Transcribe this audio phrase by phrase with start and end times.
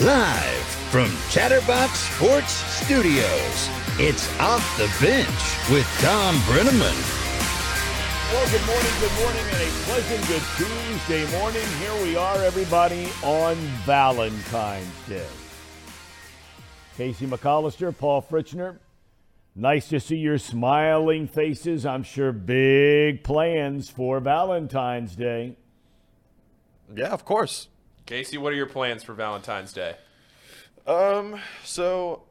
[0.00, 5.26] Live from Chatterbox Sports Studios, it's Off the Bench
[5.72, 6.94] with Thom Brennaman.
[8.30, 11.66] Well, good morning, good morning, and a pleasant good Tuesday morning.
[11.80, 15.26] Here we are, everybody, on Valentine's Day.
[16.96, 18.78] Casey McAllister, Paul Fritchner.
[19.56, 21.84] Nice to see your smiling faces.
[21.84, 25.56] I'm sure big plans for Valentine's Day.
[26.94, 27.66] Yeah, of course.
[28.08, 29.94] Casey, what are your plans for Valentine's Day?
[30.86, 32.22] Um, so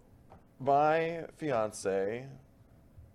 [0.59, 2.25] my fiance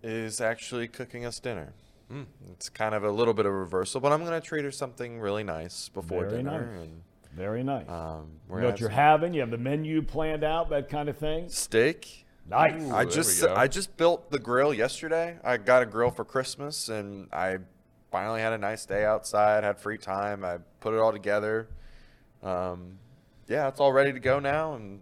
[0.01, 1.73] is actually cooking us dinner.
[2.09, 2.25] Mm.
[2.51, 4.71] It's kind of a little bit of a reversal, but I'm going to treat her
[4.71, 6.71] something really nice before Very dinner.
[6.73, 6.83] Nice.
[6.83, 7.01] And,
[7.35, 7.89] Very nice.
[7.89, 9.33] um, you know what you're having?
[9.33, 11.49] You have the menu planned out, that kind of thing.
[11.49, 12.25] steak.
[12.49, 12.81] Nice.
[12.81, 12.95] Ooh.
[12.95, 13.43] I just.
[13.43, 15.37] I just built the grill yesterday.
[15.43, 17.57] I got a grill for Christmas, and I
[18.09, 19.65] finally had a nice day outside.
[19.65, 20.45] Had free time.
[20.45, 21.67] I put it all together.
[22.43, 22.97] Um,
[23.47, 25.01] yeah, it's all ready to go now, and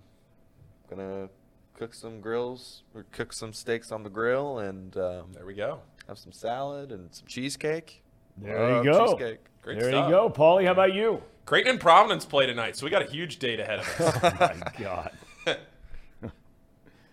[0.89, 1.29] gonna
[1.75, 5.79] cook some grills or cook some steaks on the grill, and um, There we go.
[6.07, 8.03] have some salad and some cheesecake.
[8.37, 9.05] There Love you go.
[9.07, 9.39] Cheesecake.
[9.61, 10.05] Great there stuff.
[10.07, 10.29] you go.
[10.29, 11.21] Paulie, how about you?
[11.45, 14.19] Creighton and Providence play tonight, so we got a huge date ahead of us.
[14.23, 15.11] Oh, my God.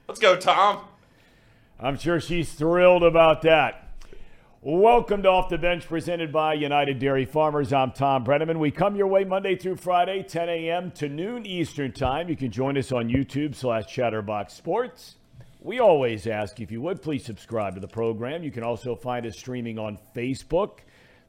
[0.08, 0.80] Let's go, Thom.
[1.80, 3.87] I'm sure she's thrilled about that.
[4.70, 7.72] Welcome to Off the Bench, presented by United Dairy Farmers.
[7.72, 8.58] I'm Thom Brennaman.
[8.58, 10.90] We come your way Monday through Friday, 10 a.m.
[10.90, 12.28] to noon Eastern Time.
[12.28, 15.16] You can join us on YouTube slash Chatterbox Sports.
[15.62, 18.42] We always ask if you would please subscribe to the program.
[18.42, 20.80] You can also find us streaming on Facebook.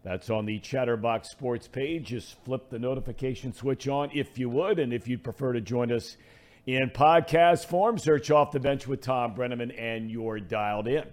[0.04, 2.08] That's on the Chatterbox Sports page.
[2.08, 4.80] Just flip the notification switch on if you would.
[4.80, 6.18] And if you'd prefer to join us
[6.66, 11.06] in podcast form, search Off the Bench with Thom Brennaman and you're dialed in.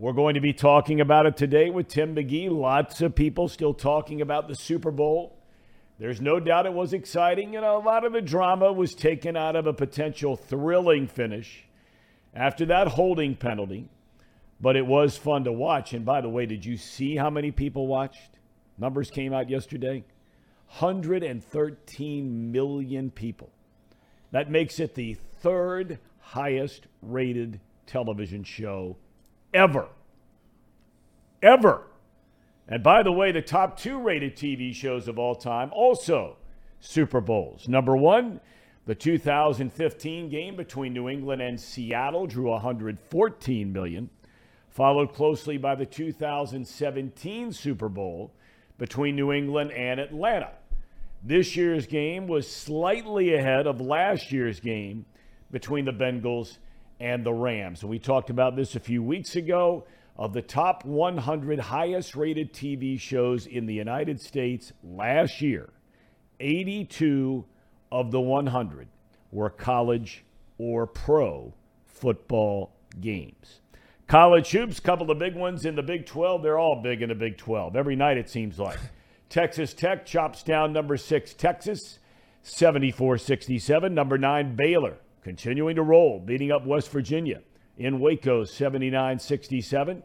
[0.00, 2.50] We're going to be talking about it today with Tim McGee.
[2.50, 5.36] Lots of people still talking about the Super Bowl.
[5.98, 9.56] There's no doubt it was exciting, and a lot of the drama was taken out
[9.56, 11.66] of a potential thrilling finish
[12.34, 13.90] after that holding penalty.
[14.58, 15.92] But it was fun to watch.
[15.92, 18.38] And by the way, did you see how many people watched?
[18.78, 20.02] Numbers came out yesterday
[20.78, 23.50] 113 million people.
[24.30, 28.96] That makes it the third highest rated television show
[29.52, 29.88] ever.
[31.42, 31.86] Ever.
[32.68, 36.36] And by the way, the top two rated TV shows of all time also
[36.78, 37.68] Super Bowls.
[37.68, 38.40] Number one,
[38.86, 44.08] the 2015 game between New England and Seattle drew 114 million,
[44.68, 48.32] followed closely by the 2017 Super Bowl
[48.78, 50.52] between New England and Atlanta.
[51.22, 55.04] This year's game was slightly ahead of last year's game
[55.50, 56.58] between the Bengals
[57.00, 57.80] and the Rams.
[57.80, 59.86] And we talked about this a few weeks ago.
[60.16, 65.70] Of the top 100 highest rated TV shows in the United States last year,
[66.40, 67.46] 82
[67.90, 68.88] of the 100
[69.30, 70.24] were college
[70.58, 71.54] or pro
[71.86, 73.60] football games.
[74.08, 76.42] College hoops, couple of big ones in the Big 12.
[76.42, 77.74] They're all big in the Big 12.
[77.76, 78.78] Every night it seems like.
[79.30, 82.00] Texas Tech chops down number six Texas,
[82.42, 83.94] 74 67.
[83.94, 87.40] Number nine Baylor continuing to roll, beating up West Virginia
[87.76, 90.02] in Waco, 79 67.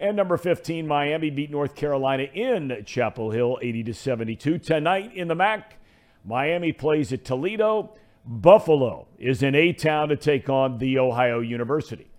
[0.00, 4.58] And number 15 Miami beat North Carolina in Chapel Hill, 80 to 72.
[4.58, 5.76] Tonight in the MAC,
[6.24, 7.94] Miami plays at Toledo.
[8.24, 12.10] Buffalo is in A Town to take on the Ohio University.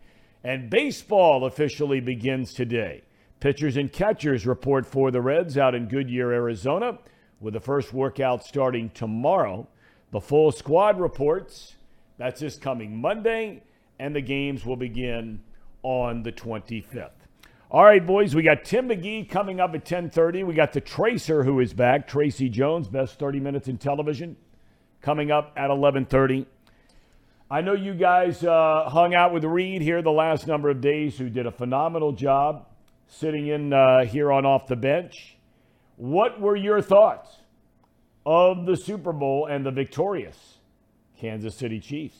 [0.44, 3.04] And baseball officially begins today.
[3.40, 7.00] Pitchers and catchers report for the Reds out in Goodyear, Arizona,
[7.42, 9.68] with the first workout starting tomorrow.
[10.12, 11.76] The full squad reports
[12.18, 13.64] that's this coming Monday,
[14.00, 15.42] and the games will begin
[15.82, 17.10] on the 25th.
[17.72, 20.44] All right, boys, we got Tim McGee coming up at 10:30.
[20.44, 24.38] We got the Tracer who is back, Tracy Jones, best 30 minutes in television,
[25.02, 26.46] coming up at 11:30.
[27.50, 31.18] I know you guys uh, hung out with Reed here the last number of days,
[31.18, 32.68] who did a phenomenal job
[33.08, 35.38] sitting in uh, here on off the bench.
[35.98, 37.38] What were your thoughts
[38.26, 40.58] of the Super Bowl and the victorious
[41.24, 42.18] Kansas City Chiefs?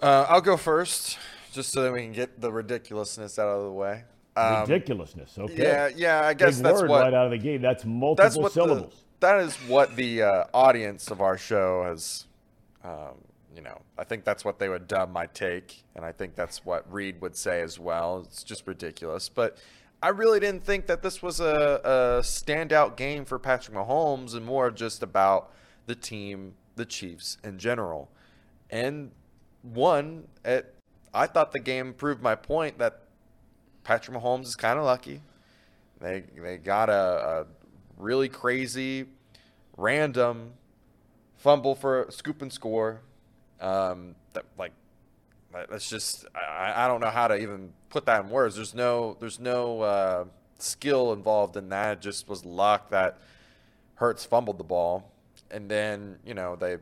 [0.00, 1.18] Uh, I'll go first,
[1.52, 4.04] just so that we can get the ridiculousness out of the way.
[4.34, 5.38] Um, Ridiculousness.
[5.38, 5.62] Okay.
[5.62, 6.26] Yeah, yeah.
[6.26, 7.60] I guess Big that's word what right out of the gate.
[7.60, 9.04] That's multiple that's what syllables.
[9.20, 12.26] the that is what the uh, audience of our show has.
[12.82, 13.16] Um,
[13.54, 16.64] you know, I think that's what they would dub my take, and I think that's
[16.64, 18.24] what Reed would say as well.
[18.26, 19.58] It's just ridiculous, but
[20.02, 24.46] I really didn't think that this was a, a standout game for Patrick Mahomes, and
[24.46, 25.52] more just about
[25.86, 28.10] the team, the Chiefs in general.
[28.70, 29.12] And
[29.62, 30.74] one, it,
[31.14, 33.02] I thought the game proved my point that
[33.84, 35.22] Patrick Mahomes is kind of lucky.
[36.00, 37.46] They they got a, a
[37.98, 39.06] really crazy,
[39.76, 40.52] random
[41.36, 43.00] fumble for scoop and score.
[43.60, 44.72] Um, that, like
[45.52, 48.56] that- that's just I, I don't know how to even put that in words.
[48.56, 50.24] There's no there's no uh,
[50.58, 51.98] skill involved in that.
[51.98, 53.18] It just was luck that
[53.96, 55.10] Hurts fumbled the ball,
[55.50, 56.76] and then you know they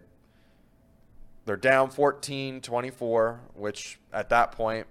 [1.44, 4.86] they're down 14-24, which at that point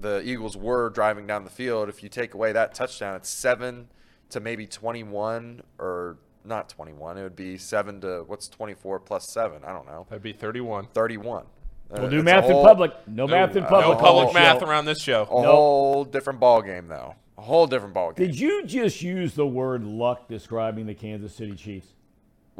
[0.00, 1.88] the Eagles were driving down the field.
[1.88, 3.88] If you take away that touchdown, it's seven
[4.30, 7.18] to maybe 21 or not 21.
[7.18, 9.62] It would be seven to what's 24 plus seven?
[9.64, 10.06] I don't know.
[10.08, 10.86] That'd be 31.
[10.92, 11.44] 31.
[11.90, 12.92] We'll Uh, do it's a math in public.
[13.08, 13.98] No, math in uh, public.
[13.98, 14.66] No public this math show.
[14.66, 15.22] around this show.
[15.22, 17.14] A whole different ball game, though.
[17.36, 18.26] A whole different ball game.
[18.28, 21.88] Did you just use the word luck describing the Kansas City Chiefs?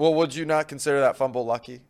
[0.00, 1.82] Well, would you not consider that fumble lucky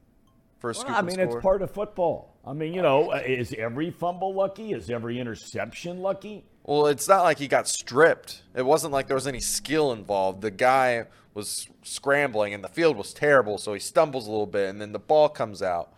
[0.59, 1.25] for a scoop Well, I mean, score?
[1.27, 2.35] it's part of football.
[2.45, 4.73] I mean, you know, uh, is every fumble lucky?
[4.73, 6.45] Is every interception lucky?
[6.65, 8.43] Well, it's not like he got stripped.
[8.53, 10.41] It wasn't like there was any skill involved.
[10.43, 11.05] The guy
[11.35, 14.91] was scrambling and the field was terrible, so he stumbles a little bit and then
[14.91, 15.93] the ball comes out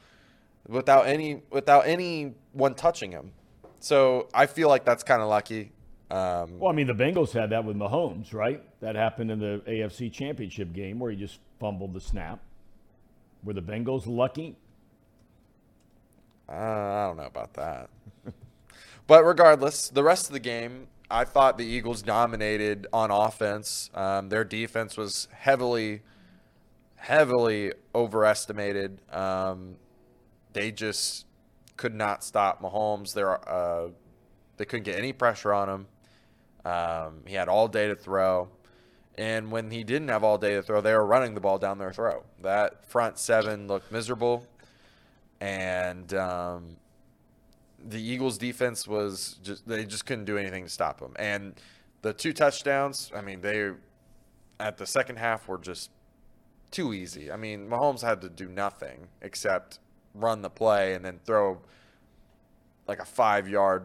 [0.68, 3.32] without any without anyone touching him.
[3.80, 5.72] So I feel like that's kind of lucky.
[6.12, 8.62] Um, Well, I mean, the Bengals had that with Mahomes, right?
[8.80, 12.40] That happened in the AFC Championship game where he just fumbled the snap.
[13.42, 14.56] Were the Bengals lucky?
[16.48, 17.88] Uh, I don't know about that.
[19.06, 23.90] but regardless, the rest of the game, I thought the Eagles dominated on offense.
[23.94, 26.02] Um, their defense was heavily,
[26.96, 29.00] heavily overestimated.
[29.10, 29.76] Um,
[30.52, 31.24] they just
[31.78, 33.16] could not stop Mahomes.
[33.16, 33.92] Uh,
[34.58, 35.86] they couldn't get any pressure on him.
[36.64, 38.48] Um, he had all day to throw.
[39.18, 41.78] And when he didn't have all day to throw, they were running the ball down
[41.78, 42.24] their throat.
[42.40, 44.46] That front seven looked miserable
[45.42, 46.76] and um,
[47.84, 51.14] the Eagles' defense was just they just couldn't do anything to stop them.
[51.18, 51.54] And
[52.02, 53.70] the two touchdowns, I mean, they
[54.60, 55.90] at the second half were just
[56.70, 57.32] too easy.
[57.32, 59.80] I mean, Mahomes had to do nothing except
[60.14, 61.60] run the play and then throw
[62.86, 63.84] like a five yard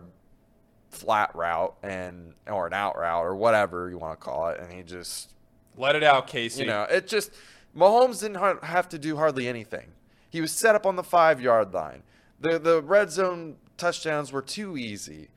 [0.90, 4.72] flat route and or an out route or whatever you want to call it, and
[4.72, 5.34] he just
[5.78, 6.62] Let it out, Casey.
[6.62, 7.32] you know, it just
[7.76, 9.92] Mahomes didn't have to do hardly anything.
[10.30, 12.04] He was set up on the five yard line.
[12.40, 15.30] The the red zone touchdowns were too easy.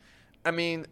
[0.44, 0.86] I mean,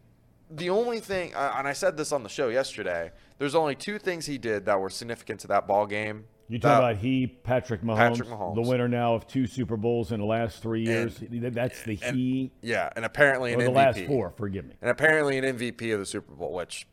[0.51, 3.11] the only thing, and I said this on the show yesterday.
[3.39, 6.25] There's only two things he did that were significant to that ball game.
[6.51, 8.55] You talk about he, Patrick Mahomes, Patrick Mahomes.
[8.55, 11.19] the winner now of two Super Bowls in the last three years.
[11.21, 13.75] That's the and- he, Yeah, and apparently an the MVP.
[13.75, 14.31] last four.
[14.31, 14.75] Forgive me.
[14.81, 16.87] and apparently an MVP of the Super Bowl, which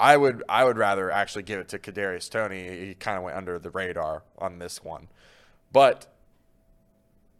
[0.00, 2.86] I would I would rather actually give it to Kadarius Toney.
[2.86, 5.08] He kind of went under the radar on this one,
[5.72, 6.06] but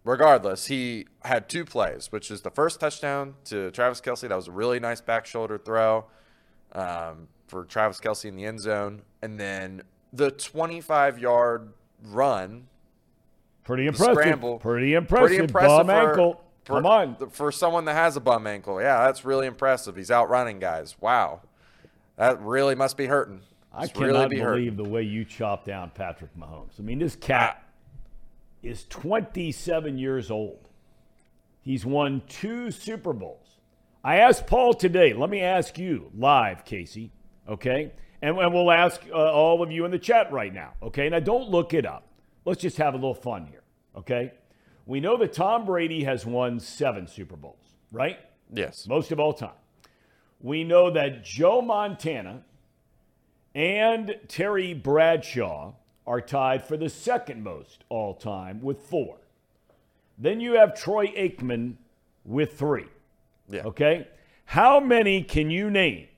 [0.04, 4.28] regardless, he had two plays, which is the first touchdown to Travis Kelce.
[4.28, 6.04] That was a really nice back shoulder throw
[6.72, 9.82] um, for Travis Kelce in the end zone, and then
[10.12, 11.72] the 25 yard
[12.04, 12.66] run
[13.64, 14.14] Pretty impressive.
[14.14, 14.58] scramble.
[14.58, 15.26] Pretty impressive.
[15.28, 16.40] Pretty impressive Bum for, ankle.
[16.64, 17.30] For, Come on.
[17.30, 18.80] For someone that has a bum ankle.
[18.80, 19.96] Yeah, that's really impressive.
[19.96, 20.94] He's outrunning guys.
[21.00, 21.40] Wow.
[22.16, 23.40] That really must be hurting.
[23.72, 24.64] I Must cannot really be hurting.
[24.64, 26.78] believe the way you chop down Patrick Mahomes.
[26.78, 27.62] I mean, this cat
[28.62, 30.68] is 27 years old.
[31.60, 33.58] He's won two Super Bowls.
[34.04, 35.12] I asked Paul today.
[35.12, 37.10] Let me ask you live, Casey.
[37.48, 37.92] Okay,
[38.22, 40.72] and, and we'll ask uh, all of you in the chat right now.
[40.82, 42.08] Okay, now don't look it up.
[42.44, 43.62] Let's just have a little fun here.
[43.96, 44.32] Okay,
[44.86, 48.18] we know that Tom Brady has won seven Super Bowls, right?
[48.52, 48.86] Yes.
[48.86, 49.50] most of all time.
[50.40, 52.42] We know that Joe Montana
[53.54, 55.72] and Terry Bradshaw
[56.06, 59.16] are tied for the second most all time with four.
[60.18, 61.74] Then you have Troy Aikman
[62.24, 62.86] with three.
[63.48, 63.62] Yeah.
[63.62, 64.08] Okay?
[64.44, 66.08] How many can you name?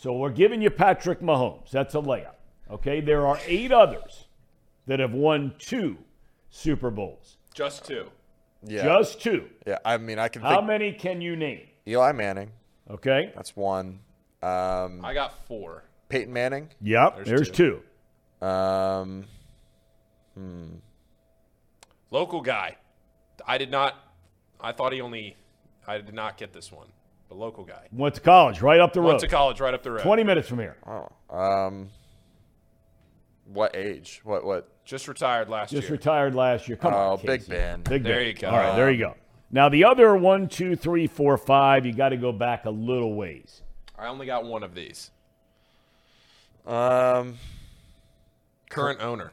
[0.00, 1.70] So we're giving you Patrick Mahomes.
[1.70, 2.36] That's a layup.
[2.70, 3.02] Okay?
[3.02, 4.28] There are eight others
[4.86, 5.98] that have won two
[6.48, 7.36] Super Bowls.
[7.52, 8.06] Just two.
[8.62, 8.82] Yeah.
[8.82, 9.50] Just two.
[9.66, 9.76] yeah.
[9.84, 11.66] I mean, I can How think many can you name?
[11.86, 12.50] Eli Manning.
[12.90, 13.30] Okay?
[13.36, 13.98] That's one.
[14.42, 15.84] Um, I got four.
[16.08, 16.70] Peyton Manning.
[16.80, 17.82] Yep, There's there's, two.
[18.40, 18.46] two.
[18.46, 19.26] Um,
[22.10, 22.78] Local guy.
[23.46, 23.96] I did not.
[24.62, 25.36] I thought he only.
[25.86, 26.86] I did not get this one.
[27.30, 27.86] The local guy.
[27.92, 29.06] Went to college right up the road.
[29.06, 30.02] Went to college right up the road.
[30.02, 30.76] 20 minutes from here.
[30.86, 31.88] oh, um,
[33.46, 34.20] what age?
[34.24, 34.44] What?
[34.44, 34.68] What?
[34.84, 35.80] Just retired last Just year.
[35.82, 36.76] Just retired last year.
[36.76, 37.20] Come Oh, on.
[37.24, 37.82] Big Ben.
[37.82, 38.26] Big There Ben.
[38.26, 38.48] you go.
[38.50, 39.14] All right, there you go.
[39.52, 43.14] Now, the other one, two, three, four, five, you got to go back a little
[43.14, 43.62] ways.
[43.96, 45.12] I only got one of these.
[46.66, 47.38] Um,
[48.70, 49.32] Current owner.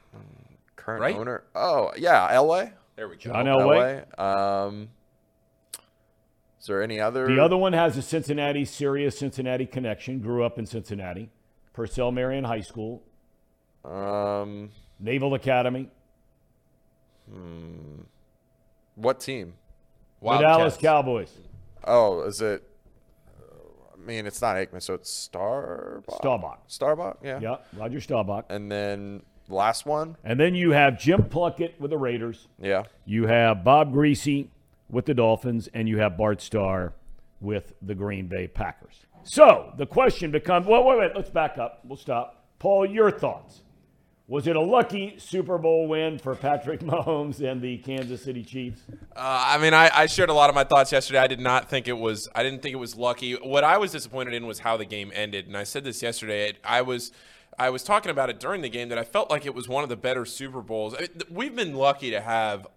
[0.76, 1.16] current Right?
[1.16, 1.44] owner.
[1.56, 2.74] Oh, yeah, L.A.
[2.96, 3.32] There we go.
[3.32, 4.20] John Elway.
[4.20, 4.90] Um,
[6.60, 7.28] is there any other?
[7.28, 10.20] The other one has a Cincinnati, serious Cincinnati connection.
[10.20, 11.30] Grew up in Cincinnati.
[11.74, 13.04] Purcell Marian High School,
[13.86, 15.90] Um, Naval Academy.
[17.32, 18.02] Hmm.
[18.96, 19.54] What team?
[20.22, 21.32] The Dallas Cowboys.
[21.84, 22.64] Oh, is it?
[23.94, 26.16] I mean, it's not Aikman, so it's Starbuck.
[26.16, 26.60] Staubach.
[26.68, 27.40] Starbuck, yeah.
[27.42, 28.46] Yeah, Roger Staubach.
[28.50, 32.48] And then last one, And then you have Jim Plunkett with the Raiders.
[32.60, 32.84] yeah.
[33.06, 34.50] You have Bob Greasy
[34.90, 36.94] with the Dolphins, and you have Bart Starr
[37.40, 39.06] with the Green Bay Packers.
[39.24, 41.82] So the question becomes well, wait, wait, let's back up.
[41.84, 42.46] We'll stop.
[42.60, 43.62] Paul, your thoughts.
[44.30, 48.82] Was it a lucky Super Bowl win for Patrick Mahomes and the Kansas City Chiefs?
[48.92, 51.20] Uh, I mean, I, I shared a lot of my thoughts yesterday.
[51.20, 52.28] I did not think it was.
[52.36, 53.34] I didn't think it was lucky.
[53.36, 56.54] What I was disappointed in was how the game ended, and I said this yesterday.
[56.62, 57.14] I was,
[57.58, 59.84] I was talking about it during the game that I felt like it was one
[59.84, 60.94] of the better Super Bowls.
[60.94, 62.68] I mean, we've been lucky to have.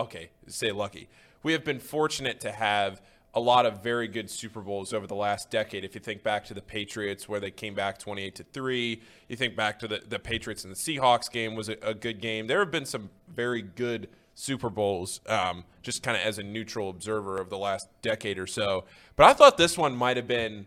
[0.00, 1.10] Okay, say lucky.
[1.44, 3.02] We have been fortunate to have
[3.34, 5.84] a lot of very good Super Bowls over the last decade.
[5.84, 9.36] If you think back to the Patriots, where they came back 28 to 3, you
[9.36, 12.46] think back to the, the Patriots and the Seahawks game was a, a good game.
[12.46, 16.88] There have been some very good Super Bowls, um, just kind of as a neutral
[16.88, 18.84] observer of the last decade or so.
[19.14, 20.66] But I thought this one might have been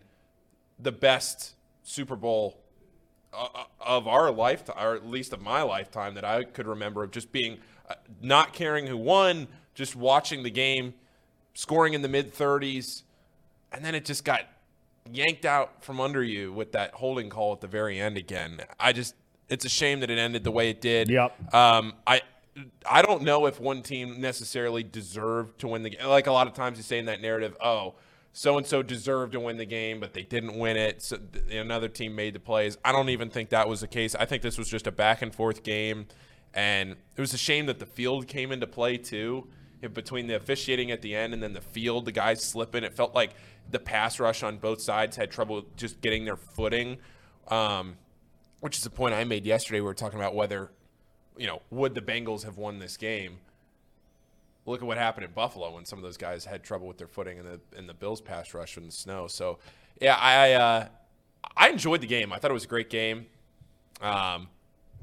[0.78, 2.60] the best Super Bowl
[3.34, 7.10] uh, of our lifetime, or at least of my lifetime, that I could remember of
[7.10, 7.58] just being
[7.90, 10.96] uh, not caring who won, just watching the game,
[11.54, 13.04] scoring in the mid 30s,
[13.72, 14.42] and then it just got
[15.12, 18.60] yanked out from under you with that holding call at the very end again.
[18.80, 19.14] I just,
[19.50, 21.10] it's a shame that it ended the way it did.
[21.10, 21.54] Yep.
[21.54, 22.22] Um, I.
[22.90, 26.08] I don't know if one team necessarily deserved to win the game.
[26.08, 27.94] Like a lot of times you say in that narrative, oh,
[28.34, 31.04] so and so deserved to win the game, but they didn't win it.
[31.04, 32.76] So th- another team made the plays.
[32.84, 34.16] I don't even think that was the case.
[34.16, 36.08] I think this was just a back and forth game,
[36.52, 39.48] and it was a shame that the field came into play too.
[39.82, 43.14] Between the officiating at the end and then the field, the guys slipping, it felt
[43.14, 43.36] like
[43.70, 46.98] the pass rush on both sides had trouble just getting their footing.
[47.48, 47.98] Um,
[48.60, 49.80] which is the point I made yesterday.
[49.80, 50.72] We were talking about whether,
[51.38, 53.38] you know, would the Bengals have won this game?
[54.66, 57.08] Look at what happened in Buffalo when some of those guys had trouble with their
[57.08, 59.28] footing in the in the Bills pass rush in the snow.
[59.28, 59.60] So,
[60.02, 60.88] yeah, I uh,
[61.56, 62.34] I enjoyed the game.
[62.34, 63.28] I thought it was a great game.
[64.02, 64.50] Um,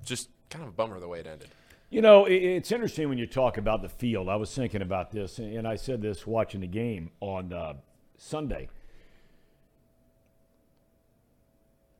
[0.04, 1.48] just kind of a bummer the way it ended.
[1.94, 4.28] You know, it's interesting when you talk about the field.
[4.28, 7.74] I was thinking about this, and I said this watching the game on uh,
[8.18, 8.68] Sunday.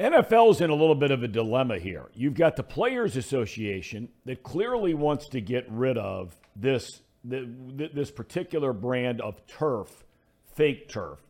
[0.01, 2.07] NFL's in a little bit of a dilemma here.
[2.13, 7.47] You've got the Players Association that clearly wants to get rid of this th-
[7.79, 10.03] th- this particular brand of turf,
[10.57, 11.21] fake turf,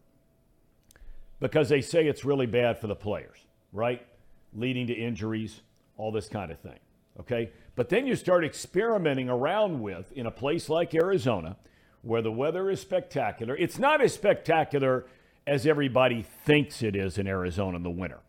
[1.39, 3.45] because they say it's really bad for the players,
[3.75, 4.07] right?
[4.55, 5.61] Leading to injuries,
[5.99, 6.79] all this kind of thing.
[7.21, 7.51] Okay?
[7.77, 11.57] But then you start experimenting around with in a place like Arizona
[12.03, 13.57] where the weather is spectacular.
[13.57, 15.07] It's not as spectacular
[15.47, 18.21] as everybody thinks it is in Arizona in the winter.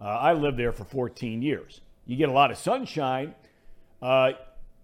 [0.00, 1.80] Uh, I lived there for 14 years.
[2.06, 3.34] You get a lot of sunshine,
[4.02, 4.32] uh,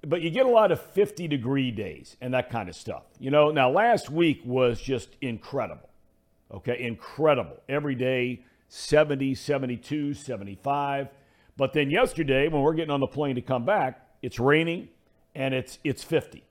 [0.03, 3.03] but you get a lot of 50 degree days and that kind of stuff.
[3.19, 5.89] You know, now last week was just incredible.
[6.53, 7.57] Okay, incredible.
[7.69, 11.09] Every day, 70, 72, 75.
[11.57, 14.89] But then yesterday, when we're getting on the plane to come back, it's raining
[15.35, 16.45] and it's it's 50.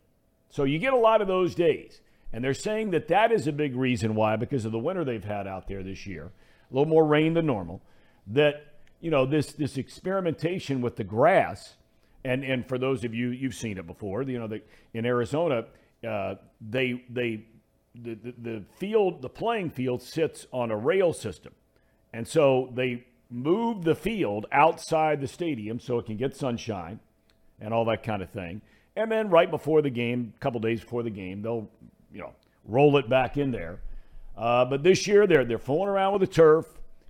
[0.50, 2.02] So you get a lot of those days.
[2.36, 5.24] And they're saying that that is a big reason why, because of the winter they've
[5.24, 6.32] had out there this year,
[6.70, 7.82] a little more rain than normal,
[8.28, 11.76] that, you know, this, this experimentation with the grass,
[12.26, 14.62] and, and for those of you, you've seen it before, you know, the,
[14.94, 15.66] in Arizona,
[16.06, 17.46] uh, they, they,
[17.94, 21.54] the, the, the field, the playing field sits on a rail system.
[22.12, 27.00] And so they move the field outside the stadium so it can get sunshine
[27.60, 28.62] and all that kind of thing.
[28.96, 31.70] And then right before the game, a couple days before the game, they'll
[32.14, 32.34] you know
[32.66, 33.80] roll it back in there.
[34.38, 36.66] Uh, but this year they're they're fooling around with the turf.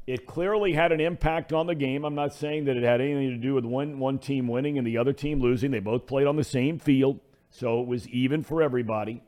[0.08, 2.06] It clearly had an impact on the game.
[2.06, 4.86] I'm not saying that it had anything to do with one one team winning and
[4.86, 5.72] the other team losing.
[5.72, 7.20] They both played on the same field,
[7.52, 9.22] so it was even for everybody.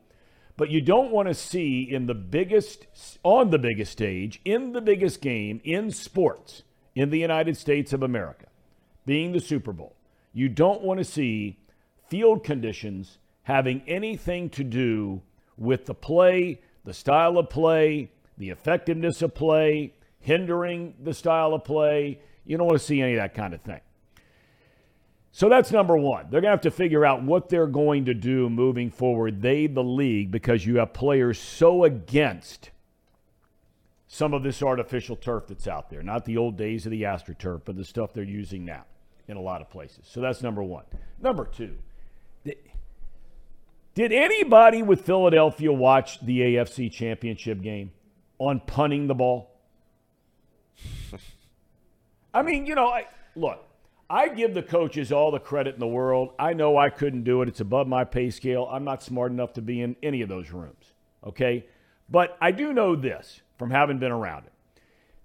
[0.56, 2.86] But you don't want to see in the biggest
[3.22, 6.64] on the biggest stage, in the biggest game in sports
[6.98, 8.46] in the United States of America,
[9.06, 9.94] being the Super Bowl.
[10.32, 11.56] You don't want to see
[12.08, 15.22] field conditions having anything to do
[15.56, 21.62] with the play, the style of play, the effectiveness of play, hindering the style of
[21.62, 22.18] play.
[22.44, 23.80] You don't want to see any of that kind of thing.
[25.30, 26.26] So that's number one.
[26.30, 29.68] They're going to have to figure out what they're going to do moving forward, they,
[29.68, 32.70] the league, because you have players so against
[34.08, 36.02] some of this artificial turf that's out there.
[36.02, 38.84] Not the old days of the AstroTurf, but the stuff they're using now
[39.28, 40.06] in a lot of places.
[40.10, 40.84] So that's number one.
[41.20, 41.76] Number two,
[43.94, 47.92] did anybody with Philadelphia watch the AFC Championship game
[48.38, 49.60] on punting the ball?
[52.34, 53.62] I mean, you know, I, look,
[54.08, 56.32] I give the coaches all the credit in the world.
[56.38, 57.48] I know I couldn't do it.
[57.48, 58.66] It's above my pay scale.
[58.70, 60.94] I'm not smart enough to be in any of those rooms.
[61.26, 61.66] Okay?
[62.08, 64.52] But I do know this from having been around it.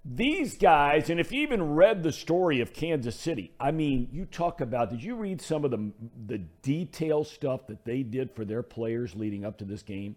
[0.04, 4.26] These guys, and if you even read the story of Kansas City, I mean, you
[4.26, 5.92] talk about, did you read some of the,
[6.26, 10.16] the detail stuff that they did for their players leading up to this game?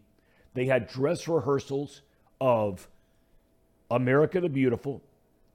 [0.55, 2.01] They had dress rehearsals
[2.41, 2.89] of
[3.89, 5.01] America the Beautiful,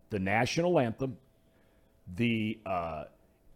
[0.09, 1.19] the national anthem,
[2.17, 3.05] the uh,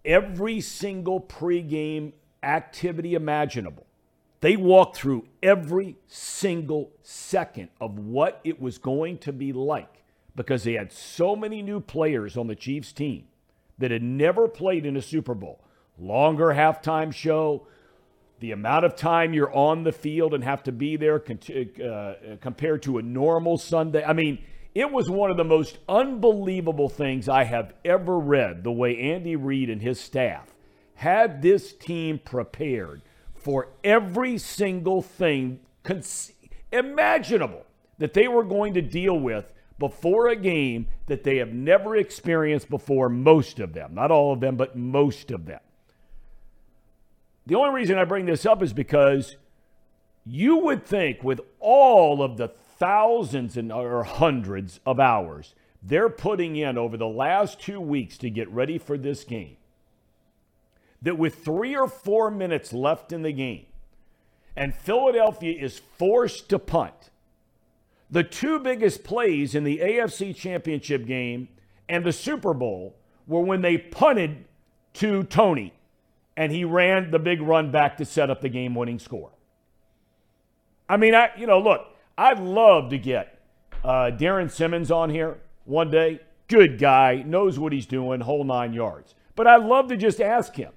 [0.04, 3.86] every single pregame activity imaginable.
[4.40, 10.64] They walked through every single second of what it was going to be like because
[10.64, 13.24] they had so many new players on the Chiefs team
[13.78, 15.64] that had never played in a Super Bowl.
[15.98, 17.66] Longer halftime show,
[18.40, 22.82] the amount of time you're on the field and have to be there uh, compared
[22.82, 24.04] to a normal Sunday.
[24.04, 24.38] I mean,
[24.74, 29.36] it was one of the most unbelievable things I have ever read the way Andy
[29.36, 30.54] Reid and his staff
[30.96, 33.00] had this team prepared
[33.46, 35.60] for every single thing
[36.72, 37.64] imaginable
[37.96, 42.68] that they were going to deal with before a game that they have never experienced
[42.68, 43.94] before, most of them.
[43.94, 45.60] Not all of them, but most of them.
[47.46, 49.36] The only reason I bring this up is because
[50.24, 56.56] you would think, with all of the thousands and or hundreds of hours they're putting
[56.56, 59.56] in over the last two weeks to get ready for this game,
[61.02, 63.66] that with three or four minutes left in the game,
[64.56, 67.10] and Philadelphia is forced to punt,
[68.10, 71.48] the two biggest plays in the AFC Championship game
[71.88, 74.44] and the Super Bowl were when they punted
[74.94, 75.72] to Toney
[76.36, 79.30] and he ran the big run back to set up the game winning score.
[80.88, 81.86] I mean, I you know, look,
[82.16, 83.40] I'd love to get
[83.84, 86.20] uh, Darrin Simmons on here one day.
[86.48, 89.14] Good guy, knows what he's doing, whole nine yards.
[89.34, 90.72] But I'd love to just ask him,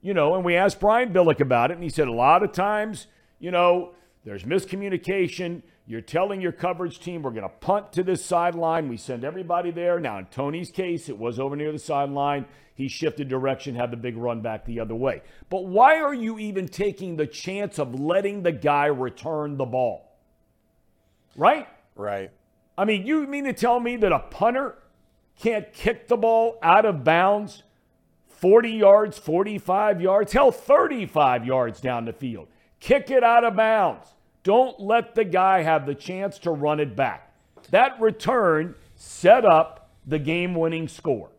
[0.00, 2.52] you know, and we asked Brian Billick about it, and he said a lot of
[2.52, 3.06] times,
[3.38, 5.62] you know, there's miscommunication.
[5.86, 8.88] You're telling your coverage team we're going to punt to this sideline.
[8.88, 10.00] We send everybody there.
[10.00, 12.46] Now, in Toney's case, it was over near the sideline.
[12.74, 15.22] He shifted direction, had the big run back the other way.
[15.48, 20.12] But why are you even taking the chance of letting the guy return the ball?
[21.36, 21.68] Right?
[21.94, 22.30] Right.
[22.76, 24.76] I mean, you mean to tell me that a punter
[25.38, 27.62] can't kick the ball out of bounds
[28.36, 32.48] 40 yards, 45 yards, hell, 35 yards down the field?
[32.80, 34.08] Kick it out of bounds.
[34.42, 37.34] Don't let the guy have the chance to run it back.
[37.70, 41.30] That return set up the game winning score.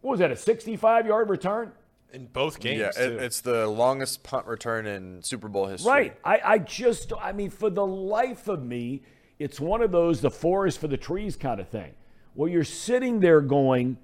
[0.00, 1.72] What was that, a 65 yard return?
[2.12, 2.80] In both games.
[2.80, 5.90] Yeah, it, it's the longest punt return in Super Bowl history.
[5.90, 6.16] Right.
[6.24, 9.02] I, I just, I mean, for the life of me,
[9.38, 11.92] it's one of those the forest for the trees kind of thing
[12.34, 13.98] where you're sitting there going,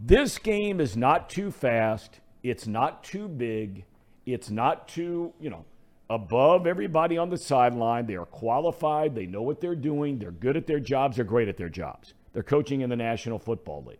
[0.00, 2.20] this game is not too fast.
[2.42, 3.84] It's not too big.
[4.24, 5.64] It's not too, you know,
[6.10, 8.06] above everybody on the sideline.
[8.06, 9.14] They are qualified.
[9.14, 10.18] They know what they're doing.
[10.18, 11.16] They're good at their jobs.
[11.16, 12.14] They're great at their jobs.
[12.32, 13.98] They're coaching in the National Football League.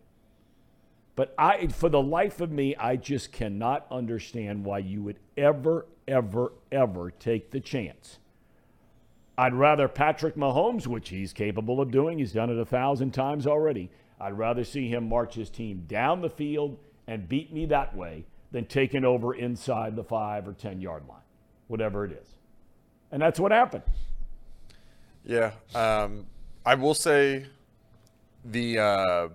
[1.15, 5.87] But I, for the life of me, I just cannot understand why you would ever,
[6.07, 8.19] ever, ever take the chance.
[9.35, 13.47] I'd rather Patrick Mahomes, which he's capable of doing, he's done it a thousand times
[13.47, 13.89] already.
[14.19, 16.77] I'd rather see him march his team down the field
[17.07, 21.21] and beat me that way than taking over inside the five or 10 yard line
[21.67, 22.27] whatever it is.
[23.11, 23.83] And that's what happened.
[25.23, 25.51] Yeah.
[25.75, 26.25] Um,
[26.65, 27.45] I will say
[28.43, 29.27] the uh,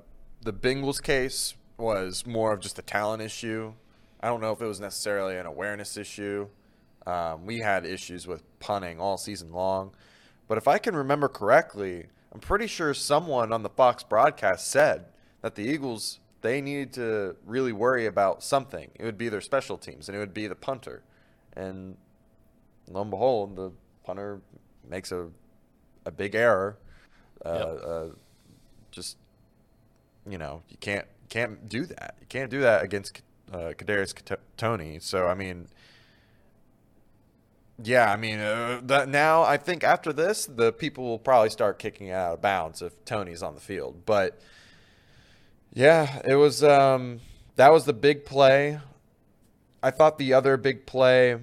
[0.42, 3.73] the Bengals case was more of just a talent issue.
[4.21, 6.49] I don't know if it was necessarily an awareness issue.
[7.07, 9.92] Um, we had issues with punting all season long.
[10.47, 15.07] But if I can remember correctly, I'm pretty sure someone on the Fox broadcast said
[15.42, 18.90] that the Eagles they needed to really worry about something.
[18.97, 21.03] It would be their special teams and it would be the punter.
[21.55, 21.97] And
[22.88, 23.73] lo and behold, the
[24.05, 24.40] punter
[24.88, 25.29] makes a
[26.05, 26.79] a big error.
[27.45, 27.85] Uh, yep.
[27.87, 28.05] uh,
[28.90, 29.16] just
[30.29, 32.16] you know, you can't can't do that.
[32.21, 34.14] You can't do that against uh, Kadarius
[34.57, 34.99] Toney.
[35.01, 35.68] So I mean,
[37.85, 41.79] yeah, I mean, uh, that now I think after this, the people will probably start
[41.79, 44.05] kicking it out of bounds if Toney's on the field.
[44.07, 44.40] But
[45.73, 47.21] yeah, it was um,
[47.57, 48.81] that was the big play.
[49.83, 51.37] I thought the other big play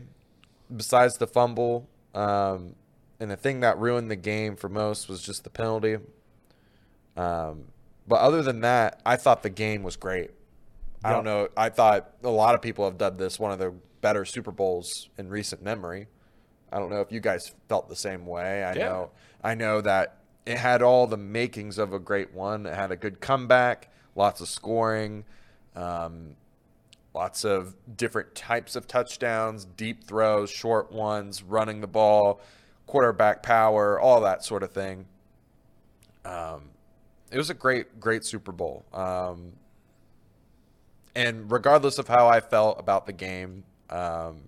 [0.76, 2.76] besides the fumble, um,
[3.20, 5.98] and the thing that ruined the game for most was just the penalty.
[7.18, 7.66] Um,
[8.08, 10.32] but other than that, I thought the game was great.
[11.04, 11.48] I don't know.
[11.56, 15.10] I thought a lot of people have dubbed this one of the better Super Bowls
[15.18, 16.08] in recent memory.
[16.72, 18.64] I don't know if you guys felt the same way.
[18.64, 18.90] I yeah.
[18.90, 19.12] know.
[19.44, 22.66] I know that it had all the makings of a great one.
[22.66, 25.26] It had a good comeback, lots of scoring.
[25.76, 26.36] Um,
[27.14, 32.42] lots of different types of touchdowns, deep throws, short ones, running the ball,
[32.86, 35.06] quarterback power, all that sort of thing.
[36.26, 36.70] Um,
[37.32, 38.86] it was a great, great Super Bowl.
[38.94, 39.54] Um,
[41.16, 44.42] and regardless of how I felt about the game, um,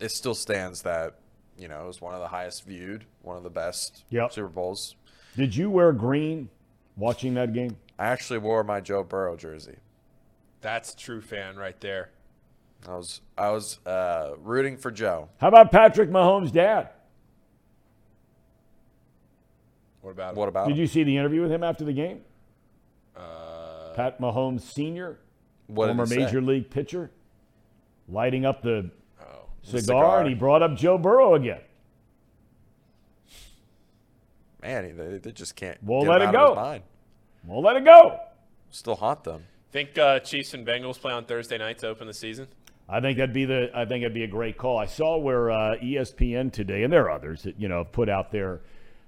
[0.00, 1.18] it still stands that
[1.58, 4.32] you know it was one of the highest viewed, one of the best Yep.
[4.32, 4.96] Super Bowls.
[5.36, 6.48] Did you wear green
[6.96, 7.76] watching that game?
[7.98, 9.76] I actually wore my Joe Burrow jersey.
[10.60, 12.10] That's true fan right there.
[12.88, 15.28] I was I was uh, rooting for Joe.
[15.38, 16.90] How about Patrick Mahomes' dad?
[20.00, 20.80] What about What about Did him?
[20.80, 22.20] you see the interview with him after the game?
[23.16, 25.18] Uh, Pat Mahomes Sr.,
[25.74, 27.10] former major league pitcher,
[28.08, 28.90] lighting up the.
[29.62, 30.20] Cigar, cigar.
[30.20, 31.60] and he brought up Joe Burrow again.
[34.62, 35.78] Man, they, they just can't.
[35.82, 36.48] We'll get let him it out go.
[36.48, 36.82] his mind.
[37.46, 38.20] Well, let it go.
[38.70, 39.44] Still haunt them.
[39.70, 42.48] Think uh, Chiefs and Bengals play on Thursday night to open the season?
[42.88, 43.70] I think that'd be the.
[43.74, 44.78] I think it'd be a great call.
[44.78, 48.08] I saw where uh, ESPN today, and there are others that you know have put
[48.08, 48.60] out their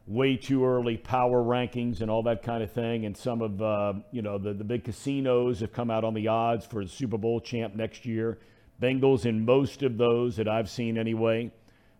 [0.06, 3.06] way too early power rankings and all that kind of thing.
[3.06, 6.28] And some of uh, you know the the big casinos have come out on the
[6.28, 8.38] odds for the Super Bowl champ next year.
[8.80, 11.52] Bengals in most of those that I've seen anyway,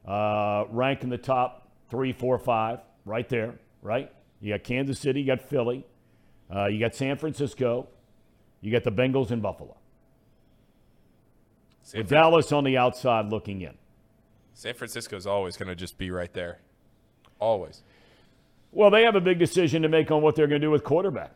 [0.07, 3.55] uh, rank in the top three, four, five, right there.
[3.83, 4.11] Right?
[4.40, 5.85] You got Kansas City, you got Philly,
[6.55, 7.88] uh, you got San Francisco,
[8.61, 9.77] you got the Bengals in Buffalo.
[11.83, 13.75] San, With Dallas on the outside looking in.
[14.55, 16.59] San Francisco's always going to just be right there.
[17.38, 17.83] Always.
[18.73, 20.85] Well, they have a big decision to make on what they're going to do with
[20.85, 21.33] quarterback.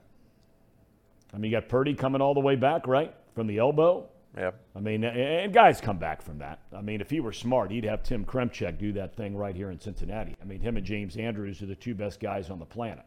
[1.32, 3.14] I mean, you got Purdy coming all the way back, right?
[3.34, 4.08] From the elbow.
[4.36, 4.50] Yeah.
[4.74, 6.58] I mean, and guys come back from that.
[6.72, 9.70] I mean, if he were smart, he'd have Tim Kremchek do that thing right here
[9.70, 10.36] in Cincinnati.
[10.42, 13.04] I mean, him and James Andrews are the two best guys on the planet.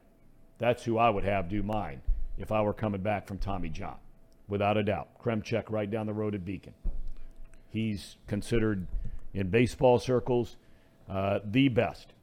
[0.58, 2.02] That's who I would have do mine
[2.38, 3.98] if I were coming back from Tommy John,
[4.48, 5.10] without a doubt.
[5.22, 6.74] Kremchek right down the road at Beacon.
[7.70, 8.88] He's considered
[9.34, 10.56] in baseball circles
[11.10, 12.14] uh, the best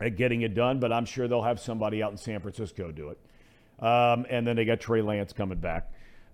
[0.00, 3.10] at getting it done, but I'm sure they'll have somebody out in San Francisco do
[3.10, 3.18] it.
[3.84, 5.90] Um, and then they got Trey Lance coming back.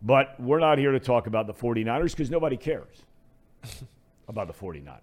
[0.06, 3.02] But we're not here to talk about the 49ers because nobody cares
[4.28, 5.00] about the 49ers.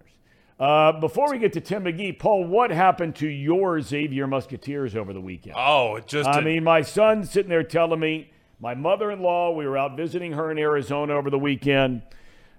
[0.58, 5.12] Uh, before we get to Tim McGee, Paul, what happened to your Xavier Musketeers over
[5.12, 5.56] the weekend?
[5.58, 9.50] Oh, it just I mean, my son's sitting there telling me, my mother in law,
[9.50, 12.00] we were out visiting her in Arizona over the weekend,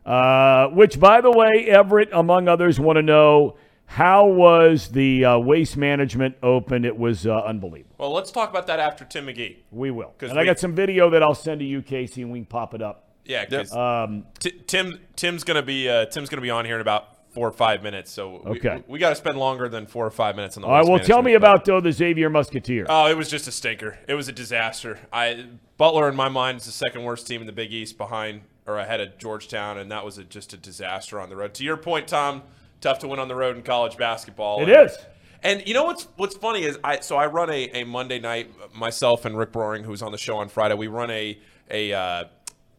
[0.06, 3.56] uh, which, by the way, Everett, among others, want to know
[3.86, 6.86] how was the uh, waste management open?
[6.86, 7.96] It was uh, unbelievable.
[7.98, 9.58] well, let's talk about that after Tim McGee.
[9.72, 10.14] We will.
[10.18, 12.46] 'Cause And I got some video that I'll send to you, Casey, and we can
[12.46, 13.10] pop it up.
[13.26, 16.82] Yeah, 'cause Um, T- Tim Tim's gonna be uh, Tim's gonna be on here in
[16.82, 18.12] about four or five minutes.
[18.12, 18.82] So we, Okay.
[18.88, 20.68] we, got to spend longer than four or five minutes on the.
[20.68, 22.86] all right, waste well, tell me but- about, though, the Xavier Musketeer.
[22.88, 23.98] Oh, it was just a stinker.
[24.08, 25.00] It was a disaster.
[25.12, 25.46] I
[25.78, 28.78] Butler in my mind is the second worst team in the Big East behind or
[28.80, 31.54] ahead of Georgetown, and that was a, just a disaster on the road.
[31.56, 32.42] To your point, Thom,
[32.86, 34.62] tough to win on the road in college basketball.
[34.62, 34.98] It and, is.
[35.42, 38.52] And you know what's what's funny is I so I run a, a Monday night
[38.74, 40.76] myself and Rick Roaring who's on the show on Friday.
[40.76, 41.38] We run a
[41.70, 42.24] a uh,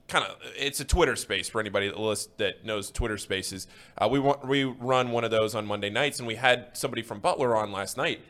[0.07, 3.66] kind of it's a Twitter space for anybody that list, that knows Twitter spaces.
[3.99, 7.03] Uh, we want, we run one of those on Monday nights, and we had somebody
[7.03, 8.21] from Butler on last night.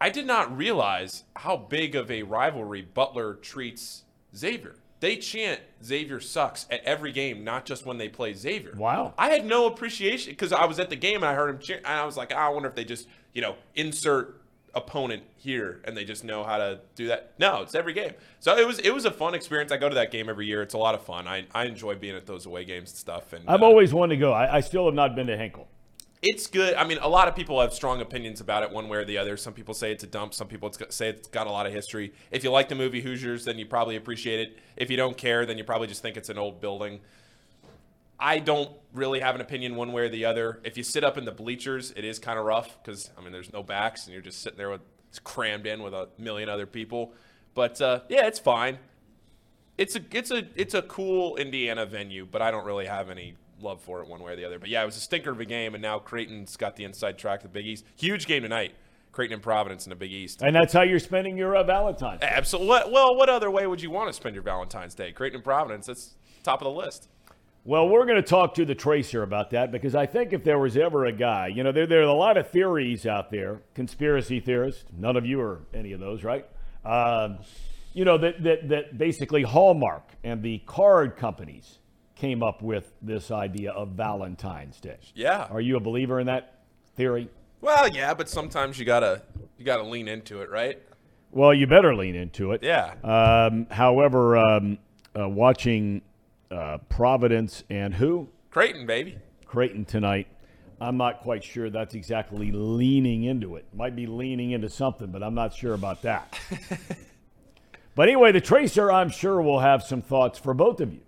[0.00, 4.04] I did not realize how big of a rivalry Butler treats
[4.36, 4.76] Xavier.
[5.00, 8.74] They chant Xavier sucks at every game, not just when they play Xavier.
[8.76, 9.14] Wow.
[9.16, 11.76] I had no appreciation because I was at the game and I heard him cheer,
[11.76, 14.40] and I was like, "Ah, I wonder if they just, you know, insert
[14.74, 17.32] opponent here and they just know how to do that.
[17.38, 18.12] No, it's every game.
[18.40, 19.72] So it was it was a fun experience.
[19.72, 20.62] I go to that game every year.
[20.62, 21.26] It's a lot of fun.
[21.26, 23.32] I, I enjoy being at those away games and stuff.
[23.32, 24.32] And I've uh, always wanted to go.
[24.32, 25.68] I, I still have not been to Hinkle.
[26.22, 26.74] It's good.
[26.74, 29.18] I mean, a lot of people have strong opinions about it, one way or the
[29.18, 29.36] other.
[29.36, 30.34] Some people say it's a dump.
[30.34, 32.12] Some people say it's got a lot of history.
[32.30, 34.58] If you like the movie Hoosiers, then you probably appreciate it.
[34.76, 37.00] If you don't care, then you probably just think it's an old building.
[38.18, 40.60] I don't really have an opinion one way or the other.
[40.64, 43.30] If you sit up in the bleachers, it is kind of rough because I mean,
[43.30, 46.48] there's no backs and you're just sitting there with it's crammed in with a million
[46.48, 47.12] other people.
[47.54, 48.78] But uh, yeah, it's fine.
[49.76, 53.36] It's a it's a it's a cool Indiana venue, but I don't really have any
[53.60, 54.58] love for it one way or the other.
[54.58, 57.18] But yeah, it was a stinker of a game, and now Creighton's got the inside
[57.18, 57.84] track to the Big East.
[57.96, 58.74] Huge game tonight,
[59.12, 60.42] Creighton and Providence in the Big East.
[60.42, 62.22] And that's how you're spending your uh, Valentine's.
[62.22, 62.92] Absolutely.
[62.92, 65.12] Well, what other way would you want to spend your Valentine's Day?
[65.12, 65.86] Creighton and Providence.
[65.86, 67.08] That's top of the list.
[67.64, 70.58] Well, we're going to talk to the Tracer about that because I think if there
[70.58, 73.60] was ever a guy, you know, there, there are a lot of theories out there,
[73.74, 74.84] conspiracy theorists.
[74.96, 76.46] None of you are any of those, right?
[76.84, 77.40] Um,
[77.92, 81.78] you know, that, that, that basically Hallmark and the card companies
[82.18, 84.98] came up with this idea of Valentine's Day.
[85.14, 85.46] Yeah.
[85.50, 86.64] Are you a believer in that
[86.96, 87.30] theory?
[87.60, 89.22] Well, yeah, but sometimes you gotta
[89.56, 90.80] you gotta lean into it, right?
[91.30, 92.62] Well, you better lean into it.
[92.62, 92.94] Yeah.
[93.04, 94.78] Um, however, um,
[95.18, 96.02] uh, watching
[96.50, 98.28] uh, Providence and who?
[98.50, 99.18] Creighton, baby.
[99.44, 100.26] Creighton tonight.
[100.80, 103.66] I'm not quite sure that's exactly leaning into it.
[103.74, 106.38] Might be leaning into something, but I'm not sure about that.
[107.96, 111.00] but anyway, the Tracer, I'm sure, will have some thoughts for both of you.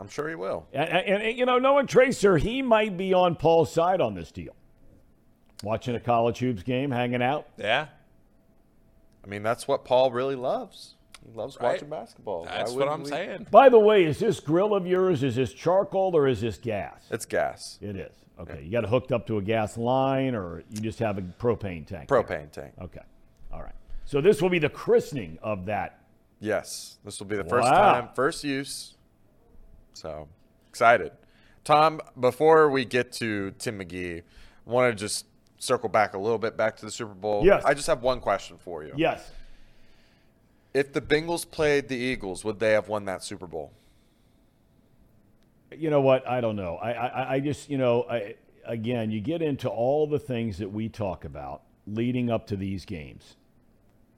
[0.00, 0.66] I'm sure he will.
[0.72, 4.30] And, and, and, you know, knowing Tracer, he might be on Paul's side on this
[4.30, 4.54] deal.
[5.62, 7.46] Watching a college hoops game, hanging out.
[7.56, 7.86] Yeah.
[9.24, 10.94] I mean, that's what Paul really loves.
[11.24, 11.72] He loves Right.
[11.72, 12.44] watching basketball.
[12.44, 13.46] That's what I'm we- saying.
[13.50, 17.06] By the way, is this grill of yours, is this charcoal or is this gas?
[17.10, 18.12] It's gas, It is.
[18.38, 18.62] Okay.
[18.62, 21.86] You got it hooked up to a gas line or you just have a propane
[21.86, 22.08] tank?
[22.10, 22.22] there?
[22.22, 22.74] propane tank.
[22.82, 23.00] Okay.
[23.50, 23.72] All right.
[24.04, 26.00] So this will be the christening of that.
[26.38, 27.92] Yes, this will be the first Wow.
[27.94, 28.92] time, first use.
[29.96, 30.28] So
[30.68, 31.12] excited,
[31.64, 32.02] Thom.
[32.20, 35.24] Before we get to Tim McGee, I want to just
[35.56, 37.46] circle back a little bit back to the Super Bowl.
[37.46, 37.64] Yes.
[37.64, 38.92] I just have one question for you.
[38.94, 39.30] Yes.
[40.74, 43.72] If the Bengals played the Eagles, would they have won that Super Bowl?
[45.74, 46.28] You know what?
[46.28, 46.76] I don't know.
[46.76, 48.34] I, I, I just, you know, I,
[48.66, 52.84] again, you get into all the things that we talk about leading up to these
[52.84, 53.36] games.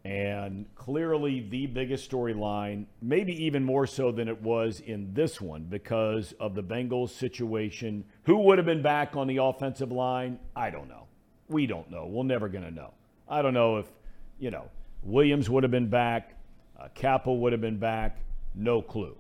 [0.05, 5.65] And clearly, the biggest storyline, maybe even more so than it was in this one,
[5.65, 8.05] because of the Bengals situation.
[8.25, 10.39] Who would have been back on the offensive line?
[10.55, 11.07] I don't know.
[11.49, 12.07] We don't know.
[12.07, 12.93] We're never going to know.
[13.29, 13.87] I don't know if,
[14.39, 14.71] you know,
[15.03, 16.35] Williams would have been back,
[16.79, 18.19] uh, Cappa would have been back.
[18.55, 19.17] No clue.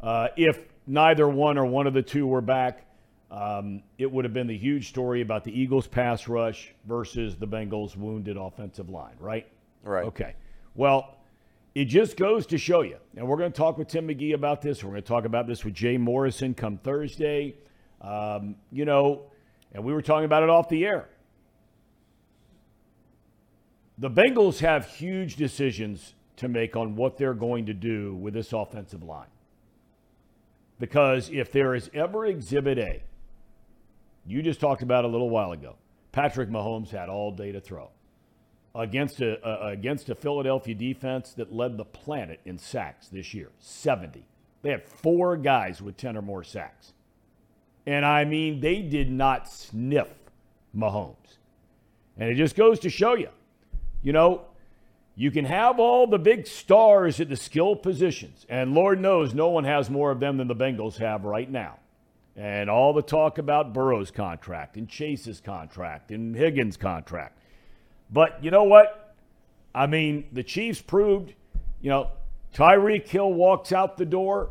[0.00, 2.86] Uh, if neither one or one of the two were back,
[3.30, 7.46] um, it would have been the huge story about the Eagles' pass rush versus the
[7.46, 9.46] Bengals' wounded offensive line, right?
[9.82, 10.04] Right.
[10.06, 10.34] Okay.
[10.74, 11.16] Well,
[11.74, 14.60] it just goes to show you, and we're going to talk with Tim McGee about
[14.62, 14.84] this.
[14.84, 17.54] We're going to talk about this with Jay Morrison come Thursday.
[18.00, 19.22] Um, you know,
[19.72, 21.08] and we were talking about it off the air.
[23.98, 28.52] The Bengals have huge decisions to make on what they're going to do with this
[28.52, 29.28] offensive line.
[30.78, 33.02] Because if there is ever Exhibit A,
[34.26, 35.76] you just talked about a little while ago,
[36.10, 37.90] Patrick Mahomes had all day to throw
[38.74, 44.24] against a, against a Philadelphia defense that led the planet in sacks this year, 70.
[44.62, 46.92] They had four guys with 10 or more sacks.
[47.86, 50.08] And I mean, they did not sniff
[50.76, 51.16] Mahomes.
[52.16, 53.28] And it just goes to show you,
[54.02, 54.42] you know,
[55.14, 59.48] you can have all the big stars at the skill positions, and Lord knows no
[59.48, 61.78] one has more of them than the Bengals have right now.
[62.34, 67.38] And all the talk about Burrow's contract and Chase's contract and Higgins' contract.
[68.12, 69.14] But you know what?
[69.74, 71.32] I mean, the Chiefs proved,
[71.80, 72.10] you know,
[72.54, 74.50] Tyreek Hill walks out the door.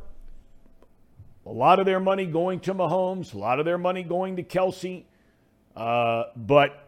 [1.45, 4.43] A lot of their money going to Mahomes, a lot of their money going to
[4.43, 5.03] Kelce,
[5.75, 6.87] uh, but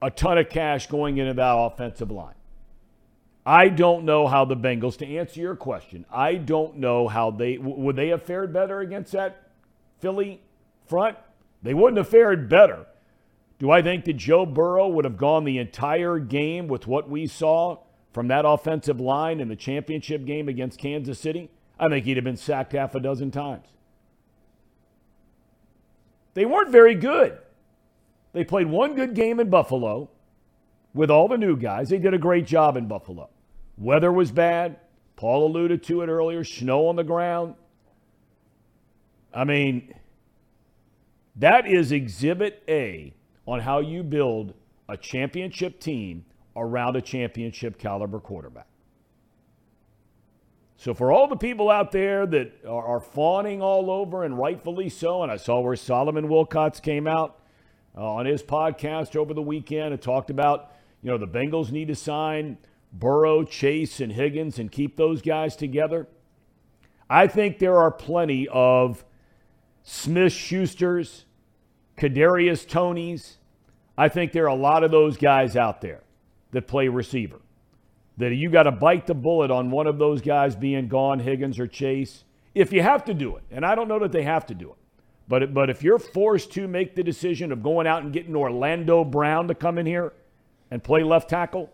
[0.00, 2.34] a ton of cash going into that offensive line.
[3.44, 7.58] I don't know how the Bengals, to answer your question, I don't know how they
[7.58, 9.50] would they have fared better against that
[9.98, 10.40] Philly
[10.86, 11.16] front.
[11.62, 12.86] They wouldn't have fared better.
[13.62, 17.28] Do I think that Joe Burrow would have gone the entire game with what we
[17.28, 17.78] saw
[18.12, 21.48] from that offensive line in the championship game against Kansas City?
[21.78, 23.68] I think he'd have been sacked half a dozen times.
[26.34, 27.38] They weren't very good.
[28.32, 30.10] They played one good game in Buffalo
[30.92, 31.88] with all the new guys.
[31.88, 33.30] They did a great job in Buffalo.
[33.78, 34.78] Weather was bad.
[35.14, 37.54] Paul alluded to it earlier snow on the ground.
[39.32, 39.94] I mean,
[41.36, 43.14] that is exhibit A
[43.46, 44.54] on how you build
[44.88, 46.24] a championship team
[46.56, 48.66] around a championship caliber quarterback.
[50.76, 55.22] So, for all the people out there that are, fawning all over, and rightfully so,
[55.22, 57.38] and I saw where Solomon Wilcots came out
[57.96, 61.86] uh, on his podcast over the weekend and talked about, you know, the Bengals need
[61.86, 62.58] to sign
[62.92, 66.08] Burrow, Chase, and Higgins and keep those guys together.
[67.08, 69.04] I think there are plenty of
[69.84, 71.24] Smith Schusters,
[71.96, 73.36] Kadarius Toneys.
[73.96, 76.02] I think there are a lot of those guys out there
[76.52, 77.40] that play receiver.
[78.18, 81.58] That you got to bite the bullet on one of those guys being gone, Higgins
[81.58, 82.24] or Chase,
[82.54, 83.42] if you have to do it.
[83.50, 84.76] And I don't know that they have to do it.
[85.28, 89.04] But, but if you're forced to make the decision of going out and getting Orlando
[89.04, 90.12] Brown to come in here
[90.70, 91.70] and play left tackle,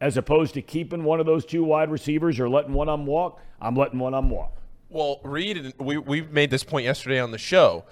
[0.00, 3.06] as opposed to keeping one of those two wide receivers or letting one of them
[3.06, 4.56] walk, I'm letting one of them walk.
[4.88, 7.84] Well, Reed, we we made this point yesterday on the show.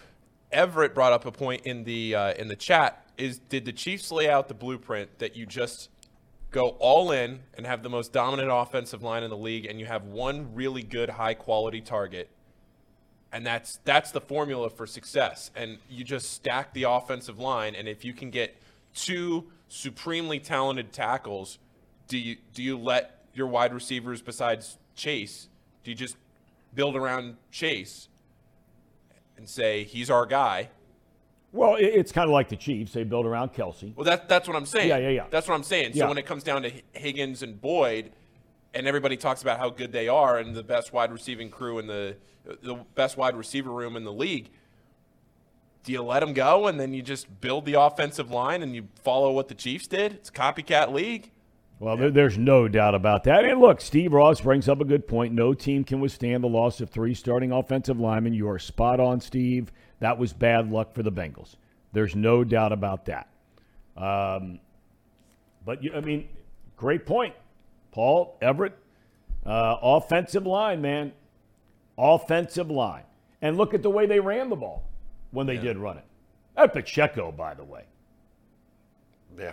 [0.50, 3.04] Everett brought up a point in the uh, in the chat.
[3.16, 5.90] Is did the Chiefs lay out the blueprint that you just
[6.50, 9.87] go all in and have the most dominant offensive line in the league, and you
[9.87, 12.30] have one really good, high quality target,
[13.32, 15.50] and that's that's the formula for success.
[15.54, 18.56] And you just stack the offensive line, and if you can get
[18.94, 21.58] two supremely talented tackles,
[22.06, 25.48] do you do you let your wide receivers besides Chase?
[25.84, 26.16] Do you just
[26.74, 28.08] build around Chase
[29.38, 30.68] and say he's our guy.
[31.53, 32.92] Well, it's kind of like the Chiefs.
[32.92, 33.94] They build around Kelce.
[33.96, 34.88] Well, that, that's what I'm saying.
[34.88, 35.27] Yeah, yeah, yeah.
[35.31, 35.94] That's what I'm saying.
[35.94, 36.09] So Yeah.
[36.09, 38.12] when it comes down to Higgins and Boyd,
[38.74, 41.87] and everybody talks about how good they are and the best wide receiving crew in
[41.87, 42.16] the
[42.62, 44.51] the best wide receiver room in the league,
[45.85, 48.88] do you let them go and then you just build the offensive line and you
[49.03, 50.12] follow what the Chiefs did?
[50.14, 51.31] It's a copycat league.
[51.81, 53.45] Well, there, there's no doubt about that.
[53.45, 55.33] And look, Steve Ross brings up a good point.
[55.33, 58.35] No team can withstand the loss of three starting offensive linemen.
[58.35, 59.71] You are spot on, Steve.
[60.01, 61.55] That was bad luck for the Bengals.
[61.93, 63.29] There's no doubt about that.
[63.97, 64.59] Um,
[65.64, 66.29] but, you, I mean,
[66.77, 67.35] great point.
[67.93, 68.77] Paul, Everett,
[69.47, 71.12] uh, offensive line, man.
[71.97, 73.05] Offensive line.
[73.41, 74.83] And look at the way they ran the ball
[75.31, 76.05] when they did run it.
[76.57, 77.85] That Pacheco, by the way.
[79.38, 79.53] Yeah.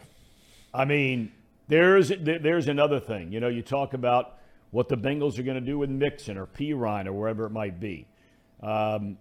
[0.74, 1.32] I mean,
[1.68, 3.32] there's there's another thing.
[3.32, 4.38] You know, you talk about
[4.72, 6.74] what the Bengals are going to do with Mixon or P.
[6.74, 8.08] Or wherever it might be.
[8.62, 9.18] Um,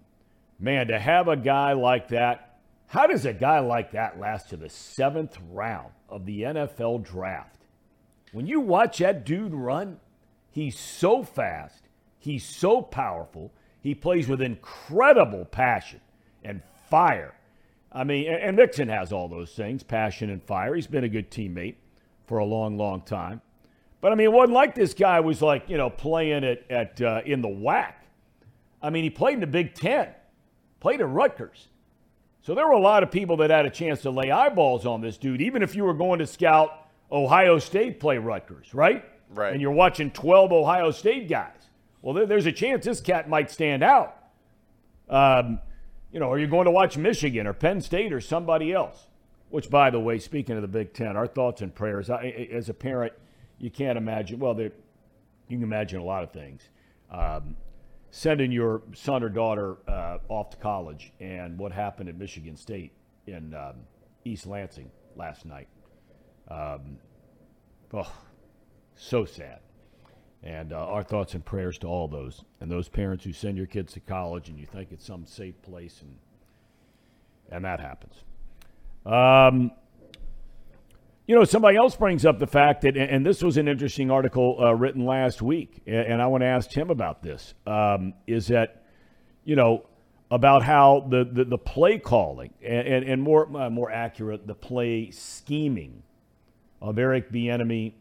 [0.59, 4.57] man, to have a guy like that, how does a guy like that last to
[4.57, 7.67] the seventh round of the NFL draft?
[8.33, 10.01] When you watch that dude run,
[10.51, 11.85] he's so fast,
[12.19, 16.01] he's so powerful, he plays with incredible passion
[16.43, 17.35] and fire.
[17.93, 20.75] I mean, and and Mixon has all those things passion and fire.
[20.75, 21.77] He's been a good teammate
[22.27, 23.41] for a long, long time.
[24.01, 27.01] But I mean, it wasn't like this guy was like, you know, playing at, at
[27.01, 27.95] uh, in the WAC.
[28.83, 30.09] I mean, he played in the Big Ten,
[30.81, 31.69] played at Rutgers.
[32.43, 35.01] So there were a lot of people that had a chance to lay eyeballs on
[35.01, 39.05] this dude, even if you were going to scout Ohio State play Rutgers, right?
[39.31, 39.53] Right.
[39.53, 41.57] And you're watching 12 Ohio State guys.
[42.03, 44.17] Well, there, there's a chance this cat might stand out.
[45.09, 45.59] Um,
[46.13, 49.07] you know, are you going to watch Michigan or Penn State or somebody else?
[49.55, 52.11] Which, by the way, speaking of the Big Ten, our thoughts and prayers.
[52.11, 53.13] I, as a parent,
[53.61, 54.41] you can't imagine.
[54.41, 54.73] Well, you
[55.49, 56.71] can imagine a lot of things.
[57.09, 57.55] Um,
[58.11, 62.91] sending your son or daughter uh, off to college and what happened at Michigan State
[63.29, 63.75] in um,
[64.25, 65.69] East Lansing last night.
[66.49, 66.99] Um,
[67.93, 68.13] oh,
[68.97, 69.61] so sad.
[70.43, 73.69] And uh, our thoughts and prayers to all those and those parents who send your
[73.69, 76.17] kids to college and you think it's some safe place and
[77.53, 78.25] and that happens.
[79.07, 79.71] Um,
[81.27, 84.59] you know, somebody else brings up the fact that, and this was an interesting article
[84.61, 87.55] uh, written last week, and I want to ask Tim about this.
[87.67, 88.83] Um, is that,
[89.45, 89.87] you know,
[90.31, 94.55] about how the, the, the play calling and, and, and more uh, more accurate, the
[94.55, 96.03] play scheming
[96.83, 97.93] of Eric Bieniemy,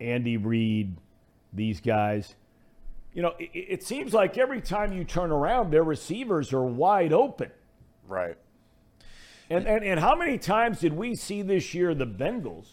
[0.00, 0.96] Andy Reid,
[1.52, 2.34] these guys.
[3.12, 7.12] You know, it, it seems like every time you turn around, their receivers are wide
[7.12, 7.50] open.
[8.06, 8.36] Right.
[9.50, 12.66] And, and, and how many times did we see this year the Bengals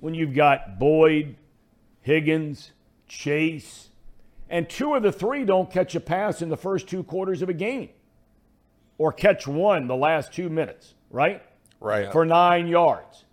[0.00, 1.36] when you've got Boyd,
[2.02, 2.72] Higgins,
[3.08, 3.88] Chase,
[4.48, 7.48] and two of the three don't catch a pass in the first two quarters of
[7.48, 7.88] a game
[8.98, 11.42] or catch one the last two minutes, right?
[11.80, 12.10] Right.
[12.12, 13.24] For nine yards.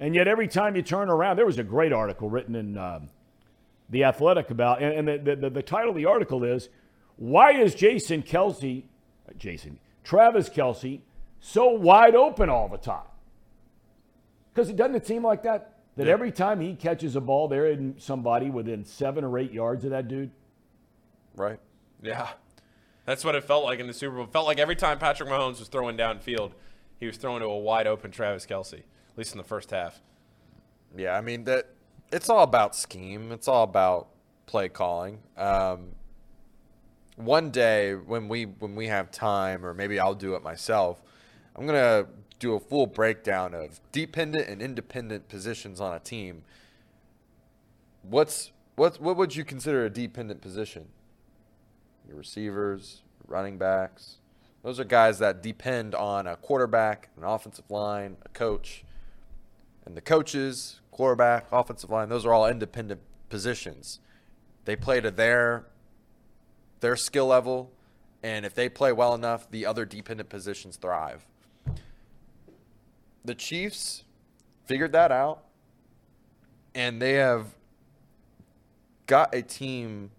[0.00, 3.08] And yet every time you turn around, there was a great article written in um,
[3.90, 6.68] The Athletic about, and, and the, the, the title of the article is,
[7.16, 8.82] Why is Jason Kelce,
[9.38, 11.00] Jason, Travis Kelce,
[11.46, 13.04] so wide open all the time?
[14.52, 15.74] Because it doesn't it seem like that?
[15.96, 19.84] That every time he catches a ball, there isn't somebody within seven or eight yards
[19.84, 20.30] of that dude?
[21.36, 21.60] Right.
[22.02, 22.30] Yeah.
[23.04, 24.24] That's what it felt like in the Super Bowl.
[24.24, 26.52] It felt like every time Patrick Mahomes was throwing downfield,
[26.98, 30.00] he was throwing to a wide open Travis Kelce, at least in the first half.
[30.96, 31.68] Yeah, I mean that
[32.10, 33.30] it's all about scheme.
[33.30, 34.08] It's all about
[34.46, 35.20] play calling.
[35.36, 35.90] Um,
[37.16, 41.02] one day when we when we have time, or maybe I'll do it myself,
[41.56, 42.06] I'm gonna
[42.38, 46.42] do a full breakdown of dependent and independent positions on a team.
[48.02, 50.88] What's what what would you consider a dependent position?
[52.08, 54.16] Your receivers, running backs.
[54.62, 58.84] Those are guys that depend on a quarterback, an offensive line, a coach.
[59.86, 64.00] And the coaches, quarterback, offensive line, those are all independent positions.
[64.64, 65.66] They play to their
[66.80, 67.70] their skill level,
[68.22, 71.26] and if they play well enough, the other dependent positions thrive.
[73.24, 74.04] The Chiefs
[74.66, 75.44] figured that out,
[76.74, 77.46] and they have
[79.06, 80.10] got a team.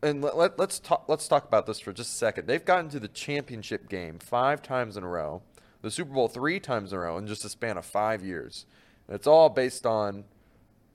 [0.00, 1.04] And let, let, let's talk.
[1.08, 2.46] Let's talk about this for just a second.
[2.46, 5.42] They've gotten to the championship game five times in a row,
[5.82, 8.64] the Super Bowl three times in a row in just a span of five years.
[9.08, 10.24] And it's all based on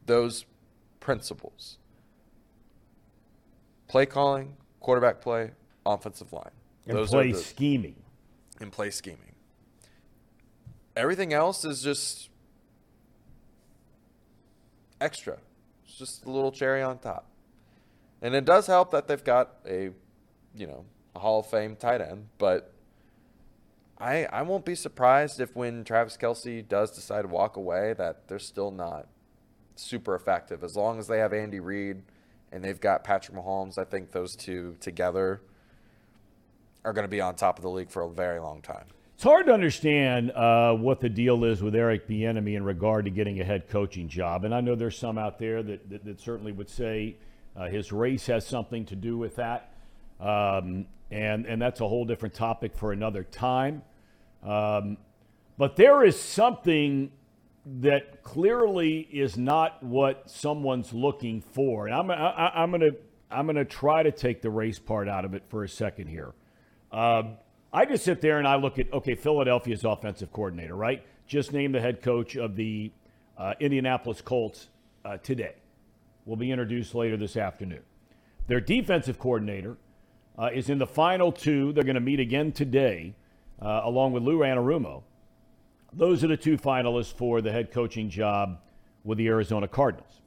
[0.05, 0.45] those
[1.01, 1.77] principles:
[3.89, 5.51] play calling, quarterback play,
[5.85, 6.51] offensive line.
[6.87, 7.95] And Those play are the, scheming.
[8.61, 9.32] and play scheming.
[10.95, 12.29] Everything else is just
[15.01, 15.37] extra.
[15.85, 17.25] It's just a little cherry on top.
[18.21, 19.89] And it does help that they've got a,
[20.55, 20.85] you know,
[21.15, 22.27] a Hall of Fame tight end.
[22.37, 22.73] But
[23.99, 28.27] I I won't be surprised if when Travis Kelce does decide to walk away, that
[28.27, 29.07] they're still not
[29.75, 30.63] super effective.
[30.63, 32.03] As long as they have Andy Reid
[32.51, 35.41] and they've got Patrick Mahomes, I think those two together
[36.85, 38.85] are going to be on top of the league for a very long time.
[39.15, 43.11] It's hard to understand uh, what the deal is with Eric Bieniemy in regard to
[43.11, 46.19] getting a head coaching job, and I know there's some out there that that, that
[46.19, 47.15] certainly would say
[47.55, 49.73] uh, his race has something to do with that,
[50.19, 53.83] um, and and that's a whole different topic for another time.
[54.43, 54.97] Um,
[55.57, 57.11] but there is something
[57.65, 62.95] that clearly is not what someone's looking for, and I'm I, going to
[63.31, 66.33] I'm to try to take the race part out of it for a second here.
[66.91, 67.37] Um,
[67.73, 71.03] I just sit there and I look at, okay, Philadelphia's offensive coordinator, right?
[71.25, 72.91] Just named the head coach of the
[73.35, 74.67] uh, Indianapolis Colts
[75.03, 75.55] uh, today.
[76.25, 77.81] Will be introduced later this afternoon.
[78.47, 79.77] Their defensive coordinator
[80.37, 81.73] uh, is in the final two.
[81.73, 83.15] They're going to meet again today,
[83.59, 85.01] uh, along with Lou Anarumo.
[85.91, 88.59] Those are the two finalists for the head coaching job
[89.03, 90.21] with the Arizona Cardinals.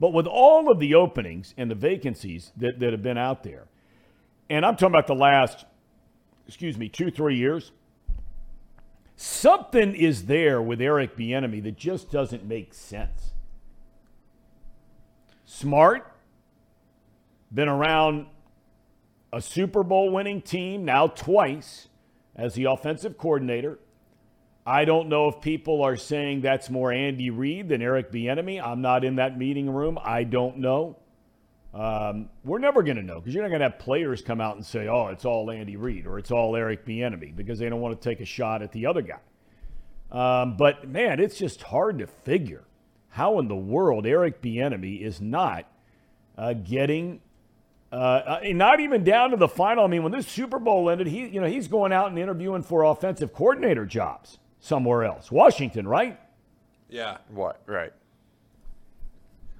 [0.00, 3.64] But with all of the openings and the vacancies that, that have been out there,
[4.48, 5.64] and I'm talking about the last
[6.46, 7.72] excuse me, two, three years.
[9.16, 13.32] Something is there with Eric Bieniemy that just doesn't make sense.
[15.46, 16.12] Smart,
[17.52, 18.26] been around
[19.32, 21.88] a Super Bowl winning team now twice
[22.34, 23.78] as the offensive coordinator.
[24.66, 28.62] I don't know if people are saying that's more Andy Reid than Eric Bieniemy.
[28.62, 29.98] I'm not in that meeting room.
[30.02, 30.98] I don't know.
[31.76, 34.56] Um, we're never going to know because you're not going to have players come out
[34.56, 37.82] and say, "Oh, it's all Andy Reid" or "It's all Eric Bieniemy" because they don't
[37.82, 39.20] want to take a shot at the other guy.
[40.10, 42.64] Um, but man, it's just hard to figure
[43.10, 45.66] how in the world Eric Bieniemy is not
[46.38, 47.20] uh, getting,
[47.92, 49.84] uh, uh, not even down to the final.
[49.84, 52.62] I mean, when this Super Bowl ended, he, you know, he's going out and interviewing
[52.62, 56.18] for offensive coordinator jobs somewhere else, Washington, right?
[56.88, 57.18] Yeah.
[57.28, 57.60] What?
[57.66, 57.92] Right.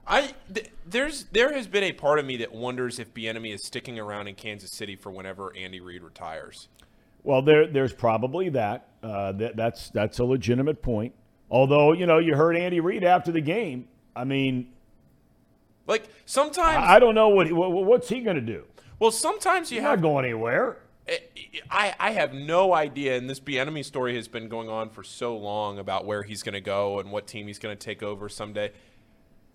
[0.07, 3.65] I th- there's there has been a part of me that wonders if Bieniemy is
[3.65, 6.69] sticking around in Kansas City for whenever Andy Reid retires.
[7.25, 8.89] Well, there there's probably that.
[9.03, 11.13] Uh, that that's that's a legitimate point.
[11.51, 13.89] Although you know you heard Andy Reid after the game.
[14.15, 14.73] I mean,
[15.89, 18.65] like sometimes I, I don't know what, he, what what's he going to do.
[19.01, 20.79] Well, sometimes you He's have not going anywhere.
[21.71, 25.37] I, I have no idea, and this Bieniemy story has been going on for so
[25.37, 28.29] long about where he's going to go and what team he's going to take over
[28.29, 28.73] someday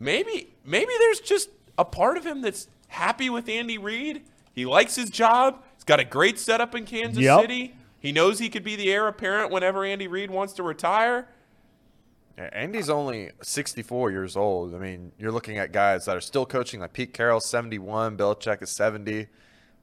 [0.02, 4.24] maybe maybe there's just a part of him that's happy with Andy Reid.
[4.54, 5.64] He likes his job.
[5.76, 7.40] He's got a great setup in Kansas yep.
[7.42, 7.76] City.
[8.00, 11.30] He knows he could be the heir apparent whenever Andy Reid wants to retire.
[12.38, 14.74] Yeah, Andy's only 64 years old.
[14.74, 18.62] I mean, you're looking at guys that are still coaching, like Pete Carroll, 71, Belichick
[18.64, 19.28] is 70.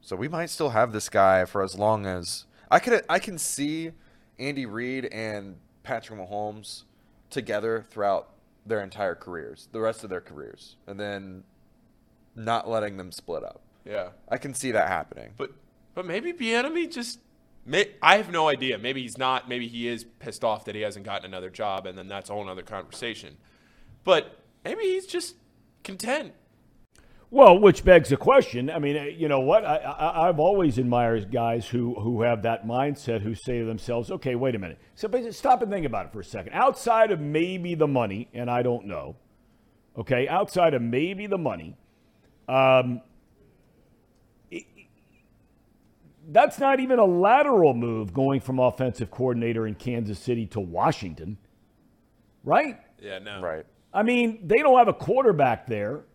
[0.01, 3.03] So we might still have this guy for as long as I could.
[3.07, 3.91] I can see
[4.37, 6.83] Andy Reid and Patrick Mahomes
[7.29, 8.29] together throughout
[8.69, 11.43] their entire careers, the rest of their careers, and then
[12.35, 13.61] not letting them split up.
[13.85, 15.33] Yeah, I can see that happening.
[15.37, 15.51] But
[15.93, 17.19] but maybe Bieniemy just.
[17.65, 18.77] May, I have no idea.
[18.77, 19.49] Maybe he's not.
[19.49, 22.33] Maybe he is pissed off that he hasn't gotten another job, and then that's a
[22.33, 23.37] whole other conversation.
[24.03, 25.35] But maybe he's just
[25.83, 26.33] content
[27.31, 28.71] well, which begs the question.
[28.71, 29.63] I mean, uh, you know what?
[29.63, 34.33] I, have always admired guys who, who have that mindset, who say to themselves, okay,
[34.33, 34.79] wait a minute.
[34.95, 36.53] So stop and think about it for a second.
[36.53, 39.15] Outside of maybe the money, and I don't know,
[39.95, 41.77] okay, outside of maybe the money,
[42.47, 43.01] um,
[44.49, 44.65] it,
[46.29, 51.37] that's not even a lateral move going from offensive coordinator in Kansas City to Washington,
[52.43, 52.79] right?
[52.99, 53.39] Yeah, no.
[53.39, 53.67] Right.
[53.93, 56.05] I mean, they don't have a quarterback there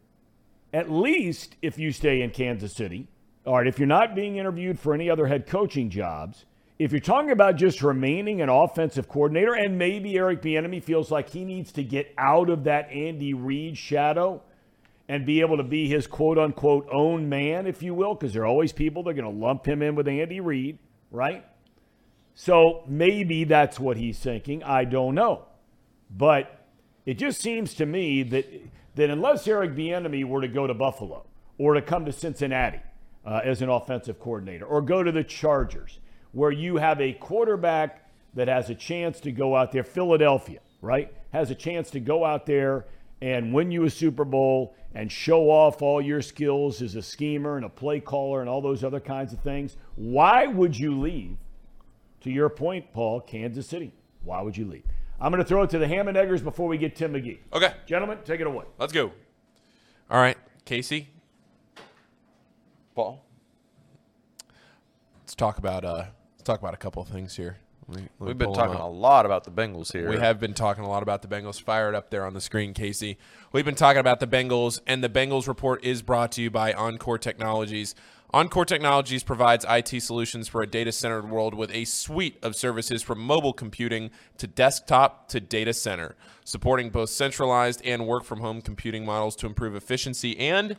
[0.75, 3.07] at least if you stay in Kansas City,
[3.47, 6.45] all right, if you're not being interviewed for any other head coaching jobs,
[6.81, 11.31] if you're talking about just remaining an offensive coordinator, and maybe Eric Bieniemy feels like
[11.31, 14.43] he needs to get out of that Andy Reid shadow
[15.09, 18.43] and be able to be his quote unquote own man, if you will, because there
[18.43, 20.79] are always people that are going to lump him in with Andy Reid,
[21.13, 21.45] right?
[22.35, 24.65] So maybe that's what he's thinking.
[24.65, 25.45] I don't know.
[26.11, 26.67] But
[27.07, 28.47] it just seems to me that
[28.95, 31.27] that unless Eric Bieniemy were to go to Buffalo
[31.59, 32.81] or to come to Cincinnati
[33.25, 35.99] uh, as an offensive coordinator or go to the Chargers,
[36.33, 41.13] where you have a quarterback that has a chance to go out there, Philadelphia, right,
[41.33, 42.87] has a chance to go out there
[43.21, 47.57] and win you a Super Bowl and show off all your skills as a schemer
[47.57, 51.37] and a play caller and all those other kinds of things, why would you leave?
[52.23, 53.93] To your point, Paul, Kansas City.
[54.23, 54.85] Why would you leave?
[55.21, 57.39] I'm going to throw it to the Ham and Eggers before we get Tim McGee.
[57.53, 57.73] Okay.
[57.87, 58.65] Gentlemen, take it away.
[58.79, 59.13] Let's go.
[60.11, 61.09] All right, Casey,
[62.95, 63.25] Paul.
[65.21, 67.57] Let's talk about uh, let's talk about a couple of things here.
[67.89, 70.09] Let me- let We've been talking a lot about the Bengals here.
[70.09, 71.61] We have been talking a lot about the Bengals.
[71.61, 73.19] Fire it up there on the screen, Casey.
[73.53, 76.73] We've been talking about the Bengals, and the Bengals report is brought to you by
[76.73, 77.95] Encore Technologies.
[78.35, 83.01] Encore Technologies provides IT solutions for a data centered world with a suite of services
[83.01, 88.61] from mobile computing to desktop to data center, supporting both centralized and work from home
[88.61, 90.75] computing models to improve efficiency and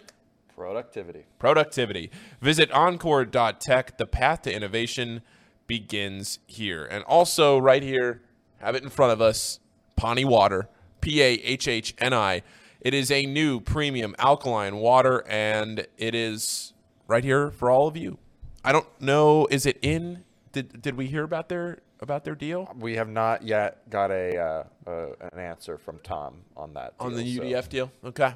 [0.53, 1.23] productivity.
[1.39, 2.11] productivity.
[2.41, 3.97] Visit encore.tech.
[3.97, 5.21] The path to innovation
[5.65, 6.83] begins here.
[6.83, 8.21] And also, right here,
[8.57, 9.61] have it in front of us
[9.97, 10.67] Pahhni Water,
[10.99, 12.41] P A H H N I.
[12.81, 16.73] It is a new premium alkaline water, and it is
[17.07, 18.17] right here for all of you.
[18.63, 19.47] I don't know.
[19.51, 20.23] Is it in?
[20.51, 24.37] Did, did we hear about their about their deal We have not yet got a
[24.37, 26.93] uh, uh, an answer from Tom on that.
[26.99, 27.91] on the deal, so- UDF deal?
[28.03, 28.33] Okay.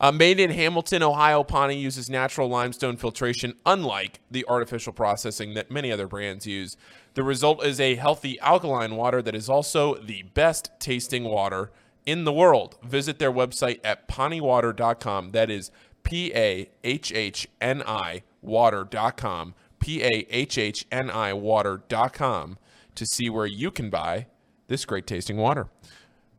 [0.00, 5.72] Uh, made in Hamilton, Ohio, Pahhni uses natural limestone filtration, unlike the artificial processing that
[5.72, 6.76] many other brands use.
[7.14, 11.72] The result is a healthy alkaline water that is also the best tasting water
[12.06, 12.76] in the world.
[12.80, 15.32] Visit their website at pahhniwater.com.
[15.32, 15.72] That is
[16.02, 19.54] P A H H N I water.com.
[19.78, 22.58] P A H H N I water.com
[22.94, 24.26] to see where you can buy
[24.66, 25.68] this great tasting water.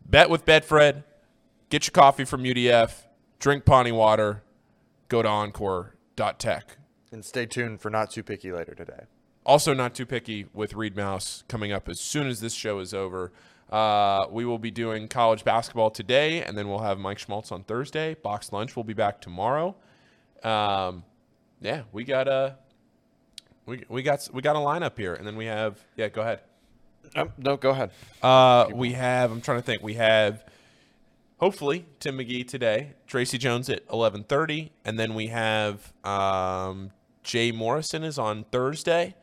[0.06, 1.04] Bet with Betfred.
[1.70, 3.04] Get your coffee from UDF.
[3.40, 4.44] Drink Pahhni water.
[5.08, 6.78] Go to encore.tech.
[7.12, 9.06] And stay tuned for not too picky later today.
[9.46, 12.94] Also, not too picky with Reed Mouse coming up as soon as this show is
[12.94, 13.32] over.
[13.70, 17.64] Uh, we will be doing college basketball today, and then we'll have Mike Schmaltz on
[17.64, 18.16] Thursday.
[18.16, 19.76] Box lunch will be back tomorrow.
[20.44, 21.04] Um,
[21.62, 22.58] yeah, we got a
[23.66, 26.10] we, we got we got a lineup here, and then we have yeah.
[26.10, 26.40] Go ahead.
[27.16, 27.92] Um, no, go ahead.
[28.22, 29.32] Uh, we have.
[29.32, 29.84] I'm trying to think.
[29.84, 30.44] We have
[31.38, 36.92] hopefully Tim McGee today, Tracy Jones at 11:30, and then we have um,
[37.24, 39.16] Jay Morrison is on Thursday.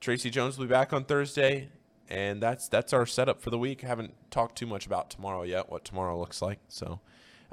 [0.00, 1.70] Tracy Jones will be back on Thursday,
[2.08, 3.84] and that's that's our setup for the week.
[3.84, 6.58] I haven't talked too much about tomorrow yet, what tomorrow looks like.
[6.68, 7.00] So,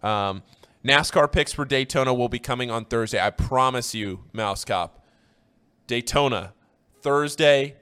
[0.03, 0.43] um,
[0.83, 3.19] NASCAR picks for Daytona will be coming on Thursday.
[3.19, 5.01] I promise you, Mouse Cop.
[5.87, 6.53] Daytona,
[7.01, 7.75] Thursday,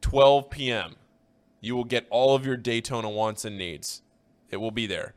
[0.00, 0.96] 12 p.m.
[1.60, 4.02] You will get all of your Daytona wants and needs.
[4.50, 5.14] It will be there.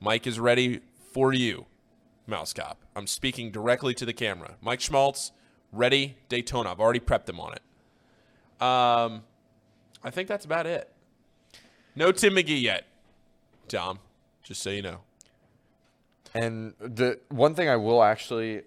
[0.00, 0.80] Mike is ready
[1.12, 1.66] for you,
[2.26, 2.82] Mouse Cop.
[2.96, 4.56] I'm speaking directly to the camera.
[4.60, 5.32] Mike Schmaltz,
[5.70, 6.72] ready, Daytona.
[6.72, 8.62] I've already prepped them on it.
[8.62, 9.22] Um,
[10.04, 10.90] I think that's about it.
[11.94, 12.86] No Tim McGee yet,
[13.68, 13.98] Tom,
[14.42, 15.00] just so you know.
[16.34, 18.62] And the one thing I will actually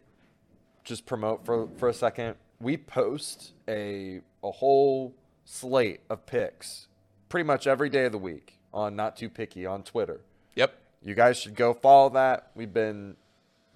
[0.83, 5.13] just promote for for a second, we post a a whole
[5.45, 6.87] slate of picks
[7.29, 10.21] pretty much every day of the week on Not Too Picky on Twitter.
[10.55, 10.73] Yep.
[11.03, 12.51] You guys should go follow that.
[12.55, 13.15] We've been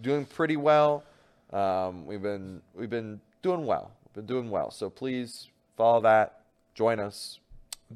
[0.02, 1.04] doing pretty well.
[1.52, 3.92] Um, we've been we've been doing well.
[4.06, 4.72] We've been doing well.
[4.72, 6.42] So please follow that.
[6.76, 7.40] Join us.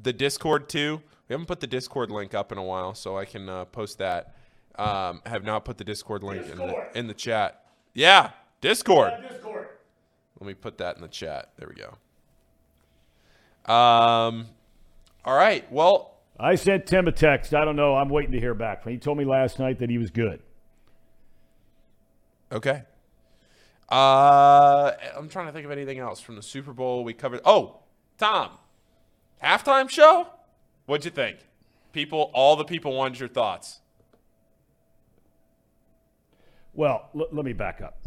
[0.00, 1.00] The Discord too.
[1.28, 3.98] We haven't put the Discord link up in a while, so I can uh, post
[3.98, 4.34] that.
[4.76, 7.64] Um, have not put the Discord link in the, in the chat.
[7.94, 8.30] Yeah,
[8.60, 9.12] Discord.
[9.28, 9.68] Discord.
[10.40, 11.52] Let me put that in the chat.
[11.56, 11.96] There we go.
[13.72, 14.46] Um,
[15.24, 15.70] all right.
[15.72, 17.54] Well, I sent Tim a text.
[17.54, 17.94] I don't know.
[17.94, 18.96] I'm waiting to hear back from him.
[18.96, 20.42] He told me last night that he was good.
[22.50, 22.82] okay.
[23.88, 27.04] Uh, I'm trying to think of anything else from the Super Bowl.
[27.04, 27.40] We covered.
[27.44, 27.80] Oh,
[28.18, 28.50] Tom,
[29.44, 30.28] halftime show.
[30.86, 31.38] What'd you think?
[31.92, 33.80] People, all the people wanted your thoughts.
[36.72, 37.98] Well, l- let me back up.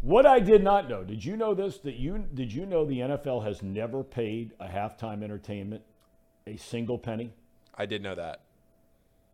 [0.00, 1.78] What I did not know, did you know this?
[1.78, 5.82] That you did you know the NFL has never paid a halftime entertainment
[6.46, 7.32] a single penny,
[7.74, 8.42] I did know that.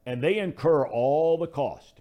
[0.07, 2.01] and they incur all the cost.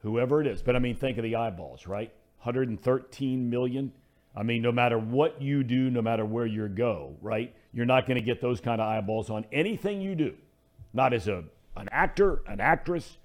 [0.00, 2.12] Whoever it is, but I mean, think of the eyeballs, right?
[2.42, 3.92] 113 million.
[4.34, 7.54] I mean, no matter what you do, no matter where you go, right?
[7.72, 10.34] You're not going to get those kind of eyeballs on anything you do.
[10.92, 11.44] Not as a
[11.76, 13.16] an actor, an actress,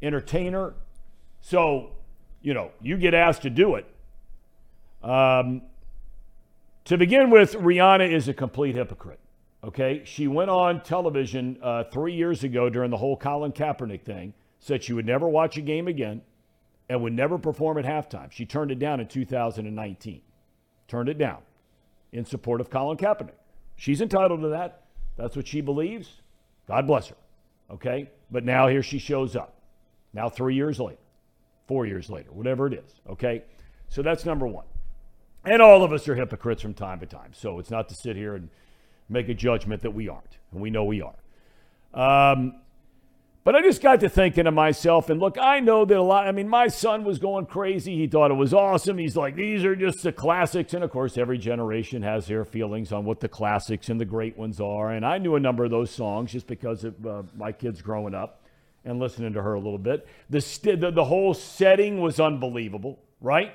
[0.00, 0.74] entertainer.
[1.42, 1.90] So,
[2.40, 3.86] you know, you get asked to do it.
[5.02, 5.62] Um,
[6.86, 9.20] to begin with, Rihanna is a complete hypocrite.
[9.64, 14.34] Okay, she went on television uh, three years ago during the whole Colin Kaepernick thing,
[14.58, 16.22] said she would never watch a game again,
[16.88, 18.30] and would never perform at halftime.
[18.30, 20.20] She turned it down in 2019.
[20.88, 21.38] Turned it down
[22.12, 23.32] in support of Colin Kaepernick.
[23.76, 24.82] She's entitled to that.
[25.16, 26.20] That's what she believes.
[26.68, 27.16] God bless her.
[27.70, 29.54] Okay, but now here she shows up.
[30.12, 31.00] Now three years later,
[31.66, 33.00] four years later, whatever it is.
[33.08, 33.44] Okay,
[33.88, 34.66] so that's number one.
[35.44, 37.32] And all of us are hypocrites from time to time.
[37.32, 38.48] So it's not to sit here and
[39.08, 40.38] make a judgment that we aren't.
[40.52, 41.14] And we know we are.
[41.94, 42.61] Um,
[43.44, 46.28] But I just got to thinking to myself, and look, I know that a lot.
[46.28, 47.96] I mean, my son was going crazy.
[47.96, 48.98] He thought it was awesome.
[48.98, 50.74] He's like, these are just the classics.
[50.74, 54.38] And of course, every generation has their feelings on what the classics and the great
[54.38, 54.92] ones are.
[54.92, 58.14] And I knew a number of those songs just because of uh, my kids growing
[58.14, 58.42] up
[58.84, 60.06] and listening to her a little bit.
[60.30, 63.52] The, st- the, the whole setting was unbelievable, right?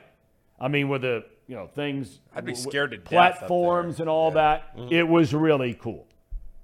[0.60, 4.74] I mean, with the you know things, I'd be scared to platforms and all that.
[4.90, 6.08] It was really cool.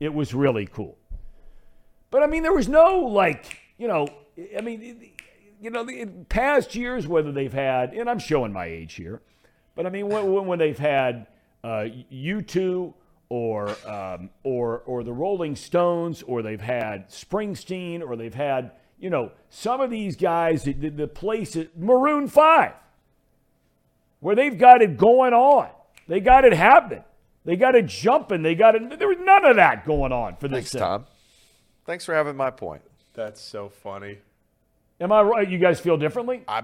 [0.01, 0.97] It was really cool.
[2.13, 4.07] But I mean, there was no like, you know,
[4.55, 5.09] I mean,
[5.59, 9.23] you know, in past years, whether they've had, and I'm showing my age here,
[9.75, 11.25] but I mean, when, when- they've had
[11.63, 12.93] uh, U2
[13.29, 19.09] or um, or or the Rolling Stones, or they've had Springsteen, or they've had, you
[19.09, 22.73] know, some of these guys, the, the place, Maroon Five,
[24.19, 25.69] where they've got it going on,
[26.07, 27.03] they got it happening,
[27.43, 28.99] they got it jumping, they got it.
[28.99, 30.69] There was none of that going on for this.
[30.69, 30.71] Thanks.
[30.73, 31.05] Tom.
[31.85, 32.81] Thanks for having my point.
[33.13, 34.19] That's so funny.
[34.99, 35.49] Am I right?
[35.49, 36.43] You guys feel differently?
[36.47, 36.63] I.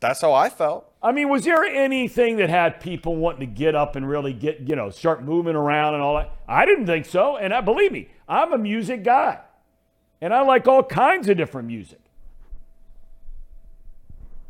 [0.00, 0.92] That's how I felt.
[1.00, 4.60] I mean, was there anything that had people wanting to get up and really get,
[4.68, 6.32] you know, start moving around and all that?
[6.48, 7.36] I didn't think so.
[7.36, 9.38] And I believe me, I'm a music guy.
[10.20, 12.01] And I like all kinds of different music.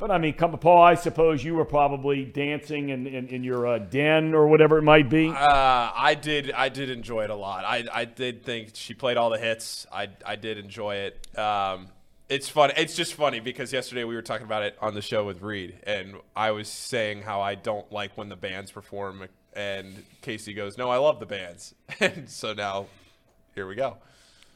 [0.03, 3.69] But I mean, come Paul, I suppose you were probably dancing in, in, in your
[3.69, 5.29] uh, den or whatever it might be.
[5.29, 6.51] Uh, I did.
[6.51, 7.65] I did enjoy it a lot.
[7.65, 9.87] I, I did think she played all the hits.
[9.93, 11.39] I, I did enjoy it.
[11.39, 11.87] Um,
[12.29, 12.73] it's fun.
[12.77, 15.77] It's just funny because yesterday we were talking about it on the show with Reed,
[15.85, 20.77] and I was saying how I don't like when the bands perform, and Casey goes,
[20.77, 22.87] "No, I love the bands," and so now
[23.55, 23.99] here we go.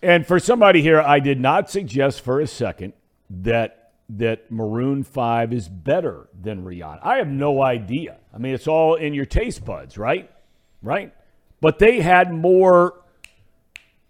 [0.03, 2.94] And for somebody here, I did not suggest for a second
[3.30, 7.01] that that Maroon 5 is better than Rihanna.
[7.03, 8.19] I have no idea.
[8.33, 10.31] I mean, it's all in your taste buds, right?
[10.83, 11.13] Right?
[11.61, 13.03] But they had more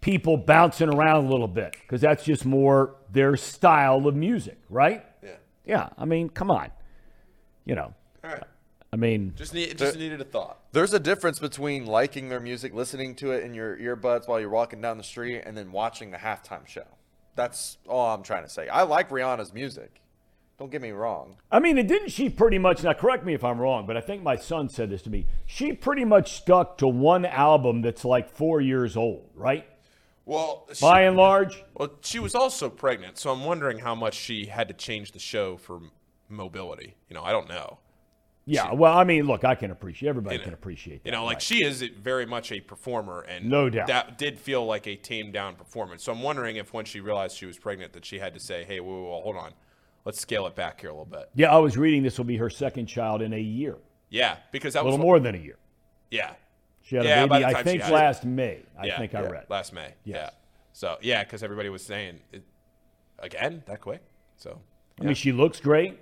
[0.01, 5.05] people bouncing around a little bit because that's just more their style of music, right?
[5.23, 5.31] Yeah.
[5.65, 5.89] Yeah.
[5.97, 6.71] I mean, come on.
[7.65, 8.45] You know, All right.
[8.93, 9.77] I mean, Just need.
[9.77, 10.61] Just needed a thought.
[10.73, 14.49] There's a difference between liking their music, listening to it in your earbuds while you're
[14.49, 16.87] walking down the street, and then watching the halftime show.
[17.37, 18.67] That's all I'm trying to say.
[18.69, 20.01] I like Rihanna's music.
[20.59, 21.37] Don't get me wrong.
[21.53, 24.01] I mean, and didn't she pretty much, now correct me if I'm wrong, but I
[24.01, 25.27] think my son said this to me.
[25.45, 29.67] She pretty much stuck to one album that's like four years old, right?
[30.25, 31.63] Well, she, By and large.
[31.75, 35.19] well, she was also pregnant, so I'm wondering how much she had to change the
[35.19, 35.81] show for
[36.31, 36.97] mobility.
[37.11, 37.79] You know, I don't know.
[38.49, 41.09] Yeah, well, I mean, look, I can appreciate, everybody You know, can appreciate that.
[41.09, 41.43] You know, like right.
[41.43, 43.89] she is very much a performer, and No doubt.
[43.89, 46.05] that did feel like a tamed down performance.
[46.05, 48.63] So I'm wondering if when she realized she was pregnant, that she had to say,
[48.63, 49.53] "Hey, whoa, whoa, whoa, hold on,
[50.05, 52.37] let's scale it back here a little bit." Yeah, I was reading this will be
[52.37, 53.79] her second child in a year,
[54.11, 55.59] Yeah, because that a was little more than a year.
[56.13, 56.35] Yeah,
[56.83, 57.95] She had Yeah, a baby, I think, had it.
[57.95, 58.63] last May.
[58.79, 59.47] I yeah, think I yeah, read.
[59.49, 59.95] last May.
[60.05, 60.17] Yes.
[60.23, 60.31] Yeah.
[60.73, 62.45] So yeah, because everybody was saying it,
[63.19, 64.03] again that quick.
[64.37, 64.61] So
[65.01, 65.99] I mean, she looks great.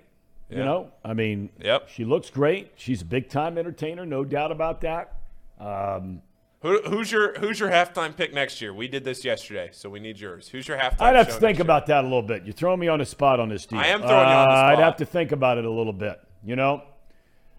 [0.49, 1.89] You know, I mean, Yep.
[1.89, 2.71] she looks great.
[2.75, 5.13] She's a big time entertainer, no doubt about that.
[5.59, 6.21] Um,
[6.61, 8.73] Who, who's your who's your halftime pick next year?
[8.73, 10.47] We did this yesterday, so we need yours.
[10.49, 11.01] Who's your halftime?
[11.01, 12.43] I'd have to think about that a little bit.
[12.43, 13.79] You're throwing me on the spot on this deal.
[13.79, 14.83] I am throwing you on the Uh, I'd spot.
[14.83, 16.19] have to think about it a little bit.
[16.43, 16.83] You know,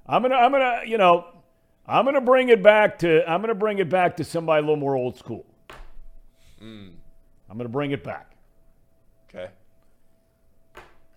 [0.06, 1.26] I'm gonna, I'm gonna, you know,
[1.86, 4.76] I'm gonna bring it back to, I'm gonna bring it back to somebody a little
[4.76, 5.44] more old school.
[6.60, 6.88] Hmm.
[7.50, 8.32] I'm gonna bring it back.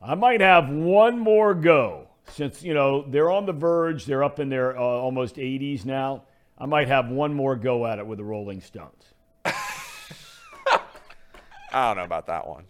[0.02, 4.06] I might have one more go since you know they're on the verge.
[4.06, 6.24] They're up in their uh, almost 80s now.
[6.58, 9.14] I might have one more go at it with the Rolling Stones.
[9.46, 9.54] I
[11.72, 12.66] don't know about that one,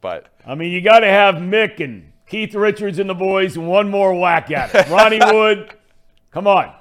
[0.00, 3.90] but I mean, you got to have Mick and Keith Richards and the boys one
[3.90, 4.88] more whack at it.
[4.88, 5.74] Ronnie Wood,
[6.30, 6.72] come on.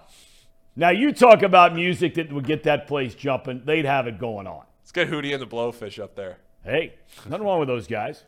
[0.76, 3.64] Now you talk about music that would get that place jumping.
[3.66, 4.64] They'd have it going on.
[4.82, 6.38] Let's get Hootie and the Blowfish up there.
[6.64, 6.94] Hey,
[7.28, 8.24] nothing wrong with those guys.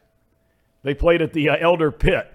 [0.83, 2.31] They played at the uh, Elder Pit,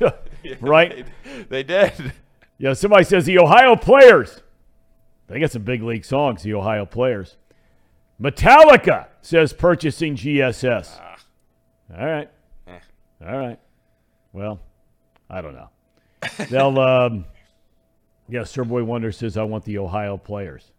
[0.60, 1.06] right?
[1.48, 2.12] They did.
[2.58, 4.42] Yeah, somebody says the Ohio Players.
[5.28, 7.36] They got some big league songs, the Ohio Players.
[8.20, 11.00] Metallica says purchasing GSS.
[11.96, 12.30] All right.
[13.26, 13.58] All right.
[14.32, 14.60] Well,
[15.28, 15.70] I don't know.
[16.50, 17.24] They'll, um,
[18.28, 20.70] yeah, Sir Boy Wonder says, I want the Ohio Players.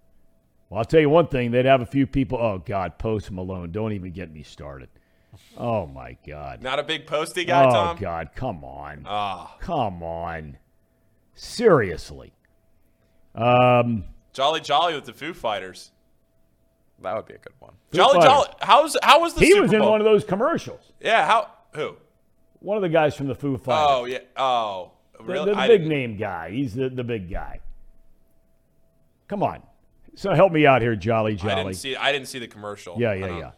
[0.69, 1.51] Well, I'll tell you one thing.
[1.51, 2.37] They'd have a few people.
[2.37, 3.71] Oh, God, Post Malone.
[3.71, 4.89] Don't even get me started.
[5.57, 6.61] Oh, my God.
[6.61, 7.71] Not a big posty guy, Tom.
[7.71, 7.97] oh, Tom.
[7.97, 9.03] God, come on.
[9.07, 10.57] Ah, Come on.
[11.35, 12.33] Seriously.
[13.35, 14.03] Um,
[14.33, 15.91] Jolly Jolly with the Foo Fighters.
[17.01, 17.73] that would be a good one.
[17.91, 18.25] Jolly Fighters.
[18.29, 18.47] Jolly.
[18.61, 19.91] How's how was the he Super was in Bowl?
[19.91, 20.91] one of those commercials.
[21.01, 21.25] yeah.
[21.25, 21.95] How who?
[22.59, 23.87] One of the guys from the Foo Fighters.
[23.89, 24.19] Oh yeah.
[24.37, 25.51] Oh the, really?
[25.53, 26.51] the I big name guy.
[26.51, 27.59] He's the, the big guy.
[29.27, 29.63] Come on.
[30.15, 31.55] So help me out here, Jolly I Jolly.
[31.55, 31.95] didn't see.
[31.95, 32.97] I didn't see the commercial.
[32.99, 33.51] yeah, I yeah, yeah.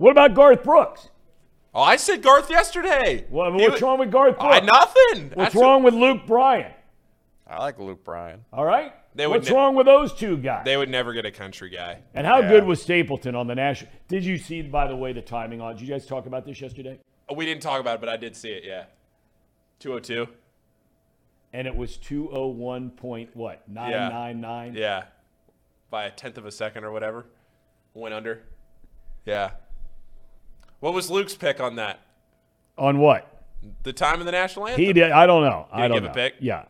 [0.00, 1.10] What about Garth Brooks?
[1.74, 3.18] Oh, I said Garth yesterday.
[3.18, 4.56] He what's wa- wrong with Garth Brooks?
[4.56, 5.24] I, nothing.
[5.34, 6.72] What's That's wrong with Luke Bryan?
[7.46, 8.42] I like Luke Bryan.
[8.50, 8.94] All right.
[9.14, 10.64] They What's ne- wrong with those two guys?
[10.64, 11.98] They would never get a country guy.
[12.14, 12.48] and how Yeah.
[12.48, 13.92] good was Stapleton on the national?
[14.08, 15.76] Did you see, by the way, the timing on?
[15.76, 16.98] Did you guys talk about this yesterday?
[17.28, 18.64] Oh, We didn't talk about it, but I did see it.
[18.64, 18.84] Yeah,
[19.80, 20.28] two hundred two.
[21.52, 24.74] And it was two oh one point what nine nine nine.
[24.74, 25.02] Yeah,
[25.90, 27.26] by a tenth of a second or whatever,
[27.92, 28.44] went under.
[29.26, 29.50] Yeah.
[30.80, 32.00] What was Luke's pick on that?
[32.76, 33.44] On what?
[33.82, 34.84] The time of the national anthem.
[34.84, 35.12] He did.
[35.12, 35.66] I don't know.
[35.70, 36.34] I don't give a pick?
[36.40, 36.64] Yeah.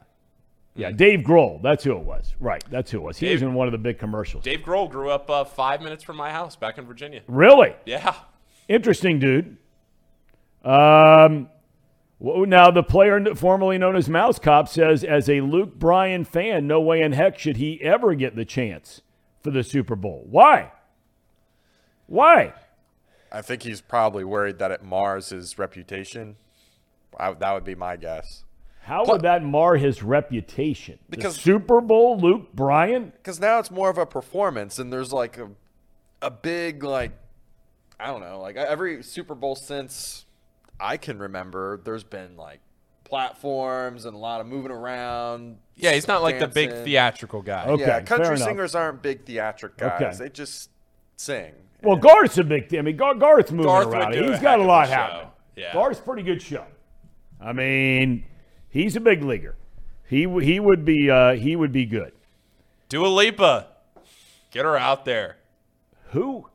[0.77, 1.61] Yeah, Dave Grohl.
[1.63, 2.35] That's who it was.
[2.41, 2.65] Right.
[2.71, 3.19] That's who it was.
[3.19, 4.45] He was in one of the big commercials.
[4.45, 7.23] Dave Grohl grew up uh, five minutes from my house back in Virginia.
[7.27, 7.75] Really?
[7.85, 8.15] Yeah.
[8.69, 9.57] Interesting, dude.
[10.65, 11.49] Um,
[12.21, 16.81] now the player formerly known as Mouse Cop says, as a Luke Bryan fan, no
[16.81, 19.03] way in heck should he ever get the chance
[19.43, 20.25] for the Super Bowl.
[20.31, 20.71] Why?
[22.07, 22.53] Why?
[23.33, 26.37] I think he's probably worried that it mars his reputation.
[27.19, 28.45] I, that would be my guess.
[28.83, 30.99] How would that mar his reputation?
[31.09, 33.13] Because- the Super Bowl, Luke Bryan.
[33.17, 35.51] Because now it's more of a performance, and there's like a,
[36.23, 37.13] a big like,
[38.01, 40.25] I don't know, like every Super Bowl since
[40.81, 42.61] I can remember, there's been like
[43.05, 45.59] platforms and a lot of moving around.
[45.77, 47.67] Yeah, he's not like the big theatrical guy.
[47.67, 50.01] Okay, yeah, country singers aren't big theatric guys.
[50.01, 50.25] Okay.
[50.25, 50.71] They just
[51.17, 51.53] sing.
[51.83, 52.75] Well, Garth's a big.
[52.75, 54.13] I mean, Gar- Garth's moving Garth would around.
[54.13, 55.29] do a He's heck got a lot happening.
[55.57, 55.73] Yeah.
[55.73, 56.65] Garth's pretty good show.
[57.41, 58.25] I mean,
[58.69, 59.57] he's a big leaguer.
[60.09, 62.13] He w- he would be uh, he would be good.
[62.89, 63.69] Dua Lipa,
[64.51, 65.37] get her out there.
[66.11, 66.49] Who?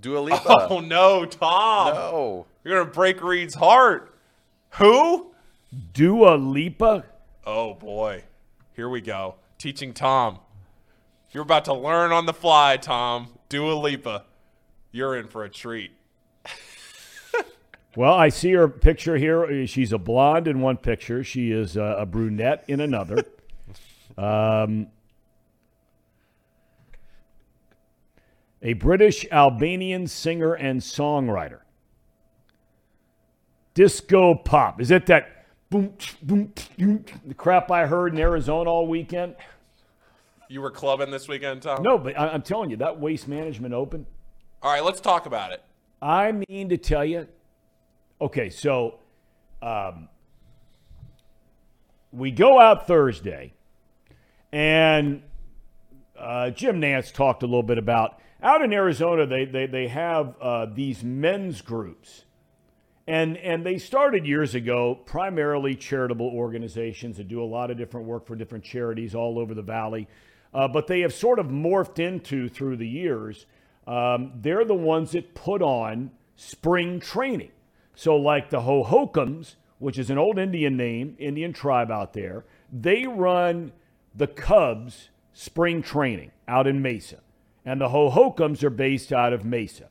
[0.00, 0.42] Dua Lipa.
[0.70, 1.94] Oh no, Tom!
[1.94, 2.46] no.
[2.64, 4.14] You're gonna break Reed's heart.
[4.72, 5.32] Who?
[5.94, 7.04] Dua Lipa?
[7.46, 8.24] Oh boy,
[8.74, 9.36] here we go.
[9.58, 10.38] Teaching Tom.
[11.32, 13.28] You're about to learn on the fly, Tom.
[13.48, 14.24] Dua Lipa.
[14.92, 15.92] You're in for a treat.
[17.96, 19.66] Well, I see her picture here.
[19.66, 21.24] She's a blonde in one picture.
[21.24, 23.24] She is uh, a brunette in another.
[24.18, 24.86] um,
[28.62, 31.60] a British Albanian singer and songwriter.
[33.74, 34.80] Disco pop.
[34.80, 39.34] Is it that boom, boom, boom, the crap I heard in Arizona all weekend?
[40.48, 41.82] You were clubbing this weekend, Tom?
[41.82, 44.06] No, but I'm telling you, that Waste Management Open,
[44.62, 45.62] All right, let's talk about it.
[46.02, 47.28] I mean to tell you.
[48.20, 48.98] Okay, so
[49.62, 50.08] um,
[52.12, 53.54] we go out Thursday,
[54.52, 55.22] and
[56.18, 59.26] uh, Jim Nantz talked a little bit about out in Arizona.
[59.26, 62.26] They they they have uh, these men's groups,
[63.06, 68.06] and and they started years ago, primarily charitable organizations that do a lot of different
[68.06, 70.06] work for different charities all over the valley.
[70.52, 73.46] Uh, but they have sort of morphed into through the years.
[73.90, 77.50] Um, they're the ones that put on spring training.
[77.96, 83.06] So, like the Hohokams, which is an old Indian name, Indian tribe out there, they
[83.06, 83.72] run
[84.14, 87.18] the Cubs spring training out in Mesa.
[87.64, 89.88] And the Hohokams are based out of Mesa.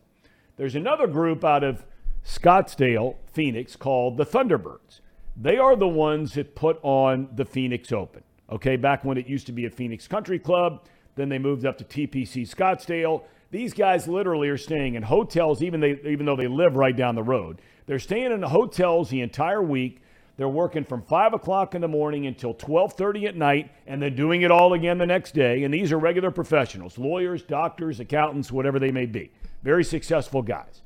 [0.55, 1.85] There's another group out of
[2.25, 5.01] Scottsdale, Phoenix, called the Thunderbirds.
[5.35, 8.23] They are the ones that put on the Phoenix Open.
[8.49, 10.85] Okay, back when it used to be a Phoenix Country Club,
[11.15, 13.23] then they moved up to TPC Scottsdale.
[13.51, 17.15] These guys literally are staying in hotels, even they, even though they live right down
[17.15, 17.61] the road.
[17.87, 20.03] They're staying in the hotels the entire week.
[20.37, 24.15] They're working from five o'clock in the morning until twelve thirty at night, and then
[24.15, 25.63] doing it all again the next day.
[25.63, 29.31] And these are regular professionals, lawyers, doctors, accountants, whatever they may be.
[29.63, 30.81] Very successful guys.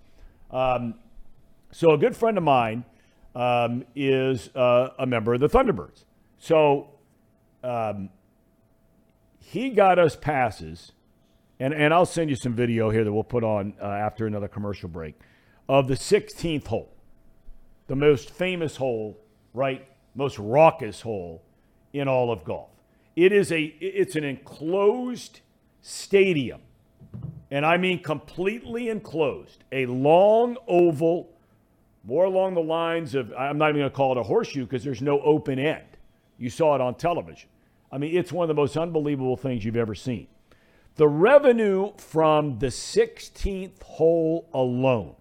[0.50, 0.96] Um,
[1.72, 2.86] so a good friend of mine
[3.36, 6.06] um, is uh, a member of the Thunderbirds.
[6.40, 6.90] So
[7.64, 8.10] um,
[9.40, 10.94] he got us passes,
[11.64, 14.50] and, and I'll send you some video here that we'll put on uh, after another
[14.50, 15.16] commercial break
[15.70, 16.94] of the 16th hole,
[17.88, 19.18] the most famous hole,
[19.54, 19.88] right?
[20.14, 21.42] Most raucous hole
[21.94, 22.70] in all of golf.
[23.16, 25.40] It is a it's an enclosed
[25.82, 26.60] stadium,
[27.50, 29.64] and I mean completely enclosed.
[29.72, 31.30] A long oval,
[32.04, 34.84] more along the lines of I'm not even going to call it a horseshoe because
[34.84, 35.86] there's no open end.
[36.38, 37.48] You saw it on television.
[37.90, 40.28] I mean, it's one of the most unbelievable things you've ever seen.
[40.96, 45.16] The revenue from the 16th hole alone.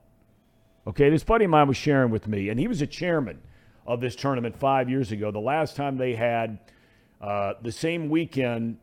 [0.87, 3.41] Okay, this buddy of mine was sharing with me, and he was a chairman
[3.87, 5.31] of this tournament five years ago.
[5.31, 6.59] The last time they had
[7.21, 8.79] uh, the same weekend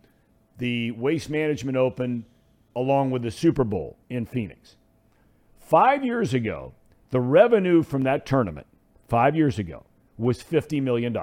[0.57, 2.25] the Waste Management Open
[2.75, 4.75] along with the Super Bowl in Phoenix.
[5.59, 6.73] Five years ago,
[7.11, 8.67] the revenue from that tournament,
[9.07, 9.85] five years ago,
[10.17, 11.13] was $50 million.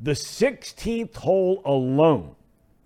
[0.00, 2.36] The 16th hole alone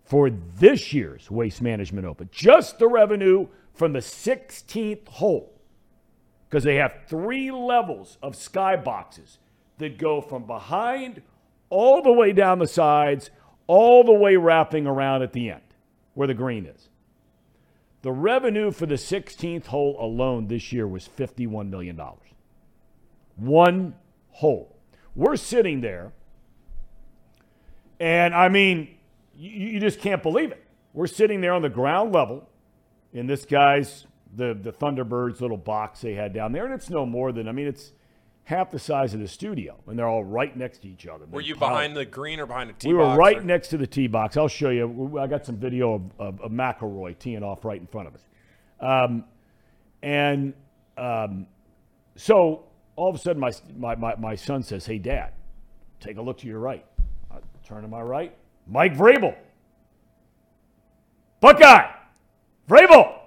[0.08, 5.52] for this year's Waste Management Open, just the revenue from the 16th hole,
[6.48, 9.36] because they have three levels of skyboxes
[9.76, 11.22] that go from behind
[11.68, 13.30] all the way down the sides,
[13.66, 15.60] all the way wrapping around at the end
[16.14, 16.88] where the green is.
[18.02, 22.00] The revenue for the 16th hole alone this year was $51 million.
[23.36, 23.94] One
[24.30, 24.76] hole.
[25.14, 26.12] We're sitting there,
[28.00, 28.97] and I mean,
[29.38, 30.64] you, you just can't believe it.
[30.92, 32.48] We're sitting there on the ground level
[33.12, 37.06] in this guy's, the, the Thunderbirds little box they had down there, and it's no
[37.06, 37.92] more than, I mean, it's
[38.44, 41.24] half the size of the studio, and they're all right next to each other.
[41.26, 42.92] Were you Piled- behind the green or behind the tee box?
[42.92, 44.36] we were right or- next to the tee box.
[44.36, 45.18] I'll show you.
[45.18, 48.22] I got some video of, of, of McIlroy teeing off right in front of us.
[48.80, 49.24] Um,
[50.02, 50.54] and
[50.96, 51.46] um,
[52.16, 52.64] so
[52.96, 55.32] all of a sudden, my, my, my, my son says, Hey, Dad,
[56.00, 56.84] take a look to your right.
[57.30, 57.36] I
[57.66, 58.34] turn to my right.
[58.68, 59.34] Mike Vrabel.
[61.40, 61.90] Buckeye.
[62.68, 63.18] Vrabel.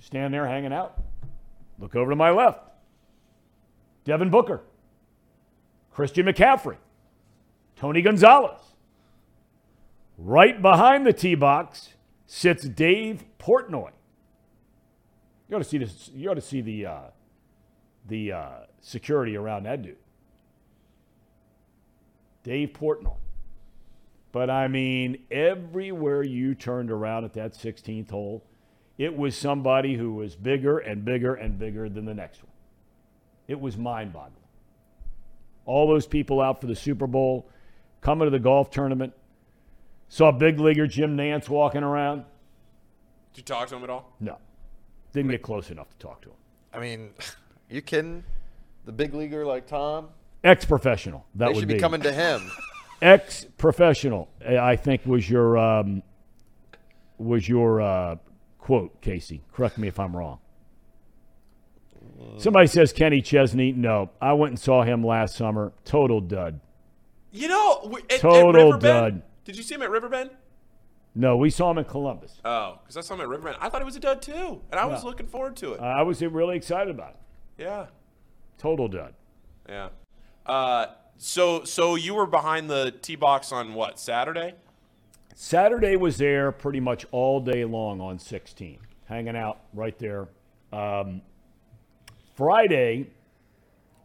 [0.00, 1.02] Stand there hanging out.
[1.78, 2.60] Look over to my left.
[4.04, 4.62] Devin Booker.
[5.92, 6.76] Christian McCaffrey.
[7.76, 8.60] Tony Gonzalez.
[10.16, 11.90] Right behind the tee box
[12.26, 13.90] sits Dave Portnoy.
[15.48, 16.10] You ought to see this.
[16.14, 17.00] You ought to see the uh,
[18.06, 19.96] the uh, security around that dude,
[22.42, 23.16] Dave Portnoy.
[24.32, 28.44] But I mean, everywhere you turned around at that 16th hole,
[28.98, 32.52] it was somebody who was bigger and bigger and bigger than the next one.
[33.46, 34.34] It was mind-boggling.
[35.64, 37.48] All those people out for the Super Bowl,
[38.00, 39.14] coming to the golf tournament.
[40.08, 42.24] Saw big leaguer Jim Nantz walking around.
[43.32, 44.12] Did you talk to him at all?
[44.20, 44.38] No,
[45.12, 46.36] didn't get close enough to talk to him.
[46.72, 47.10] I mean,
[47.70, 48.24] you kidding?
[48.84, 50.08] The big leaguer like Tom?
[50.44, 51.26] Ex-professional.
[51.34, 52.50] That They would should be be coming to him.
[53.02, 54.28] ex-professional.
[54.46, 56.02] I think was your um,
[57.18, 58.16] was your uh,
[58.58, 59.42] quote, Casey.
[59.52, 60.38] Correct me if I'm wrong.
[62.38, 63.72] Somebody says Kenny Chesney.
[63.72, 65.72] No, I went and saw him last summer.
[65.84, 66.60] Total dud.
[67.30, 69.22] You know, at, at Total Riverbend, dud.
[69.44, 70.30] Did you see him at Riverbend?
[71.14, 72.40] No, we saw him in Columbus.
[72.44, 73.56] Oh, because I saw him at Riverbend.
[73.60, 75.80] I thought he was a dud too, and I was looking forward to it.
[75.80, 77.62] I was really excited about it.
[77.62, 77.86] yeah,
[78.56, 79.14] Total dud.
[79.68, 79.88] yeah.
[80.46, 80.86] Uh,
[81.18, 84.54] so, so you were behind the tee box on what Saturday?
[85.34, 90.28] Saturday was there pretty much all day long on 16, hanging out right there.
[90.72, 91.22] Um,
[92.34, 93.10] Friday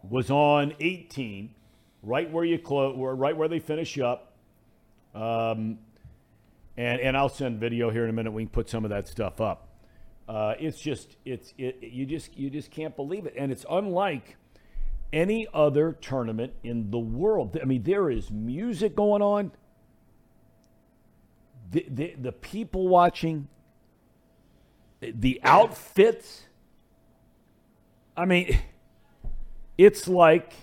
[0.09, 1.53] was on 18,
[2.01, 4.34] right where you close, right where they finish up.
[5.16, 5.80] Um,
[6.78, 8.32] and and I'll send video here in a minute.
[8.32, 9.70] We can put some of that stuff up.
[10.28, 14.38] Uh, it's just it's it, you just you just can't believe it, and it's unlike
[15.14, 17.57] any other tournament in the world.
[17.61, 19.51] I mean, there is music going on
[21.74, 23.47] the, the, the people watching,
[25.01, 26.43] the outfits.
[28.16, 28.59] I mean,
[29.78, 30.53] it's like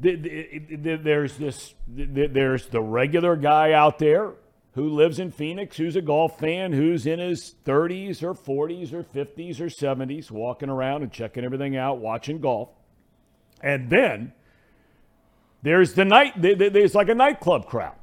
[0.00, 4.32] the, the, the, there's this the, there's the regular guy out there
[4.74, 9.04] who lives in Phoenix, who's a golf fan, who's in his 30s or 40s or
[9.04, 12.70] 50s or 70s, walking around and checking everything out, watching golf,
[13.62, 14.32] and then
[15.62, 16.40] there's the night.
[16.40, 17.94] there- there- There's like a nightclub crowd.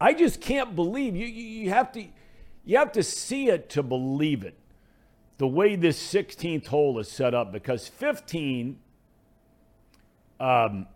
[0.00, 1.70] I just can't believe you, you.
[1.70, 2.04] Have to,
[2.64, 4.58] you have to see it to believe it.
[5.38, 8.78] The way this 16th hole is set up, because 15,
[10.40, 10.86] um,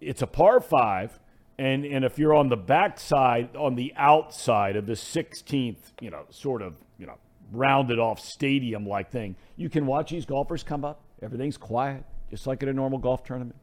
[0.00, 1.18] it's a par five,
[1.58, 6.10] and and if you're on the back side, on the outside of the 16th, you
[6.10, 7.16] know, sort of, you know,
[7.52, 11.00] rounded off stadium like thing, you can watch these golfers come up.
[11.22, 13.56] Everything's quiet, just like at a normal golf tournament.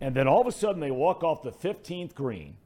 [0.00, 2.56] And then all of a sudden, they walk off the 15th green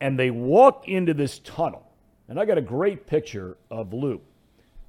[0.00, 1.90] and they walk into this tunnel.
[2.28, 4.22] And I got a great picture of Luke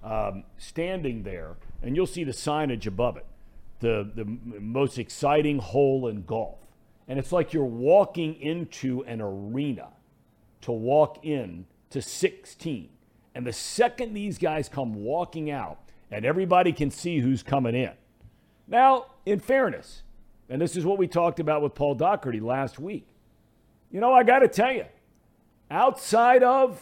[0.03, 3.25] um, standing there, and you'll see the signage above it
[3.79, 6.57] the, the most exciting hole in golf.
[7.07, 9.87] And it's like you're walking into an arena
[10.61, 12.89] to walk in to 16.
[13.35, 15.79] And the second these guys come walking out,
[16.11, 17.91] and everybody can see who's coming in.
[18.67, 20.01] Now, in fairness,
[20.49, 23.07] and this is what we talked about with Paul Doherty last week.
[23.91, 24.85] You know, I got to tell you,
[25.69, 26.81] outside of,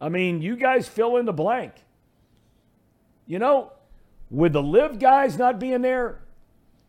[0.00, 1.72] I mean, you guys fill in the blank.
[3.26, 3.72] You know,
[4.30, 6.20] with the LIV guys not being there,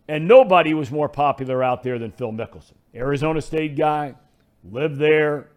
[0.08, 2.74] and nobody was more popular out there than Phil Mickelson.
[2.96, 4.16] Arizona State guy,
[4.64, 5.50] lived there,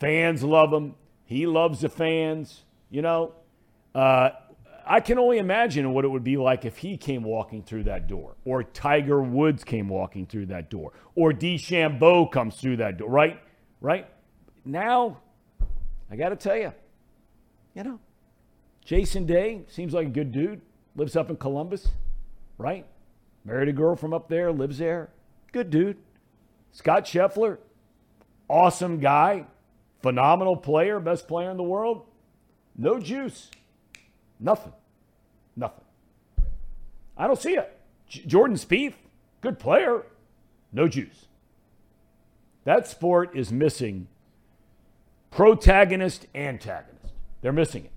[0.00, 0.94] fans love him.
[1.26, 2.64] He loves the fans.
[2.90, 3.34] You know,
[3.94, 4.30] uh,
[4.86, 8.06] I can only imagine what it would be like if he came walking through that
[8.06, 13.08] door, or Tiger Woods came walking through that door, or DeChambeau comes through that door.
[13.08, 13.40] Right,
[13.80, 14.06] right.
[14.64, 15.18] Now,
[16.10, 16.72] I got to tell you,
[17.74, 18.00] you know,
[18.84, 20.60] Jason Day seems like a good dude.
[20.96, 21.88] Lives up in Columbus,
[22.56, 22.86] right?
[23.44, 25.10] Married a girl from up there, lives there.
[25.52, 25.96] Good dude.
[26.72, 27.58] Scott Scheffler,
[28.48, 29.46] awesome guy,
[30.02, 32.06] phenomenal player, best player in the world.
[32.76, 33.50] No juice.
[34.40, 34.72] Nothing.
[35.56, 35.84] Nothing.
[37.16, 37.78] I don't see it.
[38.08, 38.94] J- Jordan Spieth,
[39.40, 40.04] good player.
[40.72, 41.26] No juice.
[42.64, 44.08] That sport is missing
[45.30, 47.12] protagonist, antagonist.
[47.42, 47.92] They're missing it.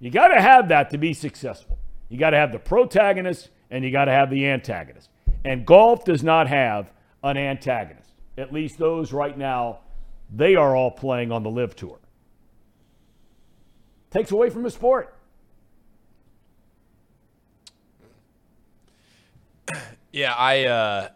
[0.00, 1.78] You got to have that to be successful.
[2.08, 5.10] You got to have the protagonist and you got to have the antagonist.
[5.44, 6.90] And golf does not have
[7.22, 8.10] an antagonist.
[8.38, 9.80] At least those right now,
[10.34, 11.98] they are all playing on the LIV tour.
[14.10, 15.15] Takes away from the sport.
[20.12, 21.08] Yeah, I uh,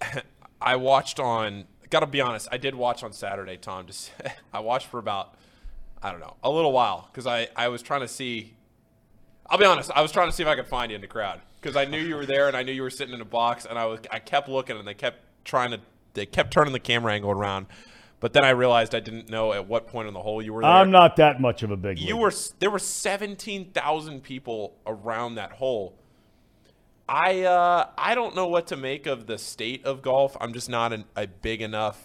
[0.60, 1.64] I watched on.
[1.90, 3.86] Got to be honest, I did watch on Saturday, Thom.
[3.86, 4.10] Just
[4.52, 5.34] I watched for about
[6.02, 8.54] I don't know a little while because I I was trying to see.
[9.46, 11.06] I'll be honest, I was trying to see if I could find you in the
[11.06, 13.26] crowd because I knew you were there and I knew you were sitting in a
[13.26, 15.80] box and I was I kept looking and they kept trying to
[16.14, 17.66] they kept turning the camera angle around,
[18.20, 20.62] but then I realized I didn't know at what point in the hole you were
[20.62, 20.70] there.
[20.70, 25.36] I'm not that much of a big You were there were seventeen thousand people around
[25.36, 25.98] that hole.
[27.08, 30.36] I uh, I don't know what to make of the state of golf.
[30.40, 32.02] I'm just not an, a big enough.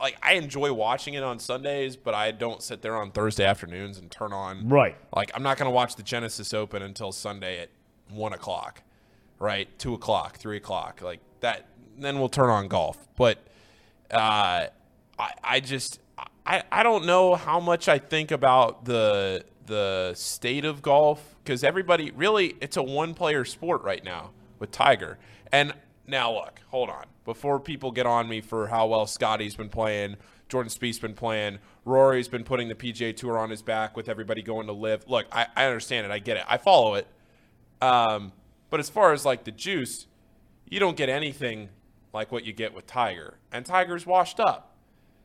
[0.00, 3.98] Like I enjoy watching it on Sundays, but I don't sit there on Thursday afternoons
[3.98, 4.68] and turn on.
[4.68, 4.96] Right.
[5.14, 7.70] Like I'm not going to watch the Genesis Open until Sunday at
[8.10, 8.82] one o'clock,
[9.38, 9.68] right?
[9.78, 11.66] Two o'clock, three o'clock, like that.
[11.98, 12.96] Then we'll turn on golf.
[13.16, 13.38] But
[14.10, 14.66] uh,
[15.18, 16.00] I I just
[16.46, 21.64] I I don't know how much I think about the the state of golf because
[21.64, 25.16] everybody really it's a one player sport right now with Tiger.
[25.50, 25.72] And
[26.06, 27.06] now look, hold on.
[27.24, 30.16] Before people get on me for how well Scotty's been playing,
[30.50, 34.42] Jordan Spieth's been playing, Rory's been putting the PGA Tour on his back with everybody
[34.42, 35.08] going to LIV.
[35.08, 36.12] Look, I, I understand it.
[36.12, 36.44] I get it.
[36.46, 37.06] I follow it.
[37.80, 38.32] Um,
[38.68, 40.06] but as far as like the juice,
[40.68, 41.70] you don't get anything
[42.12, 43.38] like what you get with Tiger.
[43.50, 44.76] And Tiger's washed up.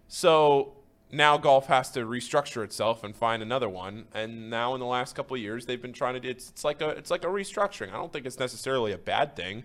[0.07, 0.73] So
[1.13, 4.05] now golf has to restructure itself and find another one.
[4.13, 6.27] And now in the last couple of years, they've been trying to.
[6.27, 7.89] It's, it's like a it's like a restructuring.
[7.89, 9.63] I don't think it's necessarily a bad thing.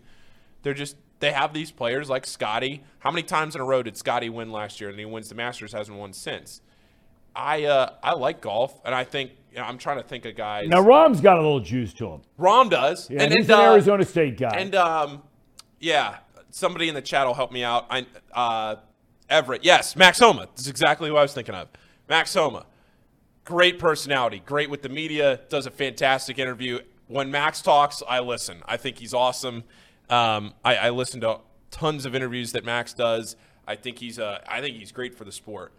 [0.63, 2.85] They're just they have these players like Scotty.
[3.01, 4.91] How many times in a row did Scotty win last year?
[4.91, 6.61] And he wins the Masters, hasn't won since.
[7.35, 10.37] I uh, I like golf, and I think you know, I'm trying to think of
[10.37, 10.69] guys.
[10.69, 12.23] Now, Rahm's got a little juice to him.
[12.39, 14.55] Rahm does, Yeah, and, he's and, an uh, Arizona State guy.
[14.57, 15.23] and um,
[15.81, 16.19] yeah,
[16.51, 17.87] somebody in the chat will help me out.
[17.91, 18.77] I uh,
[19.29, 20.47] Everett, yes, Max Homa.
[20.57, 21.69] That's exactly what I was thinking of.
[22.09, 22.67] Max Homa,
[23.45, 26.81] great personality, great with the media, does a fantastic interview.
[27.07, 28.63] When Max talks, I listen.
[28.67, 29.65] I think he's awesome.
[30.09, 33.37] Um, I, I listen to tons of interviews that Max does.
[33.67, 35.73] I think he's uh, I think he's great for the sport.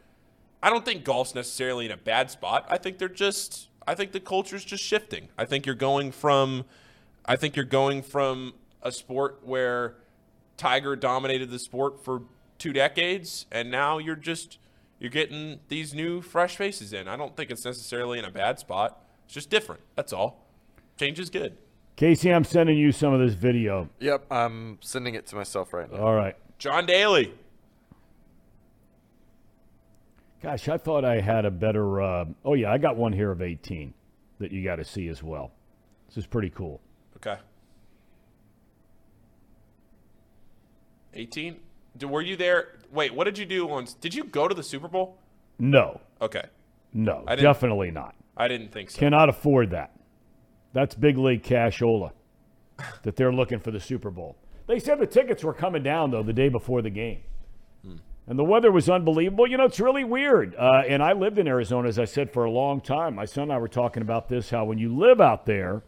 [0.62, 2.68] I don't think golf's necessarily in a bad spot.
[2.70, 5.30] I think they're just I think the culture's just shifting.
[5.38, 6.66] I think you're going from
[7.26, 9.96] I think you're going from a sport where
[10.58, 12.22] Tiger dominated the sport for
[12.60, 14.60] two decades and now you're just
[15.00, 17.08] you're getting these new fresh faces in.
[17.08, 19.02] I don't think it's necessarily in a bad spot.
[19.26, 19.82] It's just different.
[19.96, 20.46] That's all.
[20.98, 21.58] Change is good.
[21.96, 23.90] Casey, I'm sending you some of this video.
[24.00, 26.00] Yep, I'm sending it to myself right now.
[26.00, 26.36] All right.
[26.58, 27.34] John Daly.
[30.42, 32.02] Gosh, I thought I had a better.
[32.02, 33.94] Uh, oh, yeah, I got one here of 18
[34.40, 35.52] that you got to see as well.
[36.08, 36.80] This is pretty cool.
[37.18, 37.38] Okay.
[41.14, 41.58] 18?
[42.02, 42.70] Were you there?
[42.92, 43.94] Wait, what did you do once?
[43.94, 45.18] Did you go to the Super Bowl?
[45.58, 46.44] No, Okay.
[46.94, 48.16] no, definitely not.
[48.38, 49.00] I didn't think so.
[49.00, 49.92] Cannot afford that.
[50.72, 52.12] That's big league cashola
[53.04, 54.38] that they're looking for the Super Bowl.
[54.68, 57.22] They said the tickets were coming down, though, the day before the game.
[58.28, 59.48] And the weather was unbelievable.
[59.48, 60.54] You know, it's really weird.
[60.56, 63.16] Uh, and I lived in Arizona, as I said, for a long time.
[63.16, 65.82] My son and I were talking about this how when you live out there,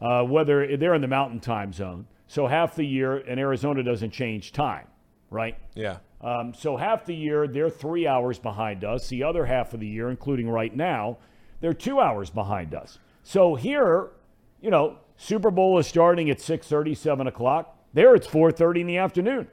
[0.00, 4.10] uh, whether they're in the mountain time zone, so half the year, and Arizona doesn't
[4.10, 4.88] change time,
[5.30, 5.56] right?
[5.74, 5.98] yeah.
[6.20, 9.08] Um, so half the year they're three hours behind us.
[9.08, 11.18] The other half of the year, including right now,
[11.60, 12.98] they're two hours behind us.
[13.22, 14.10] So here,
[14.60, 17.76] you know, Super Bowl is starting at 6:30, 7 o'clock.
[17.92, 19.48] There it's 4:30 in the afternoon.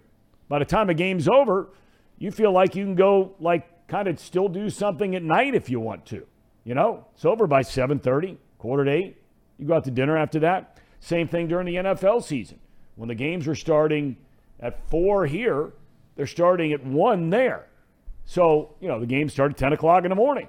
[0.50, 1.70] By the time the game's over,
[2.18, 5.70] you feel like you can go like kind of still do something at night if
[5.70, 6.26] you want to.
[6.64, 9.18] You know, it's over by 7:30, quarter to eight.
[9.58, 10.80] You go out to dinner after that.
[11.00, 12.60] Same thing during the NFL season.
[12.96, 14.18] When the games are starting
[14.64, 15.74] at four here,
[16.16, 17.68] they're starting at one there.
[18.26, 20.48] So, you know, the game started 10 o'clock in the morning.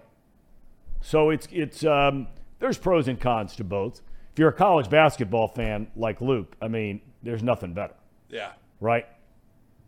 [1.00, 2.28] So it's, it's um,
[2.60, 4.00] there's pros and cons to both.
[4.32, 7.94] If you're a college basketball fan like Luke, I mean, there's nothing better,
[8.28, 8.52] Yeah.
[8.80, 9.06] right?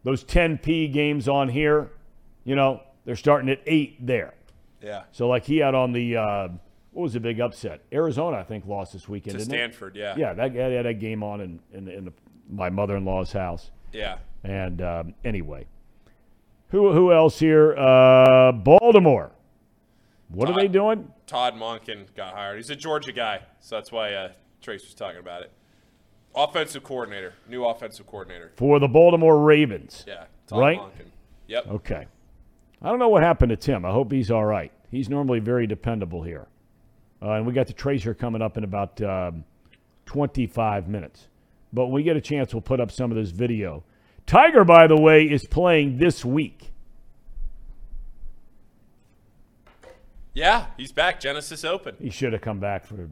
[0.04, 1.90] Those 10P games on here,
[2.44, 4.34] you know, they're starting at 8 there.
[4.82, 5.04] Yeah.
[5.12, 6.48] So, like he had on the, uh,
[6.92, 7.82] what was the big upset?
[7.92, 9.38] Arizona, I think, lost this weekend.
[9.38, 9.56] To didn't it?
[9.58, 10.14] Stanford, yeah.
[10.16, 12.12] Yeah, that, they had that game on in, in, in the,
[12.50, 13.70] my mother in law's house.
[13.96, 14.18] Yeah.
[14.44, 15.66] And um, anyway,
[16.68, 17.74] who who else here?
[17.76, 19.32] Uh, Baltimore.
[20.28, 21.10] What are they doing?
[21.26, 22.56] Todd Monken got hired.
[22.56, 25.52] He's a Georgia guy, so that's why uh, Trace was talking about it.
[26.34, 28.52] Offensive coordinator, new offensive coordinator.
[28.56, 30.04] For the Baltimore Ravens.
[30.06, 30.78] Yeah, Todd Right?
[30.78, 31.06] Monken.
[31.46, 31.66] Yep.
[31.68, 32.06] Okay.
[32.82, 33.84] I don't know what happened to Tim.
[33.84, 34.70] I hope he's all right.
[34.90, 36.46] He's normally very dependable here.
[37.22, 39.44] Uh, and we got the Tracer coming up in about um,
[40.04, 41.28] 25 minutes.
[41.72, 43.84] But when we get a chance, we'll put up some of this video.
[44.26, 46.72] Tiger, by the way, is playing this week.
[50.34, 51.18] Yeah, he's back.
[51.20, 51.96] Genesis Open.
[51.98, 53.08] He should have come back for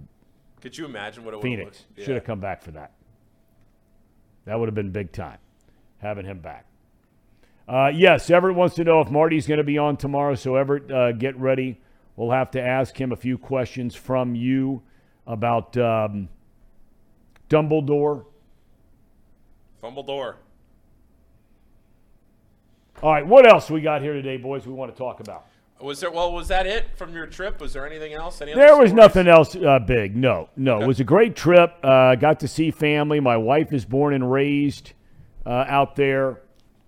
[0.61, 1.79] Could you imagine what it would Phoenix.
[1.79, 1.99] look?
[1.99, 2.05] Yeah.
[2.05, 2.93] Should have come back for that.
[4.45, 5.39] That would have been big time,
[5.99, 6.67] having him back.
[7.67, 10.35] Uh, yes, Everett wants to know if Marty's going to be on tomorrow.
[10.35, 11.81] So, Everett, uh, get ready.
[12.17, 14.83] We'll have to ask him a few questions from you
[15.27, 16.29] about um,
[17.49, 18.27] Dumbledore.
[19.85, 20.37] Fumbledore.
[23.03, 24.67] All right, what else we got here today, boys?
[24.67, 25.45] We want to talk about.
[25.81, 26.11] Was there?
[26.11, 27.61] Well, was that it from your trip?
[27.61, 28.41] Was there anything else?
[28.41, 28.93] Any There was stories?
[28.95, 30.17] nothing else uh, big.
[30.17, 30.81] No, no.
[30.81, 31.75] It was a great trip.
[31.83, 33.21] Uh, got to see family.
[33.21, 34.93] My wife is born and raised
[35.45, 36.41] uh, out there,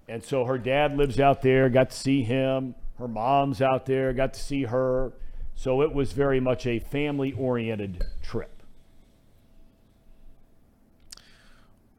[0.08, 1.68] and so her dad lives out there.
[1.68, 2.74] Got to see him.
[2.98, 4.14] Her mom's out there.
[4.14, 5.12] Got to see her.
[5.54, 8.55] So it was very much a family-oriented trip.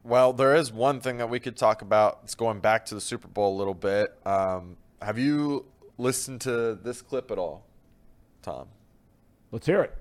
[0.08, 2.20] Well, there is one thing that we could talk about.
[2.24, 4.16] It's going back to the Super Bowl a little bit.
[4.24, 5.66] Um, have you
[5.98, 7.66] listened to this clip at all,
[8.40, 8.68] Thom?
[9.52, 9.94] Let's hear it.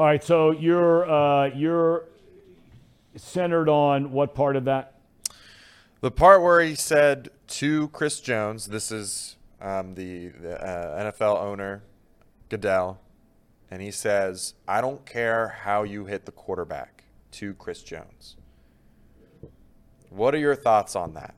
[0.00, 0.24] All right.
[0.24, 2.06] So you're uh, you're
[3.16, 4.94] centered on what part of that?
[6.00, 11.42] The part where he said to Chris Jones, this is um, the, the uh, NFL
[11.42, 11.82] owner,
[12.48, 12.98] Goodell,
[13.70, 18.38] and he says, I don't care how you hit the quarterback to Chris Jones.
[20.08, 21.34] What are your thoughts on that?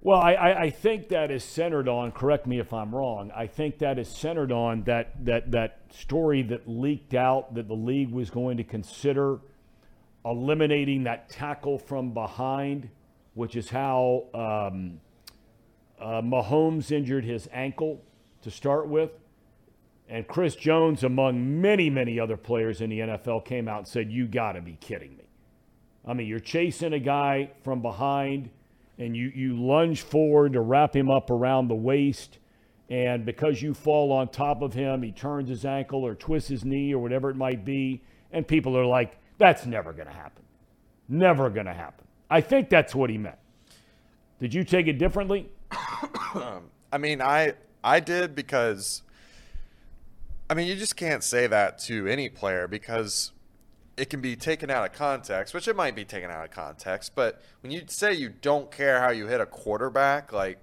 [0.00, 2.12] Well, I, I, think that is centered on.
[2.12, 3.32] Correct me if I'm wrong.
[3.34, 7.74] I think that is centered on that that that story that leaked out that the
[7.74, 9.40] league was going to consider
[10.24, 12.88] eliminating that tackle from behind,
[13.34, 15.00] which is how um,
[16.00, 18.00] uh, Mahomes injured his ankle
[18.42, 19.10] to start with.
[20.08, 24.12] And Chris Jones, among many, many other players in the NFL, came out and said,
[24.12, 25.24] You got to be kidding me.
[26.06, 28.50] I mean, you're chasing a guy from behind
[28.98, 32.38] and you, you lunge forward to wrap him up around the waist.
[32.90, 36.64] And because you fall on top of him, he turns his ankle or twists his
[36.64, 38.02] knee or whatever it might be.
[38.32, 40.42] And people are like, That's never going to happen.
[41.08, 42.06] Never going to happen.
[42.30, 43.38] I think that's what he meant.
[44.40, 45.48] Did you take it differently?
[45.70, 49.02] I mean, I I did because
[50.50, 53.32] I mean, you just can't say that to any player because
[53.98, 57.12] it can be taken out of context, which it might be taken out of context,
[57.14, 60.58] but when you say you don't care how you hit a quarterback, like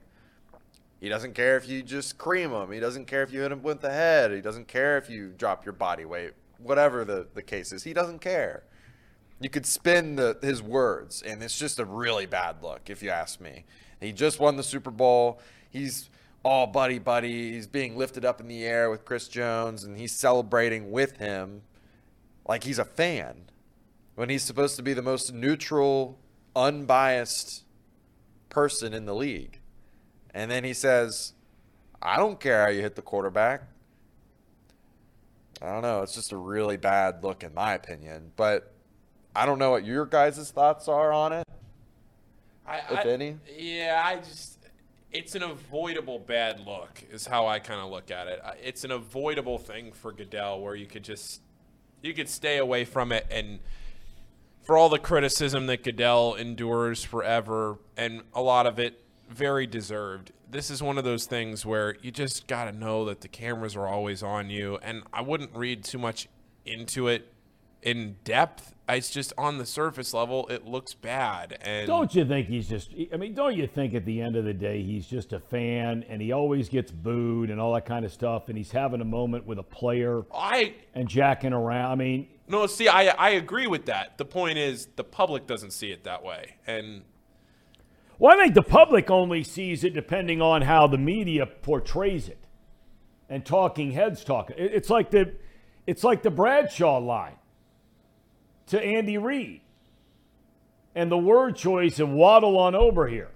[1.02, 3.62] he doesn't care if you just cream him, he doesn't care if you hit him
[3.62, 7.42] with the head, he doesn't care if you drop your body weight, whatever the, the
[7.42, 8.64] case is, he doesn't care.
[9.42, 13.10] You could spin the, his words, and it's just a really bad look, if you
[13.10, 13.66] ask me.
[14.00, 15.40] He just won the Super Bowl.
[15.70, 16.10] He's
[16.44, 17.52] all buddy buddy.
[17.52, 21.64] He's being lifted up in the air with Chris Jones, and he's celebrating with him
[22.48, 23.46] like he's a fan
[24.16, 26.20] when he's supposed to be the most neutral,
[26.56, 27.64] unbiased
[28.50, 29.60] person in the league.
[30.34, 31.34] And then he says,
[32.02, 33.64] I don't care how you hit the quarterback.
[35.62, 36.02] I don't know.
[36.02, 38.32] It's just a really bad look, in my opinion.
[38.36, 38.74] But
[39.36, 41.48] I don't know what your guys' thoughts are on it.
[42.68, 43.38] I, if I- any?
[43.58, 44.60] Yeah, I just
[45.12, 48.42] it's an avoidable bad look is how I kind of look at it.
[48.62, 51.42] It's an avoidable thing for Goodell where you could just
[52.06, 53.60] you could stay away from it and
[54.62, 60.32] for all the criticism that Goodell endures forever and a lot of it very deserved.
[60.50, 63.76] This is one of those things where you just got to know that the cameras
[63.76, 66.28] are always on you and I wouldn't read too much
[66.66, 67.32] into it
[67.86, 71.58] in depth, it's just on the surface level, it looks bad.
[71.62, 72.92] And Don't you think he's just?
[73.14, 76.04] I mean, don't you think at the end of the day he's just a fan
[76.10, 79.06] and he always gets booed and all that kind of stuff, and he's having a
[79.06, 81.92] moment with a player I and jacking around.
[81.92, 84.18] I mean, no see, I I agree with that.
[84.18, 87.04] The point is, the public doesn't see it that way, and
[88.18, 92.40] well, I think the public only sees it depending on how the media portrays it,
[93.30, 94.52] and talking heads talk.
[94.58, 95.34] It's like the,
[95.86, 97.36] it's like the Bradshaw line
[98.68, 99.62] to Andy Reid,
[100.94, 103.32] and the word choice and waddle on over here.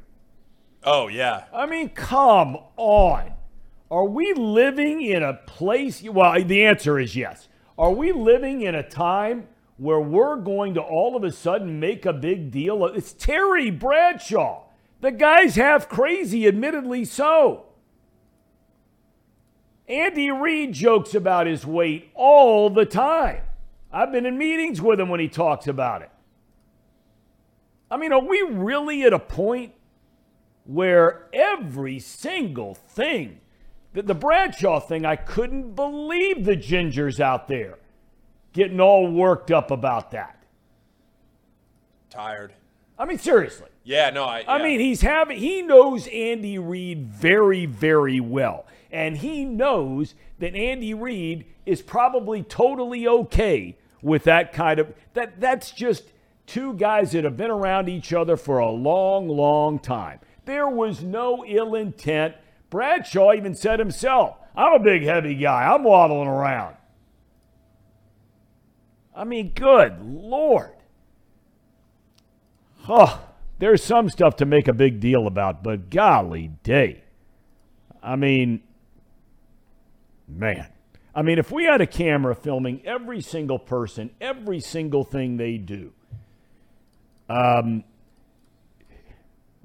[0.83, 3.33] oh yeah, I mean, come on.
[3.91, 6.03] Are we living in a place?
[6.03, 7.47] Well, the answer is yes.
[7.77, 9.47] Are we living in a time
[9.77, 12.85] where we're going to all of a sudden make a big deal?
[12.85, 14.63] of It's Terry Bradshaw.
[15.01, 17.65] The guy's half crazy, admittedly so.
[19.87, 23.41] Andy Reid jokes about his weight all the time.
[23.91, 26.11] I've been in meetings with him when he talks about it.
[27.91, 29.73] I mean, are we really at a point
[30.65, 33.39] where every single thing,
[33.93, 37.79] the, the Bradshaw thing, I couldn't believe the gingers out there
[38.53, 40.43] getting all worked up about that.
[42.09, 42.53] tired.
[42.97, 43.69] I mean, seriously.
[43.83, 44.43] Yeah, no, I.
[44.47, 48.65] I mean, he's having he knows Andy Reid very, very well.
[48.91, 55.39] And he knows that Andy Reid is probably totally okay with that kind of that
[55.39, 56.03] that's just
[56.45, 60.19] two guys that have been around each other for a long, long time.
[60.45, 62.35] There was no ill intent.
[62.71, 65.71] Bradshaw even said himself, I'm a big heavy guy.
[65.71, 66.75] I'm waddling around.
[69.15, 70.71] I mean, good Lord.
[72.87, 73.21] Oh,
[73.59, 77.03] there's some stuff to make a big deal about, but golly day.
[78.01, 78.61] I mean,
[80.29, 80.67] man.
[81.13, 85.57] I mean, if we had a camera filming every single person, every single thing they
[85.57, 85.91] do,
[87.27, 87.83] um,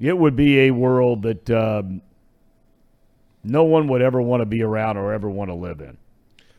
[0.00, 2.02] it would be a world that um,
[3.42, 5.96] no one would ever want to be around or ever want to live in.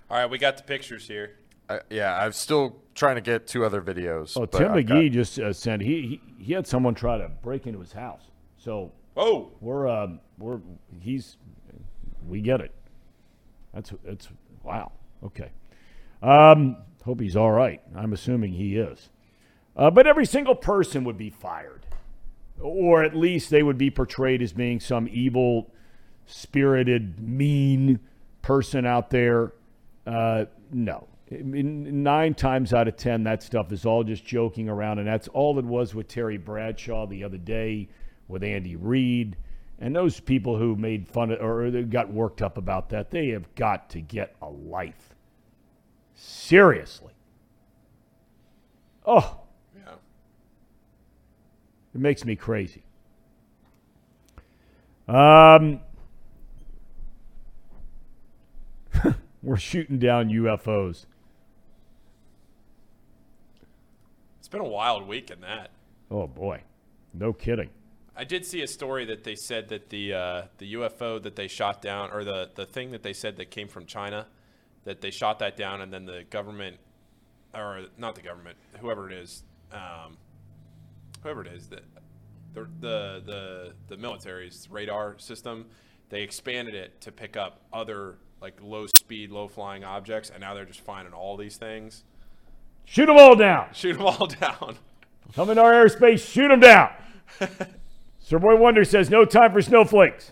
[0.09, 1.37] All right, we got the pictures here.
[1.67, 4.37] I, yeah, I'm still trying to get two other videos.
[4.39, 7.27] Oh, Tim I've got- McGee just uh, sent he, he he had someone try to
[7.27, 8.21] break into his house.
[8.57, 10.59] So Whoa, we're um, we're
[11.01, 11.37] he's
[12.27, 12.71] we get it.
[13.75, 14.29] That's that's
[14.63, 14.93] wow.
[15.23, 15.51] Okay.
[16.23, 17.81] Um, hope he's all right.
[17.95, 19.09] I'm assuming he is.
[19.75, 21.85] Uh, but every single person would be fired,
[22.59, 25.73] or at least they would be portrayed as being some evil,
[26.25, 27.99] spirited, mean
[28.41, 29.51] person out there.
[30.07, 31.07] Uh, no.
[31.29, 35.59] Nine times out of ten, that stuff is all just joking around, and that's all
[35.59, 37.89] it was with Terry Bradshaw the other day,
[38.27, 39.35] with Andy Reid,
[39.79, 43.11] and those people who made fun of or got worked up about that.
[43.11, 45.15] They have got to get a life.
[46.13, 47.13] Seriously.
[49.05, 49.39] Oh,
[49.75, 49.93] yeah.
[51.93, 52.83] it makes me crazy.
[55.07, 55.81] Um,
[59.43, 61.05] we're shooting down UFOs.
[64.39, 65.69] It's been a wild week in that.
[66.09, 66.61] Oh boy,
[67.13, 67.69] no kidding.
[68.17, 71.47] I did see a story that they said that the uh, the UFO that they
[71.47, 74.27] shot down, or the the thing that they said that came from China,
[74.85, 76.77] that they shot that down, and then the government,
[77.53, 79.43] or not the government, whoever it is,
[79.73, 80.17] um,
[81.23, 81.83] whoever it is, that
[82.53, 85.65] the the the the military's radar system,
[86.09, 90.53] they expanded it to pick up other like low speed, low flying objects, and now
[90.53, 92.03] they're just finding all these things.
[92.85, 93.67] Shoot them all down.
[93.73, 94.77] Shoot them all down.
[95.33, 96.91] Come in our airspace, shoot them down.
[98.25, 100.31] Sir Boy Wonder says no time for snowflakes.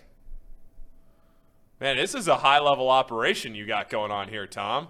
[1.80, 4.88] Man, this is a high level operation you got going on here, Thom.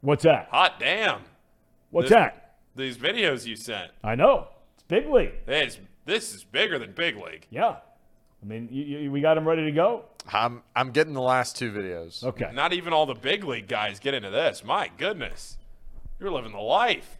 [0.00, 0.48] What's that?
[0.50, 1.20] Hot damn.
[1.92, 2.56] What's This- that?
[2.74, 3.92] These videos you sent.
[4.02, 4.48] I know.
[4.74, 5.34] It's big league.
[5.46, 7.46] It's, this is bigger than Big League.
[7.50, 7.76] Yeah.
[8.42, 10.06] I mean, you, you, we got them ready to go.
[10.32, 12.24] I'm I'm getting the last two videos.
[12.24, 12.50] Okay.
[12.52, 14.64] Not even all the big league guys get into this.
[14.64, 15.56] My goodness.
[16.18, 17.18] You're living the life.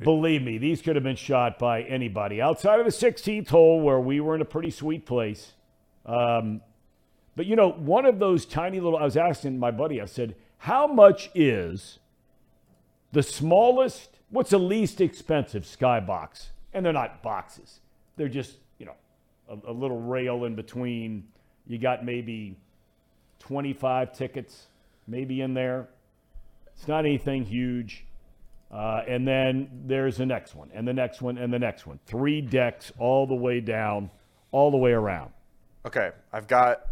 [0.00, 3.98] Believe me, these could have been shot by anybody outside of the 16th hole where
[3.98, 5.52] we were in a pretty sweet place.
[6.04, 6.60] Um,
[7.34, 10.34] but you know, one of those tiny little, I was asking my buddy, I said,
[10.58, 11.98] how much is
[13.12, 16.48] the smallest, what's the least expensive skybox?
[16.74, 17.80] And they're not boxes,
[18.16, 18.96] they're just, you know,
[19.48, 21.26] a, a little rail in between.
[21.66, 22.56] You got maybe
[23.40, 24.66] 25 tickets,
[25.06, 25.88] maybe in there.
[26.76, 28.04] It's not anything huge.
[28.70, 31.98] Uh, and then there's the next one, and the next one, and the next one.
[32.06, 34.10] Three decks all the way down,
[34.50, 35.30] all the way around.
[35.86, 36.82] Okay, I've got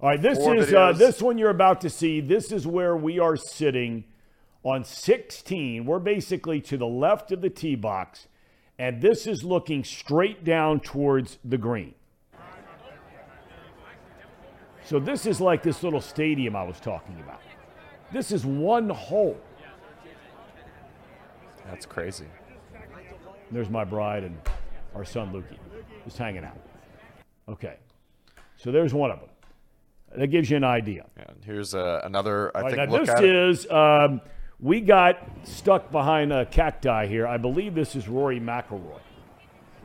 [0.00, 2.20] All right, this is uh, this one you're about to see.
[2.20, 4.04] This is where we are sitting
[4.64, 8.28] On 16, we're basically to the left of the tee box,
[8.78, 11.94] and this is looking straight down towards the green.
[14.84, 17.40] So this is like this little stadium I was talking about.
[18.12, 19.38] This is one hole.
[21.68, 22.26] That's crazy.
[23.50, 24.36] There's my bride and
[24.94, 25.58] our son Lukey,
[26.04, 26.58] just hanging out.
[27.48, 27.76] Okay,
[28.56, 29.28] so there's one of them.
[30.16, 31.06] That gives you an idea.
[31.16, 32.50] And here's uh, another.
[32.54, 34.20] I All right, think now look this is um,
[34.60, 37.26] we got stuck behind a cacti here.
[37.26, 39.00] I believe this is Rory McIlroy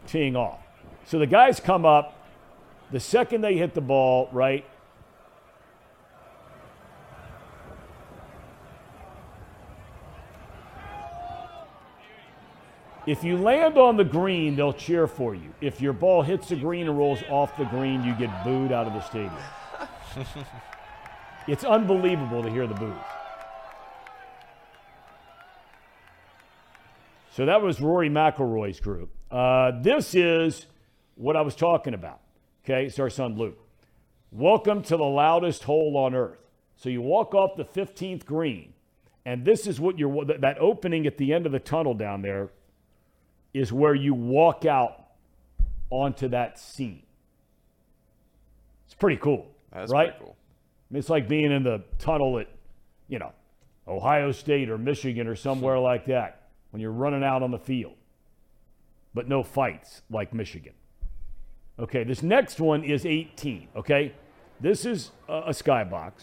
[0.08, 0.60] teeing off.
[1.06, 2.20] So the guys come up.
[2.92, 4.66] The second they hit the ball, right?
[13.06, 15.54] If you land on the green, they'll cheer for you.
[15.60, 18.88] If your ball hits the green and rolls off the green, you get booed out
[18.88, 19.36] of the stadium.
[21.48, 22.96] it's unbelievable to hear the boos.
[27.32, 29.10] So that was Rory McIlroy's group.
[29.30, 30.68] Uh, this is
[31.16, 32.22] what I was talking about.
[32.64, 33.60] Okay, it's our son Luke.
[34.32, 36.40] Welcome to the loudest hole on earth.
[36.78, 38.74] So you walk off the 15th green,
[39.26, 42.50] and this is what you're that opening at the end of the tunnel down there
[43.54, 45.04] is where you walk out
[45.90, 47.04] onto that scene.
[48.86, 50.10] It's pretty cool, That's right?
[50.10, 50.36] pretty cool.
[50.92, 52.48] It's like being in the tunnel at,
[53.08, 53.32] you know,
[53.88, 57.94] Ohio State or Michigan or somewhere like that when you're running out on the field.
[59.14, 60.74] But no fights like Michigan.
[61.80, 63.68] Okay, this next one is 18.
[63.76, 64.14] Okay,
[64.60, 66.14] this is a, a skybox,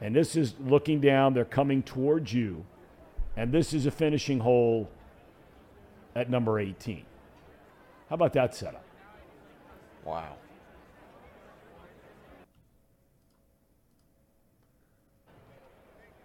[0.00, 1.34] and this is looking down.
[1.34, 2.64] They're coming towards you,
[3.36, 4.88] and this is a finishing hole
[6.16, 7.04] at number 18.
[8.08, 8.84] How about that setup?
[10.04, 10.36] Wow.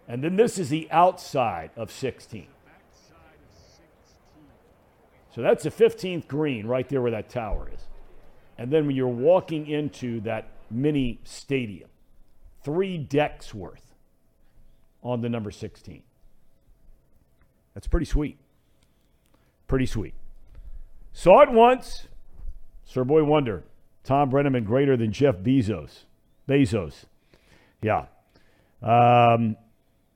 [0.08, 2.46] And then this is the outside of 16.
[5.34, 7.80] So that's the 15th green right there where that tower is.
[8.58, 11.88] And then when you're walking into that mini stadium,
[12.62, 13.94] three decks worth
[15.02, 16.02] on the number 16.
[17.74, 18.38] That's pretty sweet.
[19.72, 20.12] Pretty sweet.
[21.14, 22.06] Saw it once.
[22.84, 23.64] Sir Boy Wonder.
[24.04, 26.00] Thom Brennaman greater than Jeff Bezos.
[26.46, 27.06] Bezos.
[27.80, 28.04] Yeah.
[28.82, 29.56] Um,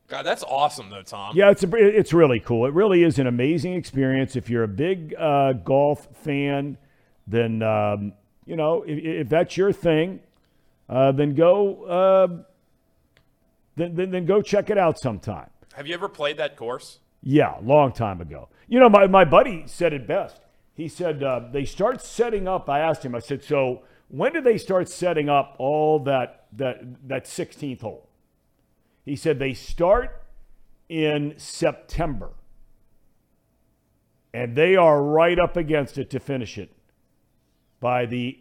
[0.09, 1.35] God, that's awesome though, Thom.
[1.35, 2.67] yeah, it's a, it's really cool.
[2.67, 4.37] It really is an amazing experience.
[4.37, 6.77] If you're a big uh, golf fan,
[7.27, 8.13] then um,
[8.45, 10.21] you know if, if that's your thing,
[10.91, 12.43] uh, then go uh,
[13.77, 15.49] then, then then go check it out sometime.
[15.73, 16.99] Have you ever played that course?
[17.23, 18.51] Yeah, long time ago.
[18.69, 20.41] You know, my, my buddy said it best.
[20.75, 22.69] He said uh, they start setting up.
[22.69, 23.15] I asked him.
[23.15, 28.09] I said, so when do they start setting up all that that that 16th hole?
[29.05, 30.23] He said they start
[30.89, 32.31] in September,
[34.35, 36.73] and they are right up against it to finish it
[37.81, 38.39] by the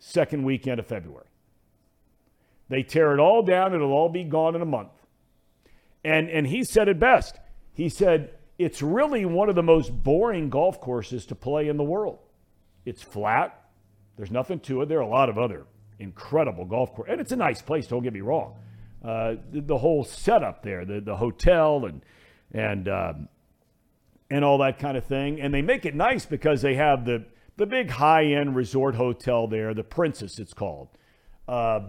[0.00, 1.26] second weekend of February.
[2.68, 3.74] They tear it all down.
[3.74, 4.92] It'll all be gone in a month.
[6.02, 7.38] And and he said it best.
[7.72, 11.84] He said it's really one of the most boring golf courses to play in the
[11.84, 12.18] world.
[12.84, 13.58] It's flat.
[14.16, 14.88] There's nothing to it.
[14.88, 15.66] There are a lot of other
[15.98, 17.86] incredible golf courses, and it's a nice place.
[17.86, 18.56] Don't get me wrong.
[19.04, 22.02] Uh, the, the whole setup there, the the hotel and
[22.52, 23.28] and um,
[24.30, 27.24] and all that kind of thing, and they make it nice because they have the
[27.56, 30.88] the big high end resort hotel there, the Princess, it's called.
[31.46, 31.80] Uh,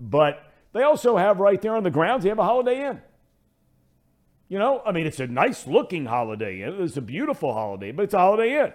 [0.00, 3.02] but they also have right there on the grounds, they have a Holiday Inn.
[4.50, 8.14] You know, I mean, it's a nice looking Holiday It's a beautiful Holiday, but it's
[8.14, 8.72] a Holiday Inn.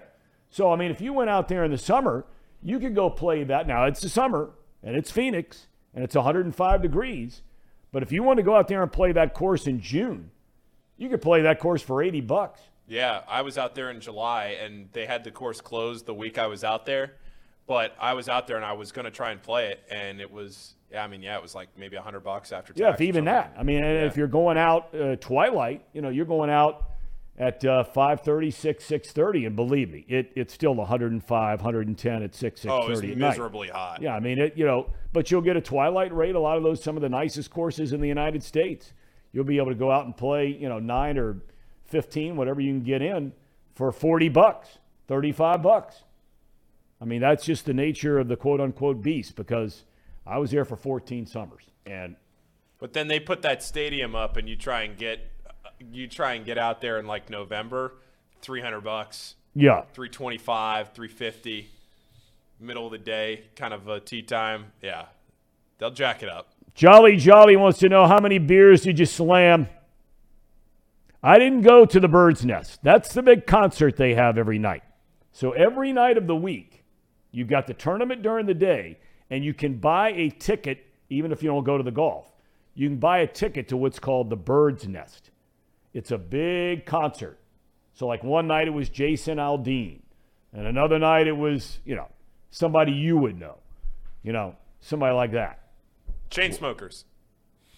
[0.49, 2.25] So, I mean, if you went out there in the summer,
[2.63, 3.67] you could go play that.
[3.67, 7.41] Now, it's the summer and it's Phoenix and it's 105 degrees.
[7.91, 10.31] But if you want to go out there and play that course in June,
[10.97, 12.61] you could play that course for 80 bucks.
[12.87, 16.37] Yeah, I was out there in July and they had the course closed the week
[16.37, 17.15] I was out there.
[17.67, 20.21] But I was out there and I was going to try and play it, and
[20.21, 22.79] it was, yeah, I mean, yeah, it was like maybe a hundred bucks after tax.
[22.79, 23.53] Yeah, if even that.
[23.57, 26.91] I mean, and if you're going out uh, twilight, you know, you're going out
[27.37, 32.61] at uh, 5.30, 6, 6.30, and believe me, it, it's still 105, 110 at 6,
[32.61, 33.17] 6.30 Oh, it was at night.
[33.17, 34.01] miserably hot.
[34.01, 36.35] Yeah, I mean, it, you know, but you'll get a twilight rate.
[36.35, 38.93] A lot of those, some of the nicest courses in the United States,
[39.33, 41.41] you'll be able to go out and play, you know, nine or
[41.87, 43.33] 15, whatever you can get in
[43.73, 44.77] for 40 bucks,
[45.09, 46.03] 35 bucks.
[47.01, 49.83] I mean, that's just the nature of the quote unquote beast because
[50.25, 52.15] I was there for 14 summers and
[52.79, 55.19] But then they put that stadium up, and you try and get,
[55.91, 57.93] you try and get out there in like November,
[58.41, 61.69] three hundred bucks, yeah, three twenty five, three fifty,
[62.59, 64.71] middle of the day, kind of a tee time.
[64.81, 65.05] Yeah,
[65.77, 66.49] they'll jack it up.
[66.73, 69.67] Jolly Jolly wants to know how many beers did you slam?
[71.23, 72.79] I didn't go to the Bird's Nest.
[72.83, 74.83] That's the big concert they have every night.
[75.31, 76.83] So every night of the week,
[77.31, 78.99] you've got the tournament during the day,
[79.29, 82.31] and you can buy a ticket even if you don't go to the golf.
[82.73, 85.31] You can buy a ticket to what's called the Bird's Nest.
[85.93, 87.39] It's a big concert.
[87.93, 89.99] So, like one night it was Jason Aldean,
[90.51, 92.09] and another night it was, you know,
[92.51, 93.55] somebody you would know,
[94.21, 95.61] you know, somebody like that.
[96.29, 97.05] Chainsmokers.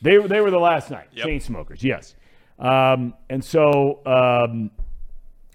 [0.01, 1.09] They were they were the last night.
[1.13, 1.27] Yep.
[1.27, 2.15] Chainsmokers, yes.
[2.57, 4.71] Um, and so um,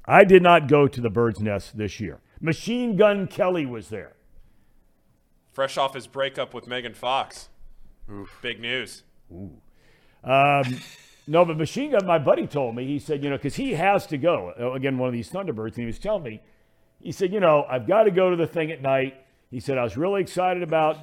[0.05, 2.21] I did not go to the Bird's Nest this year.
[2.41, 4.13] Machine Gun Kelly was there.
[5.53, 7.51] Fresh off his breakup with Megan Fox.
[8.41, 9.03] Big news.
[9.31, 10.81] Um,
[11.27, 14.07] no, but Machine Gun, my buddy told me, he said, you know, because he has
[14.07, 14.53] to go.
[14.59, 16.41] Uh, Again, one of these Thunderbirds, and he was telling me,
[17.01, 19.15] he said, you know, I've got to go to the thing at night.
[19.51, 20.99] He said, I was really excited about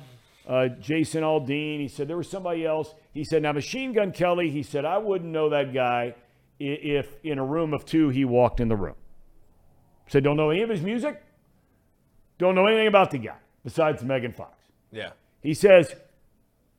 [0.48, 1.80] uh, Jason Aldean.
[1.80, 2.96] He said, there was somebody else.
[3.14, 6.16] He said, now Machine Gun Kelly, he said, I wouldn't know that guy
[6.60, 8.96] if in a room of two he walked in the room.
[10.08, 11.22] Said, don't know any of his music,
[12.40, 14.58] don't know anything about the guy besides Megan Fox.
[14.92, 15.12] Yeah.
[15.42, 15.96] He says,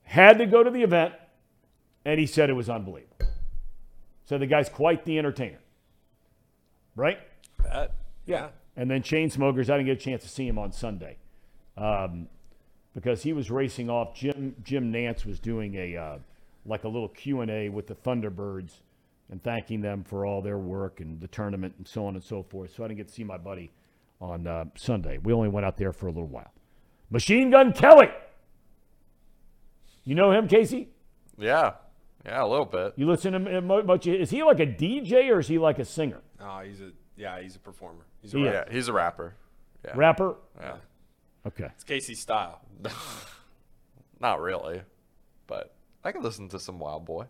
[0.02, 1.14] had to go to the event,
[2.04, 3.16] and he said it was unbelievable.
[4.24, 5.58] So the guy's quite the entertainer.
[6.96, 7.18] Right?
[7.64, 7.94] That.
[8.26, 8.48] Yeah.
[8.76, 11.16] And then Chainsmokers, I didn't get a chance to see him on Sunday
[11.76, 12.28] um,
[12.94, 14.14] because he was racing off.
[14.14, 16.18] Jim Jim Nantz was doing a uh,
[16.64, 18.80] like a little Q and A with the Thunderbirds
[19.30, 22.42] and thanking them for all their work and the tournament and so on and so
[22.42, 22.74] forth.
[22.74, 23.70] So I didn't get to see my buddy
[24.20, 25.18] on uh, Sunday.
[25.18, 26.52] We only went out there for a little while.
[27.10, 28.08] Machine Gun Kelly.
[30.04, 30.88] You know him, Casey?
[31.38, 31.72] Yeah,
[32.24, 32.94] yeah, a little bit.
[32.96, 34.06] You listen to him mu- much?
[34.06, 36.20] Is he like a DJ or is he like a singer?
[36.40, 38.04] Oh, he's a yeah, he's a performer.
[38.22, 38.64] He's a He rapper.
[38.68, 39.34] Yeah, he's a rapper.
[39.84, 40.34] Yeah, Rapper?
[40.60, 40.74] yeah.
[41.46, 41.68] Okay.
[41.74, 42.60] It's Casey's style.
[44.20, 44.82] Not really,
[45.46, 45.72] but
[46.04, 47.24] I can listen to some Wild Boy.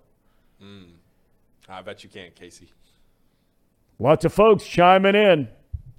[1.68, 2.68] I bet you can't, Casey.
[3.98, 5.48] Lots of folks chiming in.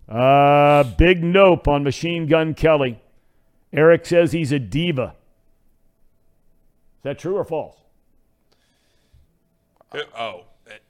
[0.10, 3.01] Uh, big nope on Machine Gun Kelly.
[3.74, 5.16] Eric says he's a diva.
[7.00, 7.78] Is that true or false?
[9.92, 10.44] Uh, Oh,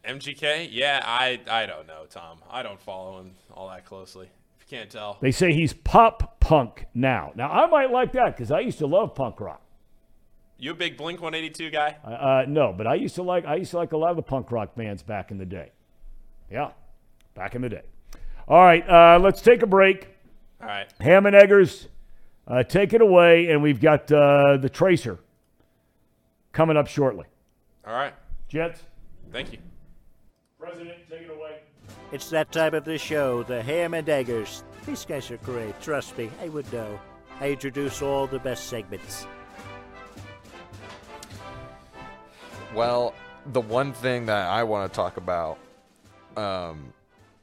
[0.05, 0.67] MGK?
[0.71, 2.39] Yeah, I I don't know, Thom.
[2.49, 4.29] I don't follow him all that closely.
[4.59, 5.17] If you can't tell.
[5.21, 7.31] They say he's pop punk now.
[7.35, 9.61] Now, I might like that because I used to love punk rock.
[10.57, 11.97] You a big Blink 182 guy?
[12.05, 14.17] Uh, uh, no, but I used to like I used to like a lot of
[14.17, 15.71] the punk rock bands back in the day.
[16.51, 16.71] Yeah,
[17.33, 17.81] back in the day.
[18.47, 20.09] All right, uh, let's take a break.
[20.61, 20.87] All right.
[20.99, 21.87] Ham and Eggers,
[22.51, 25.17] uh, take it away, and we've got uh, the Tracer
[26.51, 27.25] coming up shortly.
[27.87, 28.13] All right.
[28.49, 28.83] Jets,
[29.31, 29.59] Thank you.
[30.59, 31.59] President, take it away.
[32.11, 34.65] It's that time of the show, the Ham and Eggers.
[34.85, 36.99] These guys are great, trust me, I would know.
[37.39, 39.25] I introduce all the best segments.
[42.75, 43.13] Well,
[43.53, 45.57] the one thing that I want to talk about,
[46.35, 46.91] um,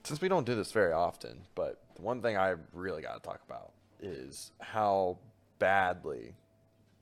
[0.04, 3.20] since we don't do this very often, but the one thing I really got to
[3.26, 5.18] talk about is how
[5.58, 6.34] badly,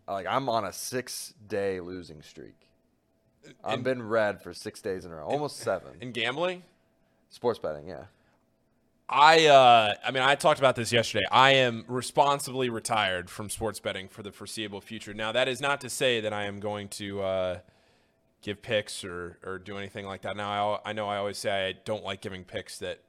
[0.08, 2.68] like, I'm on a six day losing streak.
[3.62, 5.92] I've In- been red for six days in a row, almost seven.
[6.00, 6.62] In gambling?
[7.28, 8.04] Sports betting, yeah.
[9.08, 11.24] I uh, I mean, I talked about this yesterday.
[11.30, 15.14] I am responsibly retired from sports betting for the foreseeable future.
[15.14, 17.58] Now, that is not to say that I am going to uh,
[18.42, 20.36] give picks or, or do anything like that.
[20.36, 23.00] Now, I, I know I always say I don't like giving picks that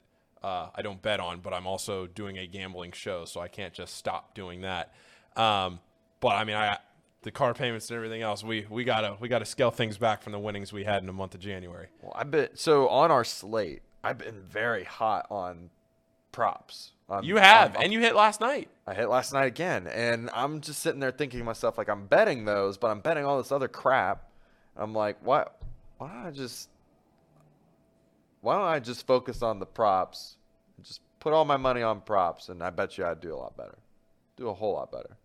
[0.43, 3.73] uh, I don't bet on, but I'm also doing a gambling show, so I can't
[3.73, 4.93] just stop doing that.
[5.35, 5.79] Um,
[6.19, 6.77] but I mean, I
[7.23, 10.31] the car payments and everything else, we we gotta we gotta scale things back from
[10.31, 11.87] the winnings we had in the month of January.
[12.01, 13.81] Well, I've been so on our slate.
[14.03, 15.69] I've been very hot on
[16.31, 16.91] props.
[17.09, 18.69] Um, You have, I'm- and you hit last night.
[18.85, 22.05] I hit last night again, and I'm just sitting there thinking to myself, like, I'm
[22.05, 24.29] betting those, but I'm betting all this other crap.
[24.75, 25.59] I'm like, what?
[25.97, 26.69] Why don't I just?
[28.41, 30.37] Why don't I just focus on the props?
[30.83, 33.57] Just put all my money on props, and I bet you I'd do a lot
[33.57, 33.77] better.
[34.35, 35.17] Do a whole lot better.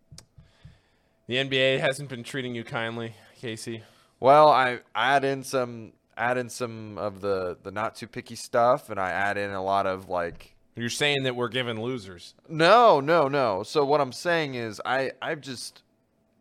[1.27, 3.83] The NBA hasn't been treating you kindly, Casey.
[4.19, 8.89] Well, I add in some, add in some of the the not too picky stuff,
[8.89, 12.33] and I add in a lot of like You're saying that we're giving losers.
[12.49, 13.63] No, no, no.
[13.63, 15.83] So what I'm saying is I I just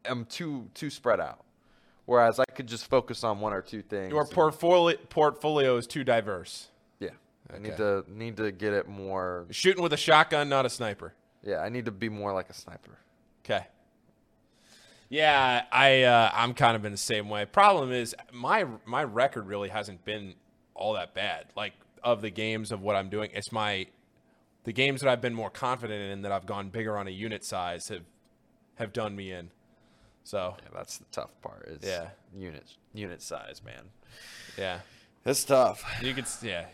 [0.05, 1.45] am too too spread out.
[2.13, 4.13] Whereas I could just focus on one or two things.
[4.13, 6.69] Your portfolio portfolio is too diverse.
[7.01, 7.09] yeah.
[7.51, 11.15] I need to need to get it more Shooting with a shotgun, not a sniper.
[11.43, 12.99] yeah, I need to be more like a sniper.
[13.43, 13.67] Okay.
[15.09, 17.47] Yeah, I uh, I'm kind of in the same way.
[17.47, 20.35] Problem is my my record really hasn't been
[20.75, 21.47] all that bad.
[21.57, 21.73] Like
[22.05, 23.87] of the games of what I'm doing, it's my
[24.65, 27.43] the games that I've been more confident in that I've gone bigger on a unit
[27.43, 28.05] size have
[28.75, 29.51] have done me in.
[30.25, 31.67] So Yeah, that's the tough part.
[31.69, 32.09] Is Yeah.
[32.35, 33.91] unit unit size, man.
[34.57, 34.81] yeah.
[35.25, 35.85] It's tough.
[36.03, 36.67] You could, yeah.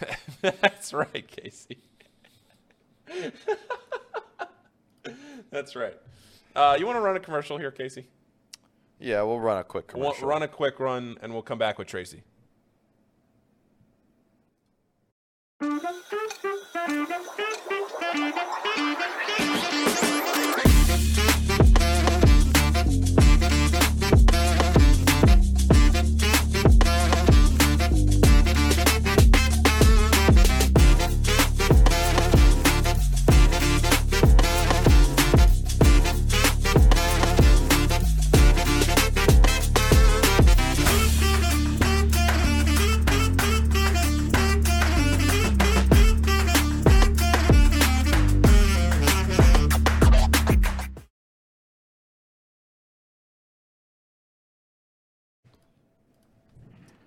[0.42, 1.78] That's right, Casey.
[5.50, 5.96] That's right.
[6.54, 8.06] Uh, you want to run a commercial here, Casey?
[8.98, 10.28] Yeah, we'll run a quick We'll commercial.
[10.28, 12.22] run a quick run, and we'll come back with Tracy.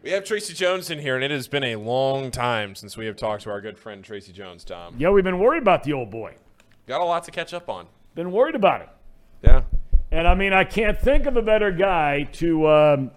[0.01, 3.05] We have Tracy Jones in here, and it has been a long time since we
[3.05, 4.95] have talked to our good friend Tracy Jones, Thom.
[4.97, 6.35] Yeah, we've been worried about the old boy.
[6.87, 7.87] Got a lot to catch up on.
[8.15, 8.89] Been worried about it.
[9.43, 9.63] Yeah.
[10.11, 12.67] And I mean, I can't think of a better guy to.
[12.67, 13.11] Um,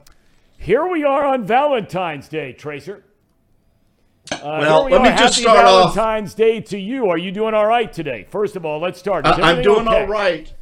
[0.58, 3.04] here we are on Valentine's Day, Tracer.
[4.30, 5.04] Uh, Well, we let are.
[5.04, 7.08] me just Happy start off- Valentine's Day to you.
[7.10, 8.26] Are you doing all right today?
[8.28, 9.26] First of all, let's start.
[9.26, 10.00] Is I- I'm doing okay?
[10.02, 10.52] all right.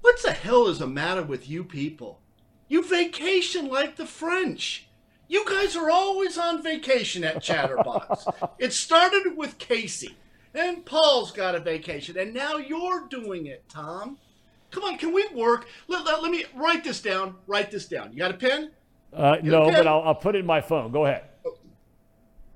[0.00, 2.20] What the hell is the matter with you people?
[2.66, 4.87] You vacation like the French.
[5.28, 8.26] You guys are always on vacation at Chatterbox.
[8.58, 10.16] it started with Casey,
[10.54, 14.18] and Paul's got a vacation, and now you're doing it, Thom.
[14.70, 15.66] Come on, can we work?
[15.86, 17.36] Let, let, let me write this down.
[17.46, 18.12] Write this down.
[18.12, 18.70] You got a pen?
[19.12, 19.76] Uh, no, okay?
[19.76, 20.92] but I'll, I'll put it in my phone.
[20.92, 21.24] Go ahead.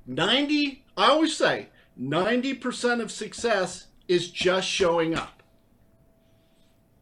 [0.06, 1.68] 90, I always say,
[2.00, 5.42] 90% of success is just showing up.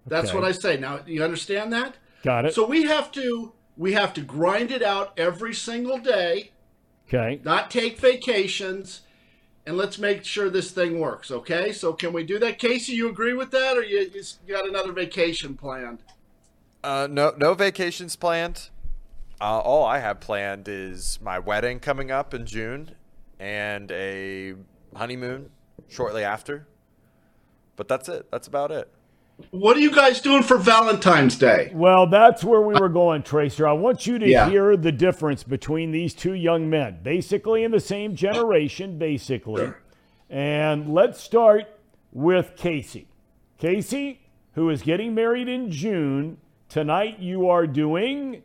[0.06, 0.38] That's Okay.
[0.38, 0.76] what I say.
[0.76, 1.96] Now, you understand that?
[2.22, 2.54] Got it.
[2.54, 6.50] So we have to we have to grind it out every single day,
[7.08, 7.40] okay.
[7.44, 9.00] not take vacations,
[9.64, 11.72] and let's make sure this thing works, okay?
[11.72, 12.58] So can we do that?
[12.58, 16.02] Casey, you agree with that or you, you got another vacation planned?
[16.84, 18.68] Uh, no, no vacations planned.
[19.40, 22.90] Uh, all I have planned is my wedding coming up in June,
[23.38, 24.56] and a
[24.94, 25.48] honeymoon
[25.88, 26.66] shortly after.
[27.76, 28.30] But that's it.
[28.30, 28.92] That's about it.
[29.50, 31.70] What are you guys doing for Valentine's Day?
[31.74, 33.66] Well, that's where we were going, Tracer.
[33.66, 34.48] I want you to Yeah.
[34.48, 39.72] hear the difference between these two young men, basically in the same generation, basically.
[40.28, 41.66] And let's start
[42.12, 43.08] with Casey.
[43.58, 44.20] Casey,
[44.54, 46.38] who is getting married in June.
[46.68, 48.42] Tonight, you are doing.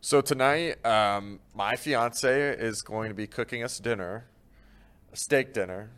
[0.00, 4.26] So tonight, um, my fiance is going to be cooking us dinner,
[5.12, 5.90] a steak dinner,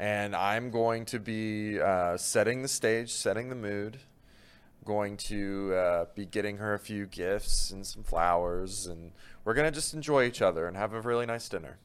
[0.00, 3.98] and I'm going to be uh, setting the stage, setting the mood.
[4.82, 9.12] Going to uh, be getting her a few gifts and some flowers, and
[9.44, 11.76] we're gonna just enjoy each other and have a really nice dinner.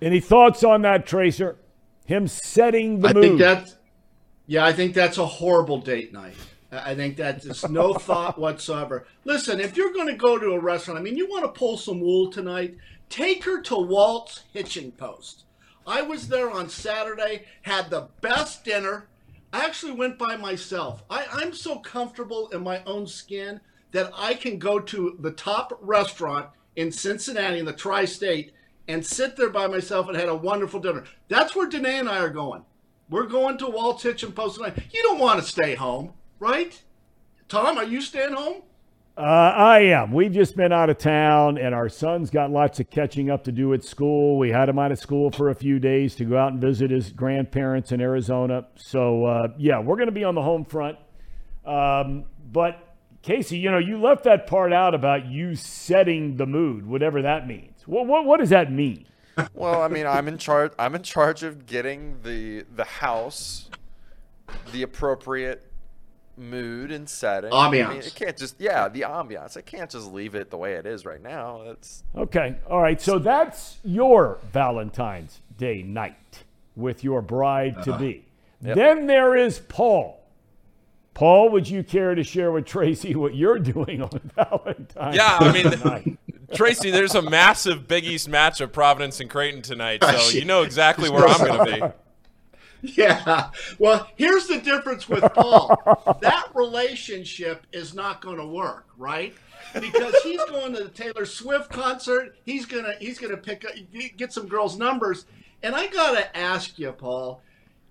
[0.00, 1.56] Any thoughts on that, Tracer?
[2.06, 3.22] Him setting the I mood.
[3.24, 3.76] think that's
[4.46, 6.36] yeah, I think that's a horrible date night.
[6.70, 9.08] I I think that's just no thought whatsoever.
[9.24, 11.76] Listen, if you're going to go to a restaurant, I mean, you want to pull
[11.76, 12.76] some wool tonight,
[13.08, 15.42] take her to Walt's Hitching Post.
[15.88, 19.08] I was there on Saturday, had the best dinner.
[19.54, 21.02] I actually went by myself.
[21.08, 23.58] I, I'm so comfortable in my own skin
[23.92, 28.52] that I can go to the top restaurant in Cincinnati in the tri-state
[28.86, 31.04] and sit there by myself and had a wonderful dinner.
[31.28, 32.66] That's where Danae and I are going.
[33.08, 34.76] We're going to Walt's Hitching Post tonight.
[34.92, 36.82] You don't want to stay home, right?
[37.48, 38.62] Thom, are you staying home?
[39.18, 40.12] Uh, I am.
[40.12, 43.52] We've just been out of town, and our son's got lots of catching up to
[43.52, 44.38] do at school.
[44.38, 46.92] We had him out of school for a few days to go out and visit
[46.92, 48.66] his grandparents in Arizona.
[48.76, 50.98] So, uh, yeah, we're going to be on the home front.
[51.66, 56.86] Um, but, Casey, you know, you left that part out about you setting the mood,
[56.86, 57.82] whatever that means.
[57.86, 59.04] What, what, what does that mean?
[59.52, 60.70] Well, I mean, I'm in charge.
[60.78, 63.68] I'm in charge of getting the the house
[64.72, 65.67] the appropriate
[66.38, 67.52] mood and setting.
[67.52, 68.06] I mean, Ambiance.
[68.06, 69.56] it can't just yeah the ambiance.
[69.56, 71.62] I can't just leave it the way it is right now.
[71.62, 72.56] It's Okay.
[72.68, 73.00] All right.
[73.00, 76.44] So that's your Valentine's Day night
[76.76, 77.98] with your bride to uh-huh.
[77.98, 78.24] be.
[78.60, 80.18] Then there is Paul.
[81.14, 85.52] Paul, would you care to share with Tracy what you're doing on Valentine's Yeah, I
[85.52, 86.16] mean, night?
[86.54, 90.34] Tracy, there's a massive Big East match of Providence and Creighton tonight, so Shit.
[90.40, 91.92] you know exactly where I'm going to be.
[92.82, 93.50] Yeah.
[93.78, 95.76] Well, here's the difference with Paul.
[96.20, 99.34] that relationship is not going to work, right?
[99.74, 102.36] Because he's going to the Taylor Swift concert.
[102.44, 103.72] He's gonna he's gonna pick up,
[104.16, 105.26] get some girls' numbers.
[105.62, 107.42] And I gotta ask you, Paul,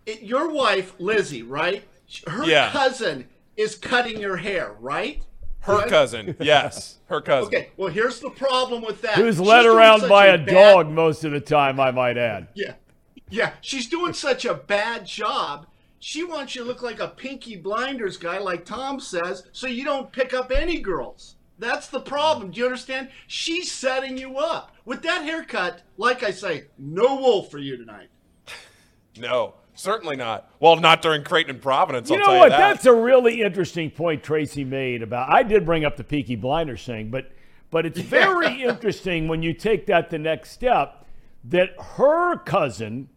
[0.05, 1.83] it, your wife Lizzie, right?
[2.25, 2.71] Her Yeah.
[2.71, 3.27] cousin
[3.57, 5.21] is cutting your hair, right?
[5.59, 7.47] Her cousin, yes, her cousin.
[7.53, 9.15] Okay, well, here's the problem with that.
[9.15, 12.17] Who's led doing around such by a bad- dog most of the time, I might
[12.17, 12.47] add.
[12.55, 12.73] Yeah.
[13.29, 13.53] Yeah.
[13.61, 15.67] She's doing such a bad job.
[15.99, 19.83] She wants you to look like a Peaky Blinders guy, like Thom says, so you
[19.83, 21.35] don't pick up any girls.
[21.59, 22.51] That's the problem.
[22.51, 23.09] Do you understand?
[23.25, 24.75] She's setting you up.
[24.85, 28.09] With that haircut, like I say, no wool for you tonight.
[29.17, 30.51] No, certainly not.
[30.59, 32.09] Well, not during Creighton and Providence.
[32.09, 32.45] You I'll know tell what?
[32.45, 32.57] you that.
[32.73, 35.29] That's a really interesting point Tracy made about.
[35.29, 37.31] I did bring up the Peaky Blinders thing, but
[37.71, 41.05] but it's very interesting when you take that the next step
[41.45, 43.09] that her cousin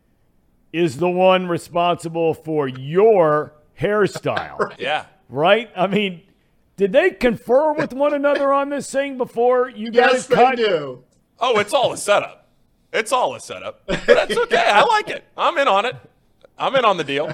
[0.73, 5.07] is the one responsible for your hairstyle, yeah.
[5.29, 5.71] right?
[5.77, 6.23] I mean,
[6.77, 10.35] did they confer with one another on this thing before you got Yes, it they
[10.37, 10.57] cut?
[10.57, 11.05] do.
[11.39, 12.49] Oh, it's all a setup.
[12.93, 13.83] It's all a setup.
[13.87, 14.65] But that's okay.
[14.67, 15.25] I like it.
[15.37, 15.97] I'm in on it.
[16.59, 17.33] I'm in on the deal.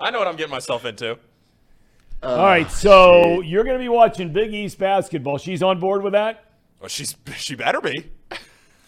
[0.00, 1.18] I know what I'm getting myself into.
[2.22, 5.38] All right, ah, so you're going to be watching Big East basketball.
[5.38, 6.44] She's on board with that.
[6.80, 8.10] Well, she's she better be.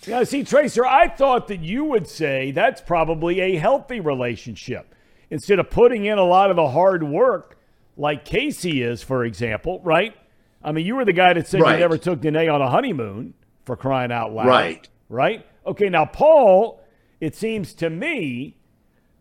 [0.06, 4.94] Yeah, see, Tracer, I thought that you would say that's probably a healthy relationship.
[5.31, 7.59] Instead of putting in a lot of the hard work,
[7.97, 10.14] like Casey is, for example, right?
[10.62, 11.74] I mean, you were the guy that said Right.
[11.74, 14.47] you never took Danae on a honeymoon for crying out loud.
[14.47, 14.89] Right.
[15.09, 15.47] Right?
[15.66, 16.82] Okay, now, Paul,
[17.20, 18.56] it seems to me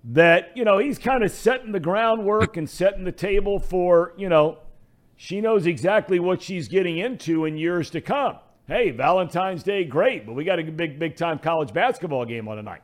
[0.04, 4.30] that, you know, he's kind of setting the groundwork and setting the table for, you
[4.30, 4.60] know,
[5.18, 8.38] she knows exactly what she's getting into in years to come.
[8.70, 12.58] Hey, Valentine's Day, great, but we got a big, big time college basketball game on
[12.58, 12.84] tonight.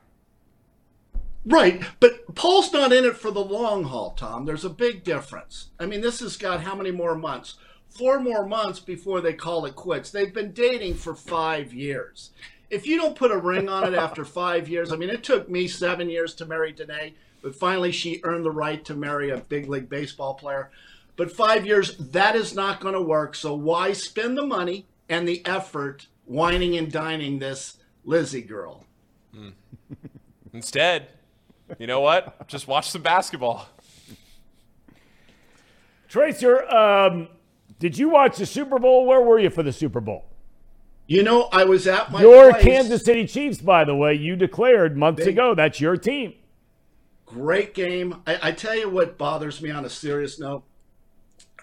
[1.45, 4.45] Right, but Paul's not in it for the long haul, Tom.
[4.45, 5.67] There's a big difference.
[5.79, 7.57] I mean, this has got how many more months?
[7.87, 10.09] Four more months before they call it quits.
[10.09, 12.31] They've been dating for five years.
[12.71, 15.51] If you don't put a ring on it after five years, I mean, it took
[15.51, 17.13] me seven years to marry Danae,
[17.43, 20.71] but finally she earned the right to marry a big league baseball player.
[21.15, 23.35] But five years, that is not going to work.
[23.35, 28.85] So why spend the money and the effort wining and dining this Lizzie girl?
[30.53, 31.07] Instead,
[31.77, 32.47] you know what?
[32.47, 33.67] Just watch some basketball.
[36.07, 37.27] Tracer, um,
[37.79, 39.05] did you watch the Super Bowl?
[39.05, 40.25] Where were you for the Super Bowl?
[41.07, 42.63] You know, I was at my Your place.
[42.63, 46.33] Kansas City Chiefs, by the way, you declared months Big- ago that's your team.
[47.25, 48.21] Great game.
[48.25, 50.63] I, I tell you what bothers me on a serious note.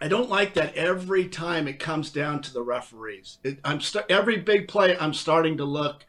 [0.03, 3.39] I don't like that every time it comes down to the referees.
[3.45, 4.99] It, I'm st- every big play.
[4.99, 6.05] I'm starting to look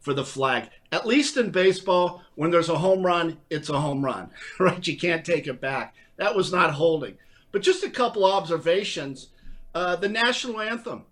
[0.00, 0.70] for the flag.
[0.90, 4.86] At least in baseball, when there's a home run, it's a home run, right?
[4.86, 5.94] You can't take it back.
[6.16, 7.18] That was not holding.
[7.52, 9.28] But just a couple observations.
[9.74, 11.04] Uh, the national anthem.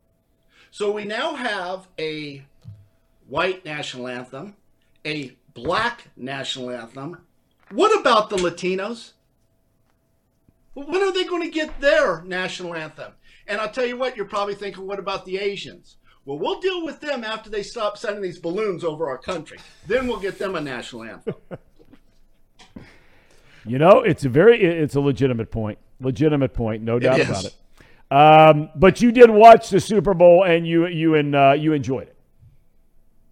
[0.70, 2.42] So we now have a
[3.28, 4.56] white national anthem,
[5.04, 7.18] a black national anthem.
[7.70, 9.12] What about the Latinos?
[10.74, 13.12] When are they going to get their national anthem?
[13.46, 15.96] And I'll tell you what, you're probably thinking, what about the Asians?
[16.24, 19.58] Well, we'll deal with them after they stop sending these balloons over our country.
[19.86, 21.34] Then we'll get them a national anthem.
[23.66, 25.78] You know, it's a very, it's a legitimate point.
[26.00, 27.28] Legitimate point, no doubt is.
[27.28, 27.54] about it.
[28.10, 32.08] Um, but you did watch the Super Bowl and you you and uh, you enjoyed
[32.08, 32.16] it.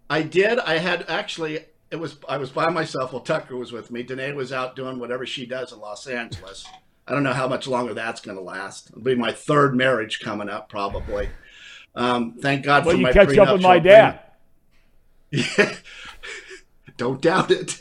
[0.09, 0.59] I did.
[0.59, 1.65] I had actually.
[1.91, 2.17] It was.
[2.27, 3.13] I was by myself.
[3.13, 4.01] Well, Tucker was with me.
[4.01, 6.65] Danae was out doing whatever she does in Los Angeles.
[7.07, 8.89] I don't know how much longer that's going to last.
[8.89, 11.29] It'll be my third marriage coming up, probably.
[11.95, 14.19] Um, thank God Well, for you my catch up with my dad.
[15.31, 15.81] agreement.
[16.97, 17.79] Don't doubt it.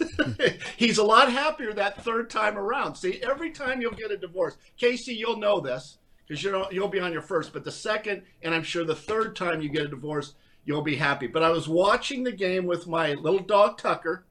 [0.77, 2.95] He's a lot happier that third time around.
[2.97, 7.01] See, every time you'll get a divorce, Casey, you'll know this because you'll you'll be
[7.01, 9.89] on your first, but the second, and I'm sure the third time you get a
[9.89, 10.35] divorce,
[10.65, 11.27] you'll be happy.
[11.27, 14.25] But I was watching the game with my little dog Tucker,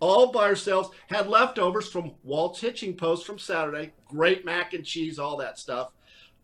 [0.00, 0.90] all by ourselves.
[1.08, 3.92] Had leftovers from Walt's hitching post from Saturday.
[4.06, 5.90] Great mac and cheese, all that stuff.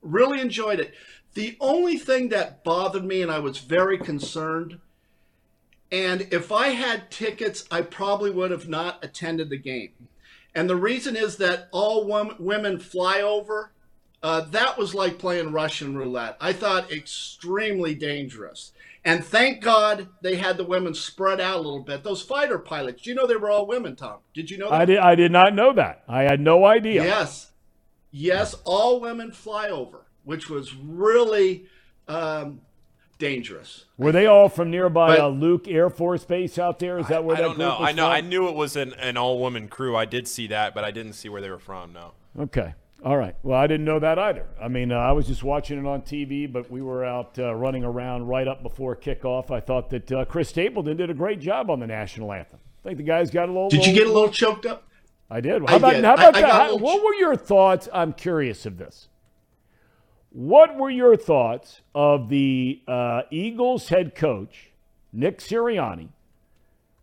[0.02, 0.94] Really enjoyed it.
[1.34, 4.78] The only thing that bothered me, and I was very concerned,
[5.90, 10.08] and if I had tickets, I probably would have not attended the game.
[10.54, 13.72] And the reason is that all wom- women fly over.
[14.22, 16.36] Uh, that was like playing Russian roulette.
[16.40, 18.72] I thought extremely dangerous.
[19.06, 22.02] And thank God they had the women spread out a little bit.
[22.02, 24.18] Those fighter pilots, you know, they were all women, Tom.
[24.32, 24.80] Did you know that?
[24.80, 26.04] I did I did not know that.
[26.08, 27.04] I had no idea.
[27.04, 27.50] Yes.
[28.10, 31.66] Yes, all women fly over, which was really
[32.06, 32.60] um,
[33.18, 33.86] dangerous.
[33.98, 36.98] Were they all from nearby But- uh, Luke Air Force Base out there?
[36.98, 37.80] Is that where I that don't group know.
[37.80, 38.06] was I know.
[38.06, 39.96] I knew it was an, an all woman crew.
[39.96, 41.92] I did see that, but I didn't see where they were from.
[41.92, 42.12] No.
[42.38, 42.74] Okay.
[43.04, 43.36] All right.
[43.42, 44.46] Well, I didn't know that either.
[44.60, 47.54] I mean, uh, I was just watching it on TV, but we were out uh,
[47.54, 49.50] running around right up before kickoff.
[49.50, 52.60] I thought that uh, Chris Stapleton did a great job on the national anthem.
[52.82, 53.68] I think the guys got a little.
[53.68, 54.88] Did you get a little choked up?
[55.30, 55.62] I did.
[55.66, 56.04] I How about, did.
[56.04, 56.50] how about I that?
[56.50, 57.88] a How- what were your thoughts?
[57.92, 59.08] I'm curious of this.
[60.30, 64.70] What were your thoughts of the uh, Eagles head coach,
[65.12, 66.08] Nick Sirianni?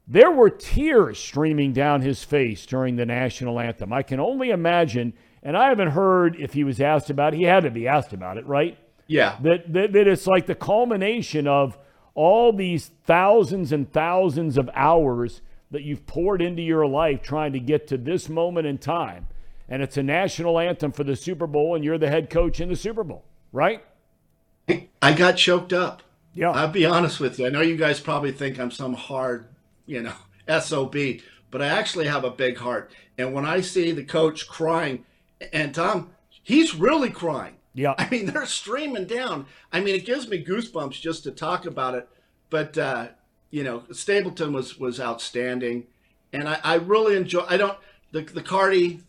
[0.08, 3.94] There were tears streaming down his face during the national anthem.
[3.94, 5.14] I can only imagine,
[5.44, 7.38] and I haven't heard if he was asked about it.
[7.38, 8.78] He had to be asked about it, right?
[9.08, 9.38] Yeah.
[9.42, 11.78] That, that, that it's like the culmination of
[12.14, 15.42] all these thousands and thousands of hours
[15.72, 19.28] that you've poured into your life trying to get to this moment in time.
[19.70, 22.68] And it's a national anthem for the Super Bowl, and you're the head coach in
[22.68, 23.24] the Super Bowl,
[23.54, 23.82] right?
[25.02, 26.04] I got choked up.
[26.34, 26.52] Yeah.
[26.52, 27.48] I'll be honest with you.
[27.48, 29.48] I know you guys probably think I'm some hard,
[29.86, 30.14] you know,
[30.60, 30.96] SOB,
[31.50, 32.92] but I actually have a big heart.
[33.18, 35.06] And when I see the coach crying,
[35.54, 36.12] and Tom,
[36.44, 37.56] he's really crying.
[37.74, 37.96] Yeah.
[37.98, 39.46] I mean, they're streaming down.
[39.72, 42.08] I mean, it gives me goosebumps just to talk about it.
[42.50, 43.10] But uh,
[43.50, 45.88] you know, Stapleton was was outstanding,
[46.34, 47.46] and I, I really enjoy.
[47.48, 47.78] I don't
[48.12, 49.02] the the Cardi,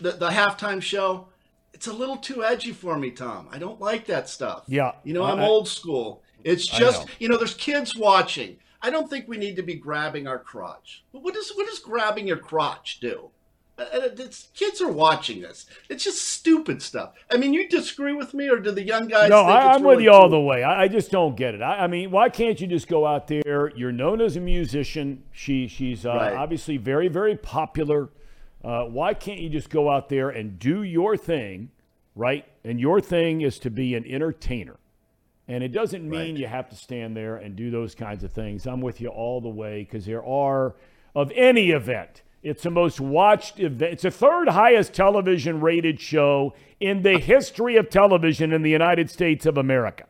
[0.00, 1.28] the the halftime show.
[1.72, 3.48] It's a little too edgy for me, Tom.
[3.52, 4.64] I don't like that stuff.
[4.66, 4.92] Yeah.
[5.04, 6.22] you know, I'm I- old school.
[6.42, 7.12] It's just know.
[7.18, 8.58] you know, there's kids watching.
[8.80, 11.04] I don't think we need to be grabbing our crotch.
[11.12, 13.30] But what does what does grabbing your crotch do?
[13.78, 15.66] Uh, uh, it's, kids are watching this.
[15.90, 17.12] It's just stupid stuff.
[17.30, 19.28] I mean, you disagree with me, or do the young guys?
[19.28, 20.62] No, think I, I'm really with you all the way.
[20.62, 21.60] I, I just don't get it.
[21.60, 23.70] I, I mean, why can't you just go out there?
[23.76, 25.22] You're known as a musician.
[25.30, 26.32] She she's uh, Right.
[26.34, 28.08] obviously very very popular.
[28.64, 31.70] Uh, why can't you just go out there and do your thing,
[32.14, 32.44] right?
[32.64, 34.76] And your thing is to be an entertainer.
[35.46, 36.40] And it doesn't mean Right.
[36.40, 38.66] you have to stand there and do those kinds of things.
[38.66, 40.74] I'm with you all the way because there are,
[41.14, 43.94] of any event, it's the most watched event.
[43.94, 49.10] It's the third highest television rated show in the history of television in the United
[49.10, 50.04] States of America.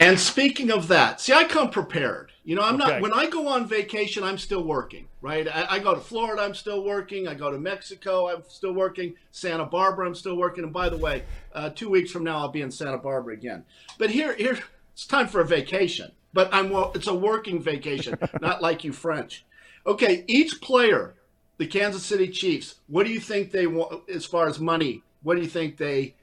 [0.00, 2.32] And speaking of that, see, I come prepared.
[2.42, 2.92] You know, I'm Okay.
[2.92, 5.46] not, when I go on vacation, I'm still working, right?
[5.46, 7.28] I, I go to Florida, I'm still working.
[7.28, 9.14] I go to Mexico, I'm still working.
[9.30, 10.64] Santa Barbara, I'm still working.
[10.64, 13.64] And by the way, uh, two weeks from now, I'll be in Santa Barbara again.
[13.98, 14.58] But here, here,
[14.94, 16.12] it's time for a vacation.
[16.32, 19.44] But I'm, well, it's a working vacation, not like you French.
[19.86, 21.14] Okay, each player,
[21.58, 25.02] the Kansas City Chiefs, what do you think they want as far as money?
[25.22, 26.14] What do you think they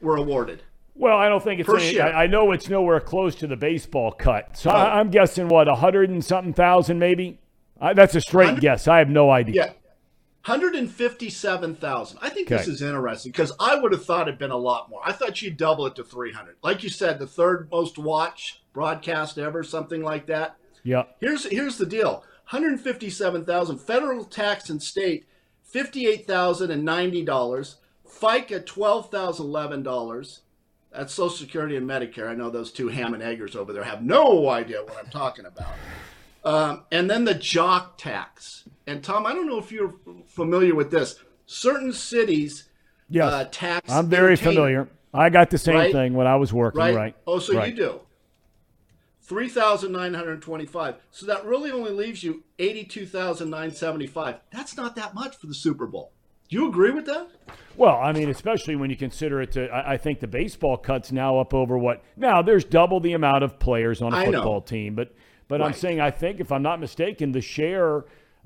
[0.00, 0.62] were awarded?
[0.94, 1.68] Well, I don't think it's.
[1.68, 2.00] Any.
[2.00, 4.56] I, I know it's nowhere close to the baseball cut.
[4.56, 4.74] So Oh.
[4.74, 7.38] I, I'm guessing what a hundred and something thousand, maybe.
[7.80, 8.86] I, that's a straight guess.
[8.86, 9.54] I have no idea.
[9.54, 9.72] Yeah.
[10.46, 12.18] 157,000.
[12.22, 15.00] I think this is interesting because I would have thought it'd been a lot more.
[15.04, 16.56] I thought you'd double it to 300.
[16.62, 20.56] Like you said, the third most watched broadcast ever, something like that.
[20.82, 21.04] Yeah.
[21.20, 22.24] Here's here's the deal.
[22.50, 25.26] 157,000 federal tax and state
[25.72, 27.74] $58,090,
[28.08, 30.40] FICA $12,011.
[30.92, 32.28] That's Social Security and Medicare.
[32.28, 35.44] I know those two ham and eggers over there have no idea what I'm talking
[35.46, 35.74] about.
[36.44, 38.64] Um, and then the jock tax.
[38.88, 39.94] And Tom, I don't know if you're
[40.26, 41.20] familiar with this.
[41.46, 42.64] Certain cities
[43.08, 43.32] Yes.
[43.32, 43.92] uh, tax.
[43.92, 44.88] I'm very familiar.
[45.14, 45.92] I got the same Right?
[45.92, 46.80] thing when I was working.
[46.80, 46.94] Right?
[46.96, 47.14] Right.
[47.28, 47.70] Oh, so right.
[47.70, 48.00] you do.
[49.30, 50.96] Three thousand nine hundred twenty-five.
[51.12, 54.40] So that really only leaves you eighty-two thousand nine seventy-five.
[54.50, 56.10] That's not that much for the Super Bowl.
[56.48, 57.28] Do you agree with that?
[57.76, 61.12] Well, I mean, especially when you consider it to, I, I think the baseball cut's
[61.12, 62.02] now up over what?
[62.16, 64.32] Now, there's double the amount of players on a I know.
[64.32, 65.14] football team, but
[65.46, 67.98] but I'm saying, I think, if I'm not mistaken, the share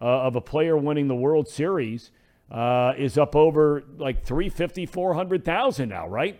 [0.02, 2.10] uh, of a player winning the World Series
[2.50, 6.38] uh, is up over like 350, 400,000 now, right?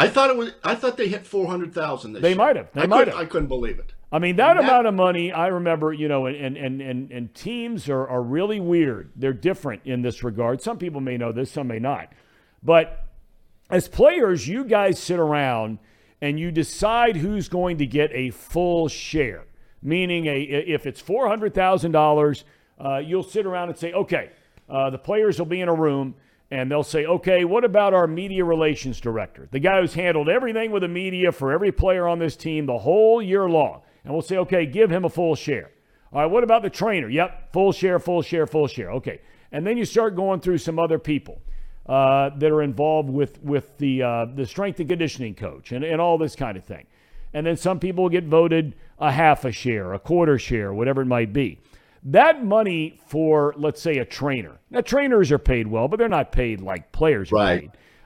[0.00, 0.52] I thought it was.
[0.64, 2.36] I thought they hit four hundred thousand They year.
[2.36, 2.68] might have.
[2.72, 3.22] They I might couldn't- have.
[3.22, 3.94] I couldn't believe it.
[4.12, 7.32] I mean, that, that- amount of money, I remember, you know, and, and, and, and
[7.34, 9.12] teams are, are really weird.
[9.14, 10.60] They're different in this regard.
[10.62, 12.12] Some people may know this, some may not.
[12.62, 13.06] But
[13.70, 15.78] as players, you guys sit around
[16.20, 19.44] and you decide who's going to get a full share.
[19.82, 22.44] Meaning, a, if it's $400,000,
[22.84, 24.30] uh, you'll sit around and say, okay,
[24.68, 26.14] uh, the players will be in a room
[26.50, 29.48] and they'll say, okay, what about our media relations director?
[29.50, 32.78] The guy who's handled everything with the media for every player on this team the
[32.78, 33.82] whole year long.
[34.04, 35.70] And we'll say, okay, give him a full share.
[36.12, 37.08] All right, what about the trainer?
[37.08, 38.90] Yep, full share, full share, full share.
[38.92, 39.20] Okay.
[39.52, 41.40] And then you start going through some other people
[41.86, 46.00] uh, that are involved with, with the, uh, the strength and conditioning coach and, and
[46.00, 46.86] all this kind of thing.
[47.32, 51.06] And then some people get voted a half a share, a quarter share, whatever it
[51.06, 51.60] might be.
[52.02, 54.58] That money for, let's say, a trainer.
[54.70, 57.60] Now, trainers are paid well, but they're not paid like players are Right.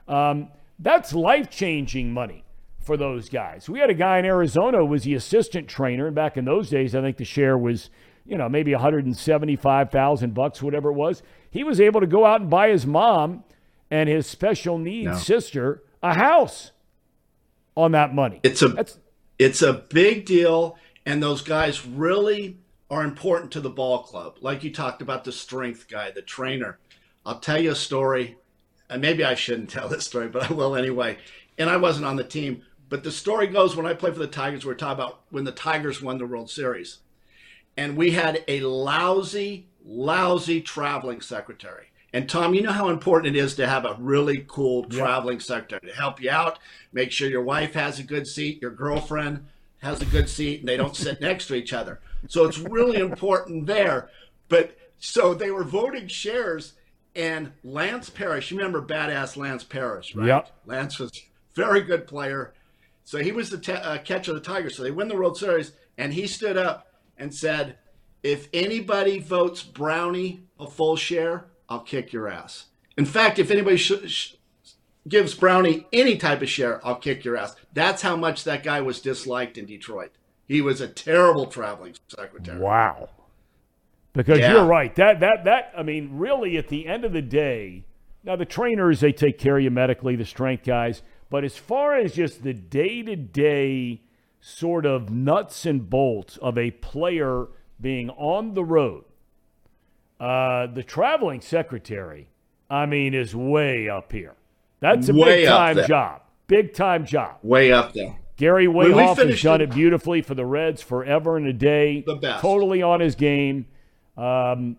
[0.07, 0.13] paid.
[0.13, 0.47] Um,
[0.79, 2.43] that's life changing money
[2.81, 3.69] for those guys.
[3.69, 6.69] We had a guy in Arizona who was the assistant trainer, and back in those
[6.69, 7.89] days, I think the share was,
[8.25, 11.23] you know, maybe 175,000 bucks, whatever it was.
[11.49, 13.43] He was able to go out and buy his mom
[13.89, 15.15] and his special needs No.
[15.15, 16.71] sister a house
[17.77, 18.39] on that money.
[18.43, 18.99] It's a That's
[19.39, 22.57] it's a big deal, and those guys really
[22.89, 24.37] are important to the ball club.
[24.41, 26.77] Like you talked about the strength guy, the trainer.
[27.25, 28.37] I'll tell you a story.
[28.89, 31.17] and maybe I shouldn't tell this story, but I will anyway.
[31.57, 34.27] And I wasn't on the team, but the story goes when I played for the
[34.27, 36.99] Tigers, we are talking about when the Tigers won the World Series,
[37.77, 41.87] and we had a lousy, lousy traveling secretary.
[42.13, 45.81] And Tom, you know how important it is to have a really cool traveling secretary
[45.85, 46.59] to help you out,
[46.93, 49.45] make sure your wife has a good seat, your girlfriend
[49.79, 51.99] has a good seat, and they don't sit next to each other.
[52.27, 54.09] So it's really important there.
[54.49, 56.73] But so they were voting shares,
[57.15, 60.27] and Lance Parrish, you remember badass Lance Parrish, right?
[60.27, 60.51] Yep.
[60.65, 61.11] Lance was
[61.53, 62.53] very good player.
[63.03, 64.75] So he was the te- uh, catcher of the Tigers.
[64.75, 66.87] So they win the World Series, and he stood up
[67.17, 67.77] and said,
[68.23, 72.65] "If anybody votes Brownie a full share, I'll kick your ass.
[72.97, 74.33] In fact, if anybody sh- sh-
[75.07, 77.55] gives Brownie any type of share, I'll kick your ass.
[77.73, 80.11] That's how much that guy was disliked in Detroit.
[80.47, 82.59] He was a terrible traveling secretary.
[82.59, 83.09] Wow.
[84.13, 84.53] Because Yeah.
[84.53, 84.93] you're right.
[84.95, 87.83] That that that I mean, really at the end of the day,
[88.23, 91.95] now the trainers they take care of you medically, the strength guys, but as far
[91.97, 94.01] as just the day-to-day
[94.39, 97.47] sort of nuts and bolts of a player
[97.81, 99.03] being on the road,
[100.19, 102.29] uh, the traveling secretary,
[102.69, 104.35] I mean, is way up here.
[104.79, 106.21] That's a Way big time job.
[106.47, 107.37] Big time job.
[107.41, 108.15] Way up there.
[108.37, 112.03] Gary Wahoff has done it beautifully for the Reds forever and a day.
[112.05, 112.41] The best.
[112.41, 113.65] Totally on his game.
[114.17, 114.77] Um,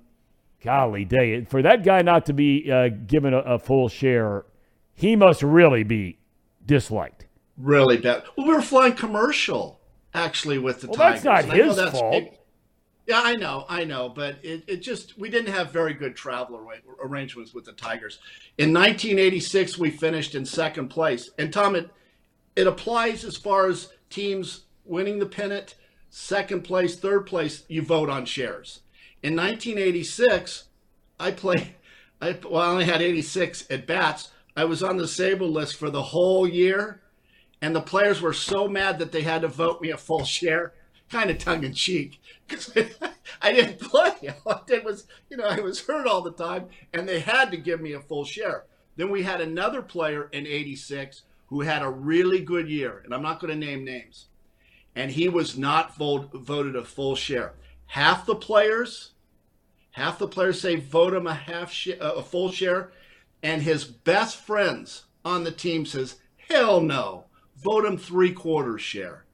[0.63, 1.45] golly day.
[1.45, 4.45] For that guy not to be uh, given a, a full share,
[4.95, 6.19] he must really be
[6.65, 7.27] disliked.
[7.57, 8.25] Really bad.
[8.37, 9.81] Well, we were flying commercial
[10.13, 11.23] actually with the Well, Tigers.
[11.23, 12.13] that's not and I know his that's fault.
[12.13, 12.33] big-
[13.07, 16.61] Yeah, I know, I know, but it, it just we didn't have very good travel
[17.03, 18.19] arrangements with the Tigers.
[18.59, 21.89] In 1986, we finished in second place, and Tom, it
[22.57, 25.75] it applies as far as teams winning the pennant,
[26.11, 27.65] second place, third place.
[27.69, 28.81] You vote on shares.
[29.23, 30.65] In 1986,
[31.21, 31.75] I played.
[32.21, 34.31] I well, I only had 86 at bats.
[34.57, 37.03] I was on the Sable list for the whole year,
[37.61, 40.73] and the players were so mad that they had to vote me a full share,
[41.11, 42.19] kind of tongue in cheek,
[42.49, 42.73] because
[43.43, 44.13] I didn't play.
[44.47, 47.51] All I did was, you know, I was hurt all the time, and they had
[47.51, 48.65] to give me a full share.
[48.97, 53.23] Then we had another player in '86 who had a really good year, and I'm
[53.23, 54.27] not going to name names,
[54.95, 57.55] and he was not vote, voted a full share.
[57.87, 59.13] Half the players,
[59.93, 62.93] half the players say vote him a half sh- uh, a full share,
[63.43, 66.17] and his best friends on the team says
[66.49, 67.25] hell no,
[67.57, 69.25] vote him three quarters share.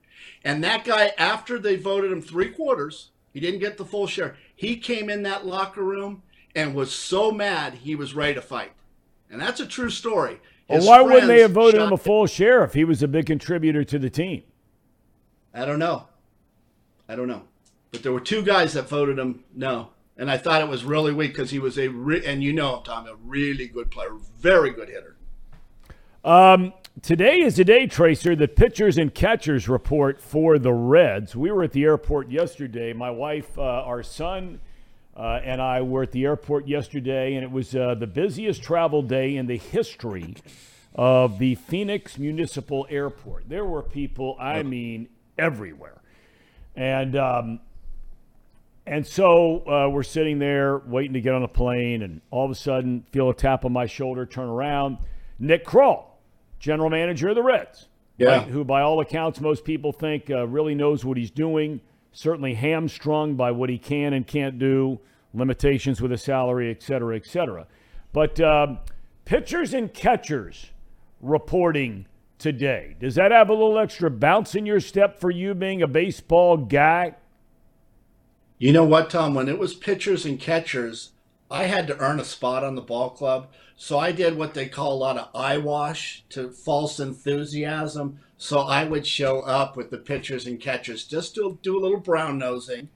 [0.44, 4.36] And that guy, after they voted him three quarters, he didn't get the full share.
[4.54, 6.22] He came in that locker room
[6.54, 8.72] and was so mad he was ready to fight.
[9.30, 10.40] And that's a true story.
[10.72, 13.26] Well, why wouldn't they have voted him a full share if he was a big
[13.26, 14.42] contributor to the team?
[15.54, 16.08] I don't know.
[17.08, 17.42] I don't know.
[17.90, 19.90] But there were two guys that voted him no.
[20.16, 22.76] And I thought it was really weak because he was a, re- and you know
[22.76, 25.16] him, Tom, a really good player, very good hitter.
[26.24, 31.34] Um, today is the day, Tracer, the pitchers and catchers report for the Reds.
[31.34, 32.92] We were at the airport yesterday.
[32.92, 34.60] My wife, uh, our son,
[35.16, 39.02] uh, and I were at the airport yesterday, and it was uh, the busiest travel
[39.02, 40.34] day in the history
[40.94, 43.48] of the Phoenix Municipal Airport.
[43.48, 45.08] There were people, I mean,
[45.38, 46.00] everywhere.
[46.74, 47.60] And um,
[48.86, 52.50] and so uh, we're sitting there waiting to get on a plane, and all of
[52.50, 54.98] a sudden, feel a tap on my shoulder, turn around.
[55.38, 56.04] Nick Krall,
[56.58, 58.38] general manager of the Reds, Yeah.
[58.38, 61.80] right, who, by all accounts, most people think uh, really knows what he's doing,
[62.12, 65.00] certainly hamstrung by what he can and can't do,
[65.34, 67.66] limitations with his salary, et cetera, et cetera.
[68.12, 68.78] But um,
[69.24, 70.70] pitchers and catchers
[71.20, 72.06] reporting
[72.38, 72.96] today.
[73.00, 76.56] Does that have a little extra bounce in your step for you being a baseball
[76.56, 77.14] guy?
[78.58, 79.34] You know what, Tom?
[79.34, 81.12] When it was pitchers and catchers,
[81.50, 83.48] I had to earn a spot on the ball club.
[83.76, 88.20] So I did what they call a lot of eyewash to false enthusiasm.
[88.42, 92.00] So I would show up with the pitchers and catchers just to do a little
[92.00, 92.88] brown nosing.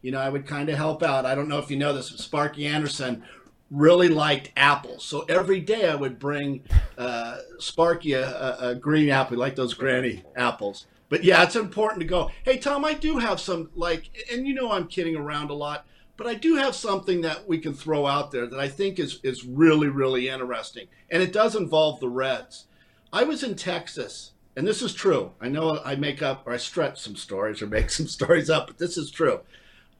[0.00, 1.26] You know, I would kind of help out.
[1.26, 3.22] I don't know if you know this, but Sparky Anderson
[3.70, 5.04] really liked apples.
[5.04, 6.62] So every day I would bring
[6.96, 10.86] uh, Sparky a, a, green apple, like those granny apples.
[11.10, 12.30] But yeah, it's important to go.
[12.42, 15.84] Hey, Tom, I do have some like, and you know I'm kidding around a lot,
[16.16, 19.20] but I do have something that we can throw out there that I think is
[19.22, 22.68] is really really interesting, and it does involve the Reds.
[23.12, 25.32] I was in Texas, and this is true.
[25.40, 28.68] I know I make up or I stretch some stories or make some stories up,
[28.68, 29.40] but this is true.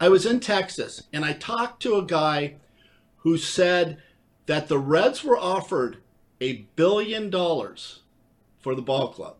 [0.00, 2.56] I was in Texas, and I talked to a guy
[3.18, 3.98] who said
[4.46, 5.98] that the Reds were offered
[6.40, 8.00] a billion dollars
[8.60, 9.36] for the ball club.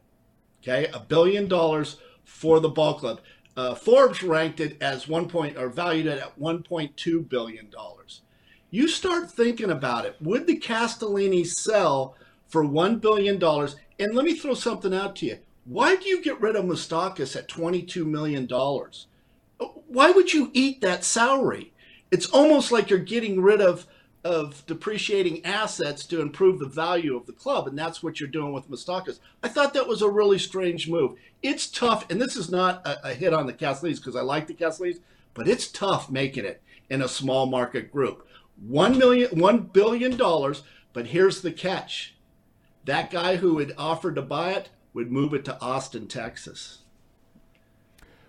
[0.62, 3.20] Okay, a billion dollars for the ball club.
[3.56, 8.22] Uh, Forbes ranked it as one point or valued it at 1.2 billion dollars.
[8.70, 10.16] You start thinking about it.
[10.20, 12.16] Would the Castellini sell
[12.48, 13.38] for $1 billion?
[13.98, 15.38] And let me throw something out to you.
[15.64, 18.48] Why do you get rid of Moustakas at $22 million?
[19.86, 21.72] Why would you eat that salary?
[22.10, 23.86] It's almost like you're getting rid of
[24.24, 28.54] of depreciating assets to improve the value of the club, and that's what you're doing
[28.54, 29.18] with Moustakas.
[29.42, 31.18] I thought that was a really strange move.
[31.42, 34.46] It's tough, and this is not a, a hit on the Castellinis because I like
[34.46, 35.00] the Castellinis,
[35.34, 38.26] but it's tough making it in a small market group.
[38.66, 40.62] One million, one billion dollars,
[40.94, 42.13] but here's the catch:
[42.84, 46.78] that guy who had offered to buy it would move it to Austin, Texas.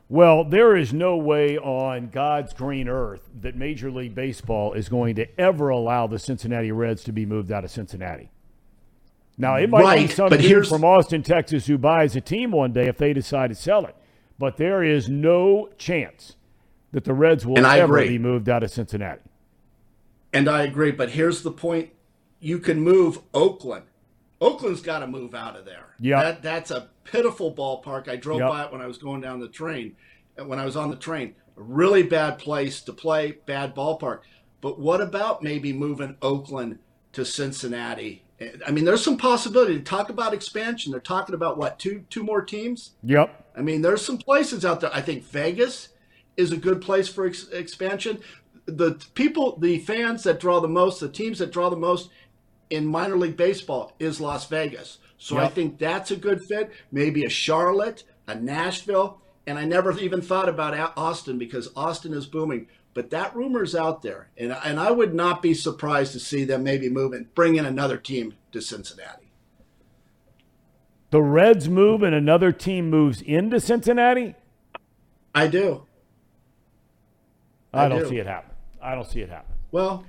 [0.08, 5.16] Well, there is no way on God's green earth that Major League Baseball is going
[5.16, 8.30] to ever allow the Cincinnati Reds to be moved out of Cincinnati.
[9.38, 12.72] Now, it might right, be some dude from Austin, Texas, who buys a team one
[12.72, 13.96] day if they decide to sell it.
[14.38, 16.36] But there is no chance
[16.92, 18.10] that the Reds will ever agree.
[18.10, 19.22] be moved out of Cincinnati.
[20.32, 20.92] And I agree.
[20.92, 21.90] But here's the point
[22.40, 23.86] you can move Oakland.
[24.42, 25.96] Oakland's got to move out of there.
[26.00, 28.08] Yeah, that, that's a pitiful ballpark.
[28.08, 28.50] I drove yep.
[28.50, 29.96] by it when I was going down the train.
[30.38, 34.20] When I was on the train, a really bad place to play, bad ballpark.
[34.60, 36.80] But what about maybe moving Oakland
[37.14, 38.24] to Cincinnati?
[38.68, 40.92] I mean, there's some possibility to talk about expansion.
[40.92, 42.92] They're talking about what two two more teams.
[43.04, 43.46] Yep.
[43.56, 44.94] I mean, there's some places out there.
[44.94, 45.90] I think Vegas
[46.36, 48.20] is a good place for ex- expansion.
[48.66, 52.10] The people, the fans that draw the most, the teams that draw the most
[52.70, 55.00] in minor league baseball is Las Vegas.
[55.18, 55.46] So yep.
[55.46, 56.72] I think that's a good fit.
[56.92, 62.26] Maybe a Charlotte, a Nashville, and I never even thought about Austin because Austin is
[62.26, 62.68] booming.
[62.94, 66.64] But that rumor's out there, and and I would not be surprised to see them
[66.64, 69.32] maybe moving, bring in another team to Cincinnati.
[71.12, 74.36] The Reds move and another team moves into Cincinnati.
[75.34, 75.86] I do.
[77.74, 78.10] I, I don't do.
[78.10, 78.52] see it happen.
[78.82, 79.54] I don't see it happen.
[79.72, 80.06] Well,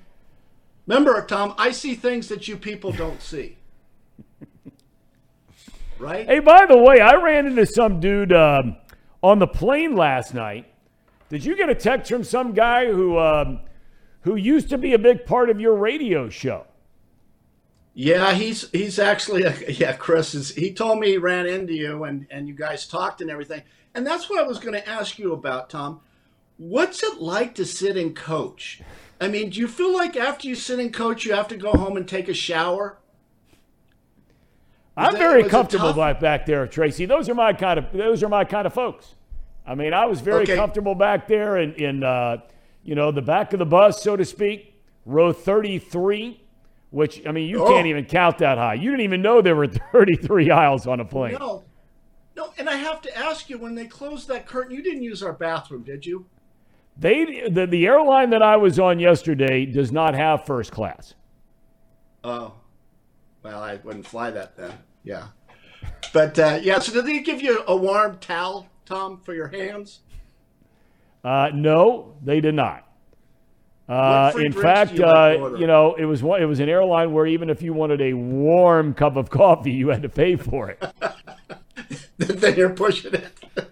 [0.87, 3.57] remember, Tom, I see things that you people don't see
[5.99, 6.27] right?
[6.27, 8.77] Hey, by the way, I ran into some dude um,
[9.23, 10.67] on the plane last night.
[11.29, 13.61] Did you get a text from some guy who um,
[14.21, 16.67] who used to be a big part of your radio show?
[17.95, 19.93] Yeah, he's he's actually a, yeah.
[19.95, 20.51] Chris is.
[20.51, 23.63] He told me he ran into you and and you guys talked and everything.
[23.95, 26.01] And that's what I was going to ask you about, Tom.
[26.59, 28.83] What's it like to sit and coach?
[29.21, 31.73] I mean, do you feel like after you sit and coach, you have to go
[31.73, 32.99] home and take a shower?
[34.97, 37.07] I'm that, very comfortable back back there, Tracy.
[37.07, 39.15] Those are my kind of those are my kind of folks.
[39.67, 40.57] I mean, I was very okay.
[40.57, 42.39] comfortable back there in in uh,
[42.83, 44.75] you know the back of the bus, so to speak,
[45.05, 46.43] row 33.
[46.91, 47.69] Which I mean, you oh.
[47.69, 48.75] can't even count that high.
[48.75, 51.37] You didn't even know there were 33 aisles on a plane.
[51.39, 51.65] No,
[52.37, 52.55] no.
[52.59, 55.33] And I have to ask you, when they closed that curtain, you didn't use our
[55.33, 56.27] bathroom, did you?
[56.99, 61.15] They the, the airline that I was on yesterday does not have first class.
[62.25, 62.55] Oh,
[63.43, 64.73] well, I wouldn't fly that then.
[65.05, 65.29] Yeah.
[66.13, 70.01] But uh, yeah, so did they give you a warm towel, Tom, for your hands?
[71.23, 72.87] Uh, no, they did not.
[73.89, 77.49] Uh, in fact, you, uh, you, know, it was it was an airline where even
[77.49, 80.85] if you wanted a warm cup of coffee, you had to pay for it.
[82.19, 83.71] then you're pushing it.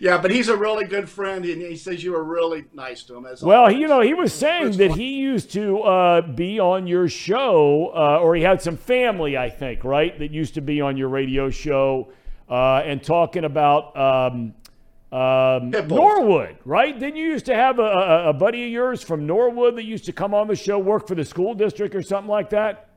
[0.00, 3.16] Yeah, but he's a really good friend, and he says you were really nice to
[3.16, 3.26] him.
[3.26, 7.08] As well, you know, he was saying that he used to uh, be on your
[7.08, 10.96] show, uh, or he had some family, I think, right, that used to be on
[10.96, 12.12] your radio show
[12.48, 14.54] uh, and talking about um,
[15.12, 16.98] um, Norwood, right?
[16.98, 20.12] Didn't you used to have a, a, buddy of yours from Norwood that used to
[20.12, 22.88] come on the show, work for the school district or something like that?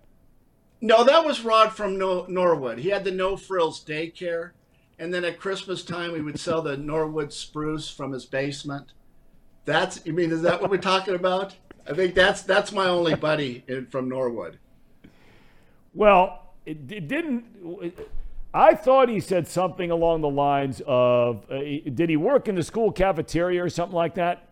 [0.81, 2.79] No, that was Rod from no- Norwood.
[2.79, 4.51] He had the No Frills daycare.
[4.99, 8.93] And then at Christmas time, we would sell the Norwood spruce from his basement.
[9.65, 11.55] That's, you mean, is that what we're talking about?
[11.87, 14.59] I think that's that's my only buddy in, from Norwood.
[15.93, 17.45] Well, it, it didn't.
[18.53, 22.63] I thought he said something along the lines of, uh, "Did he work in the
[22.63, 24.46] school cafeteria or something like that?"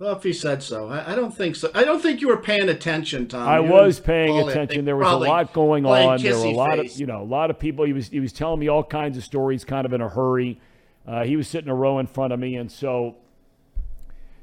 [0.00, 1.70] Well, if he said so, I, I, don't think so.
[1.74, 3.46] I don't think you were paying attention, Tom.
[3.46, 4.86] I you was paying attention.
[4.86, 6.22] There was a lot going on.
[6.22, 6.94] There were a lot face.
[6.94, 7.84] of, you know, a lot of people.
[7.84, 10.58] He was he was telling me all kinds of stories, kind of in a hurry.
[11.06, 13.16] Uh, he was sitting in a row in front of me, and so,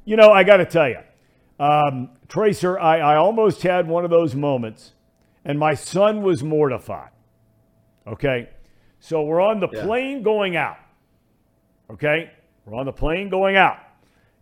[0.05, 0.99] you know, I got to tell you,
[1.59, 4.93] um, Tracer, I, I almost had one of those moments,
[5.43, 7.09] and my son was mortified.
[8.05, 8.49] Okay,
[8.99, 9.85] so we're on the yeah.
[9.85, 10.77] plane going out.
[11.89, 12.29] Okay,
[12.63, 13.79] we're on the plane going out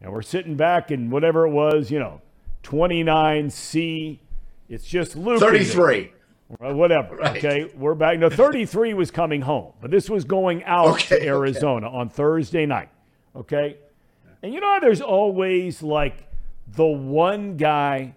[0.05, 2.21] and we're sitting back in whatever it was, you know,
[2.61, 4.19] 29C.
[4.69, 5.39] It's just Luke.
[5.39, 6.13] 33.
[6.59, 7.15] Whatever.
[7.15, 7.37] Right.
[7.37, 7.71] Okay.
[7.75, 8.19] We're back.
[8.19, 11.97] No, 33 was coming home, but this was going out okay, to Arizona okay.
[11.97, 12.89] on Thursday night.
[13.35, 13.77] Okay.
[14.43, 16.27] And you know, there's always like
[16.67, 18.13] the one guy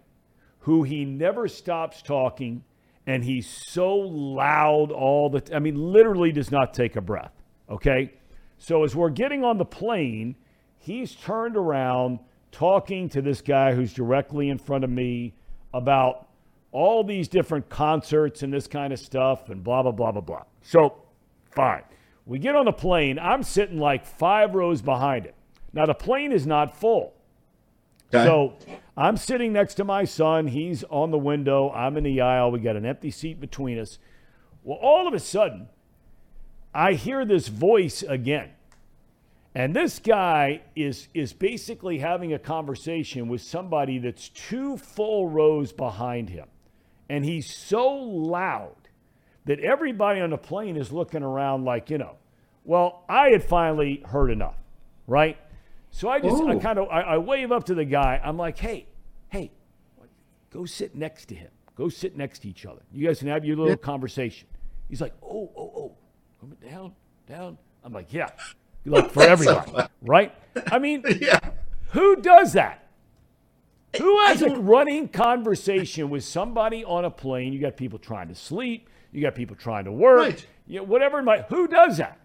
[0.60, 2.64] who he never stops talking
[3.06, 7.32] and he's so loud all the t- I mean literally does not take a breath,
[7.70, 8.12] okay?
[8.58, 10.36] So as we're getting on the plane,
[10.78, 15.34] he's turned around talking to this guy who's directly in front of me
[15.74, 16.28] about
[16.72, 20.42] all these different concerts and this kind of stuff and blah blah blah blah blah.
[20.62, 21.02] So,
[21.50, 21.82] fine.
[22.26, 23.18] We get on the plane.
[23.18, 25.34] I'm sitting like 5 rows behind it.
[25.72, 27.14] Now the plane is not full.
[28.14, 28.24] Okay.
[28.24, 28.54] So
[28.96, 30.46] I'm sitting next to my son.
[30.46, 31.70] He's on the window.
[31.70, 32.50] I'm in the aisle.
[32.50, 33.98] We got an empty seat between us.
[34.62, 35.68] Well, all of a sudden,
[36.74, 38.50] I hear this voice again.
[39.58, 45.72] And this guy is, is basically having a conversation with somebody that's two full rows
[45.72, 46.46] behind him.
[47.08, 48.76] And he's so loud
[49.46, 52.18] that everybody on the plane is looking around like, you know,
[52.62, 54.54] well, I had finally heard enough,
[55.08, 55.36] right?
[55.90, 56.60] So I just, I Oh.
[56.60, 58.20] kind of, I, I wave up to the guy.
[58.22, 58.86] I'm like, hey,
[59.28, 59.50] hey,
[60.50, 61.50] go sit next to him.
[61.74, 62.82] Go sit next to each other.
[62.92, 64.46] You guys can have your little conversation.
[64.88, 65.96] He's like, oh, oh, oh,
[66.38, 66.92] come down,
[67.26, 67.58] down.
[67.82, 68.28] I'm like, yeah,
[68.88, 70.34] like for everybody, right?
[70.70, 71.38] I mean, yeah.
[71.90, 72.84] who does that?
[73.98, 77.52] Who has a running conversation with somebody on a plane?
[77.52, 78.88] You got people trying to sleep.
[79.12, 80.18] You got people trying to work.
[80.18, 80.46] Right.
[80.66, 81.22] You know, whatever.
[81.22, 82.18] My, Who does that?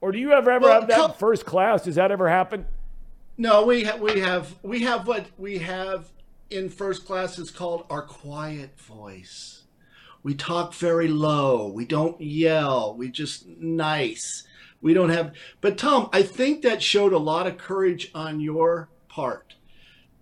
[0.00, 1.84] Or do you ever ever Well, have that co- in first class?
[1.84, 2.66] Does that ever happen?
[3.36, 6.10] No, we ha- we have we have what we have
[6.50, 9.62] in first class is called our quiet voice.
[10.22, 11.68] We talk very low.
[11.68, 12.94] We don't yell.
[12.94, 14.44] We just nice.
[14.80, 15.34] We don't have.
[15.60, 19.54] But Tom, I think that showed a lot of courage on your part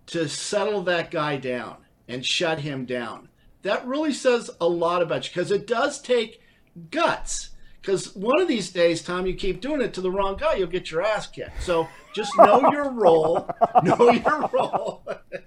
[0.07, 1.77] to settle that guy down
[2.07, 3.29] and shut him down.
[3.61, 6.41] That really says a lot about you because it does take
[6.89, 7.49] guts.
[7.81, 10.67] Because one of these days, Tom, you keep doing it to the wrong guy, you'll
[10.67, 11.63] get your ass kicked.
[11.63, 13.49] So just know your role.
[13.83, 15.05] know your role.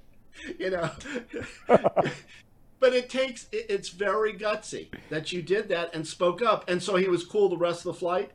[0.59, 0.91] you know.
[1.67, 6.97] but it takes it's very gutsy that you did that and spoke up, and so
[6.97, 8.33] he was cool the rest of the flight.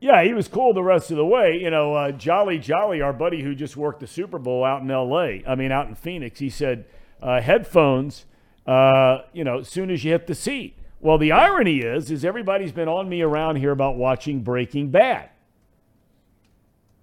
[0.00, 1.58] Yeah, he was cool the rest of the way.
[1.60, 4.90] You know, uh, Jolly Jolly, our buddy who just worked the Super Bowl out in
[4.90, 5.44] L.A.
[5.46, 6.38] I mean, out in Phoenix.
[6.40, 6.86] He said
[7.22, 8.24] uh, headphones.
[8.66, 10.76] Uh, you know, as soon as you hit the seat.
[11.00, 15.30] Well, the irony is, is everybody's been on me around here about watching Breaking Bad.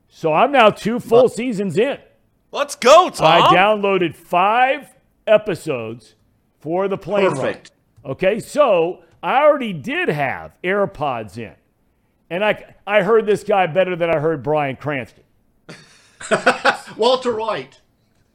[0.08, 1.98] So I'm now two full seasons in.
[2.52, 3.26] Let's go, Tom.
[3.26, 4.96] I downloaded five
[5.26, 6.16] episodes
[6.60, 7.72] for the plane Perfect.
[8.04, 8.12] ride.
[8.12, 11.56] Okay, so I already did have AirPods in,
[12.30, 15.24] and I I heard this guy better than I heard Bryan Cranston.
[16.98, 17.82] Walter White.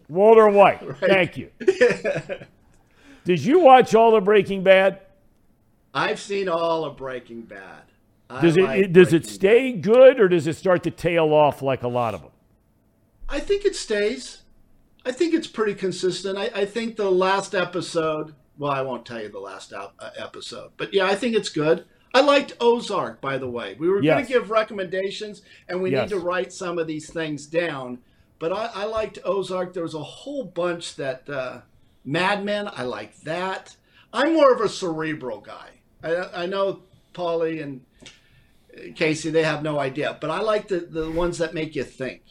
[0.08, 1.50] Walter White, thank you.
[3.24, 5.00] did you watch all of Breaking Bad?
[5.94, 7.82] I've seen all of Breaking Bad.
[8.28, 10.90] I Does it, like it does it Breaking stay good or does it start to
[10.90, 12.30] tail off like a lot of them?
[13.28, 14.42] I think it stays.
[15.04, 16.38] I think it's pretty consistent.
[16.38, 18.34] I, I think the last episode.
[18.58, 19.72] Well, I won't tell you the last
[20.18, 21.86] episode, but yeah, I think it's good.
[22.14, 23.74] I liked Ozark, by the way.
[23.78, 26.10] We were going to give recommendations, and we Yes.
[26.10, 27.98] need to write some of these things down.
[28.38, 29.72] But I, I liked Ozark.
[29.72, 31.60] There was a whole bunch that uh,
[32.04, 32.68] Mad Men.
[32.70, 33.76] I like that.
[34.12, 35.68] I'm more of a cerebral guy.
[36.02, 36.80] I, I know
[37.14, 37.80] Paulie and
[38.94, 39.30] Casey.
[39.30, 42.22] They have no idea, but I like the the ones that make you think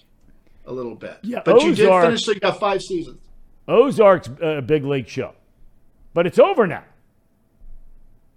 [0.66, 1.18] a little bit.
[1.24, 2.24] Yeah, but you did finish.
[2.24, 3.20] So you got five seasons.
[3.68, 5.34] Ozark's a big league show,
[6.14, 6.84] but it's over now.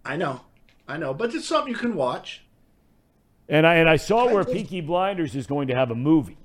[0.05, 0.43] I know,
[0.87, 2.43] I know, but it's something you can watch.
[3.49, 6.39] And I and I saw where Peaky Blinders is going to have a movie.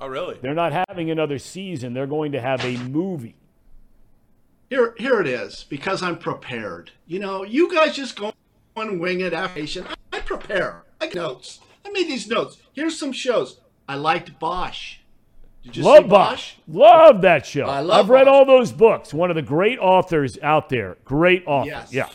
[0.00, 0.38] oh, really?
[0.40, 1.92] They're not having another season.
[1.94, 3.36] They're going to have a movie.
[4.70, 5.64] Here, here it is.
[5.68, 6.90] Because I'm prepared.
[7.06, 8.32] You know, you guys just go
[8.76, 9.32] and wing it.
[9.32, 9.86] Application.
[9.86, 10.84] I, I prepare.
[11.00, 11.60] I get notes.
[11.84, 12.58] I made these notes.
[12.72, 13.60] Here's some shows.
[13.88, 14.98] I liked Bosch.
[15.62, 16.54] Did you see Love Bosch.
[16.66, 17.66] Love that show.
[17.66, 18.32] I love I've read Bosch.
[18.34, 19.14] all those books.
[19.14, 20.96] One of the great authors out there.
[21.04, 21.68] Great author.
[21.68, 21.92] Yes.
[21.92, 22.08] Yeah.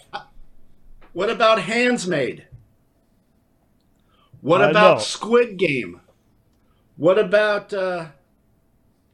[1.18, 2.44] What about Handmaid's?
[4.42, 5.04] What Uh, about no.
[5.04, 6.02] Squid Game?
[6.96, 8.10] What about uh,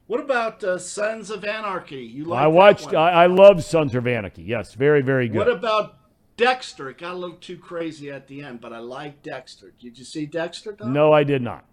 [0.06, 2.04] what about uh, Sons of Anarchy?
[2.04, 2.92] You like I watched.
[2.92, 4.42] I, I love Sons of Anarchy.
[4.42, 5.38] Yes, very, very good.
[5.38, 5.96] What about
[6.36, 6.90] Dexter?
[6.90, 9.72] It got a little too crazy at the end, but I like Dexter.
[9.80, 10.74] Did you see Dexter?
[10.74, 10.92] Tom?
[10.92, 11.64] no, I did not.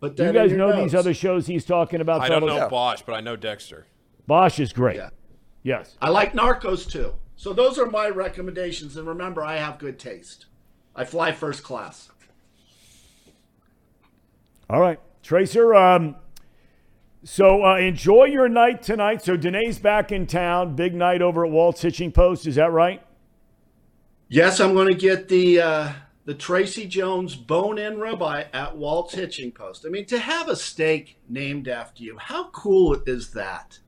[0.00, 2.22] But Do you guys know these other shows he's talking about?
[2.22, 2.58] I don't fellas?
[2.58, 3.86] know Bosch, but I know Dexter.
[4.26, 4.96] Bosch is great.
[4.96, 5.10] Yeah.
[5.62, 5.98] Yes.
[6.00, 7.12] I like Narcos too.
[7.36, 8.96] So those are my recommendations.
[8.96, 10.46] And remember, I have good taste.
[10.94, 12.10] I fly first class.
[14.70, 15.74] All right, Tracer.
[15.74, 16.16] Um,
[17.24, 19.22] so uh, enjoy your night tonight.
[19.22, 20.76] So Danae's back in town.
[20.76, 22.46] Big night over at Walt's Hitching Post.
[22.46, 23.02] Is that right?
[24.28, 25.92] Yes, I'm going to get the uh,
[26.24, 29.84] the Tracy Jones bone in ribeye at Walt's Hitching Post.
[29.86, 33.78] I mean, to have a steak named after you, how cool is that?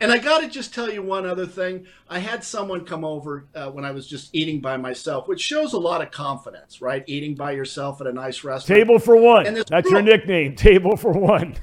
[0.00, 1.86] And I got to just tell you one other thing.
[2.08, 5.72] I had someone come over uh, when I was just eating by myself, which shows
[5.72, 7.04] a lot of confidence, right?
[7.06, 8.78] Eating by yourself at a nice restaurant.
[8.78, 9.44] Table for one.
[9.54, 10.56] That's girl- your nickname.
[10.56, 11.56] Table for one.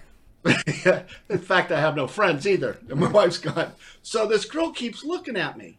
[1.30, 2.78] In fact, I have no friends either.
[2.88, 3.72] My wife's gone.
[4.02, 5.78] So this girl keeps looking at me.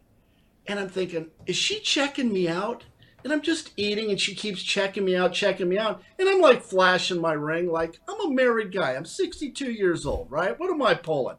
[0.67, 2.83] And I'm thinking, is she checking me out?
[3.23, 6.01] And I'm just eating and she keeps checking me out, checking me out.
[6.17, 8.93] And I'm like flashing my ring like I'm a married guy.
[8.95, 10.57] I'm 62 years old, right?
[10.57, 11.37] What am I pulling?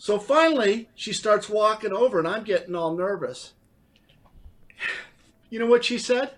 [0.00, 3.52] So finally, she starts walking over and I'm getting all nervous.
[5.50, 6.30] You know what she said?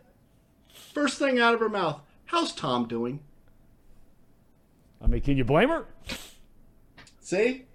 [0.93, 3.21] First thing out of her mouth, how's Tom doing?
[5.01, 5.87] I mean, can you blame her?
[7.21, 7.67] See?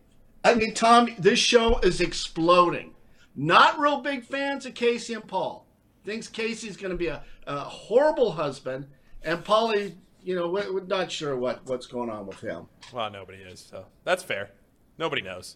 [0.43, 2.93] I mean, Tom, this show is exploding.
[3.33, 5.65] Not real big fans of Casey and Paul.
[6.03, 8.87] Thinks Casey's going to be a, a horrible husband,
[9.23, 12.67] and Paulie, you know, we're, we're not sure what, what's going on with him.
[12.91, 14.51] Well, nobody is, so that's fair.
[14.97, 15.55] Nobody knows.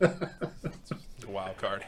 [0.00, 1.84] It's a wild card.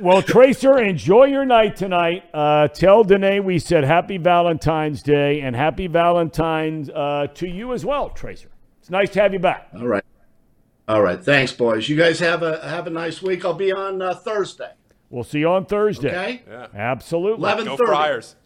[0.00, 2.24] Well, Tracer, enjoy your night tonight.
[2.32, 7.84] Uh, tell Danae we said happy Valentine's Day and happy Valentine's uh, to you as
[7.84, 8.50] well, Tracer.
[8.80, 9.68] It's nice to have you back.
[9.74, 10.04] All right.
[10.88, 11.22] All right.
[11.22, 11.88] Thanks, boys.
[11.88, 13.44] You guys have a have a nice week.
[13.44, 14.72] I'll be on uh, Thursday.
[15.10, 16.08] We'll see you on Thursday.
[16.08, 16.42] Okay.
[16.48, 16.66] Yeah.
[16.74, 17.42] Absolutely.
[17.42, 18.36] 11 Go Friars.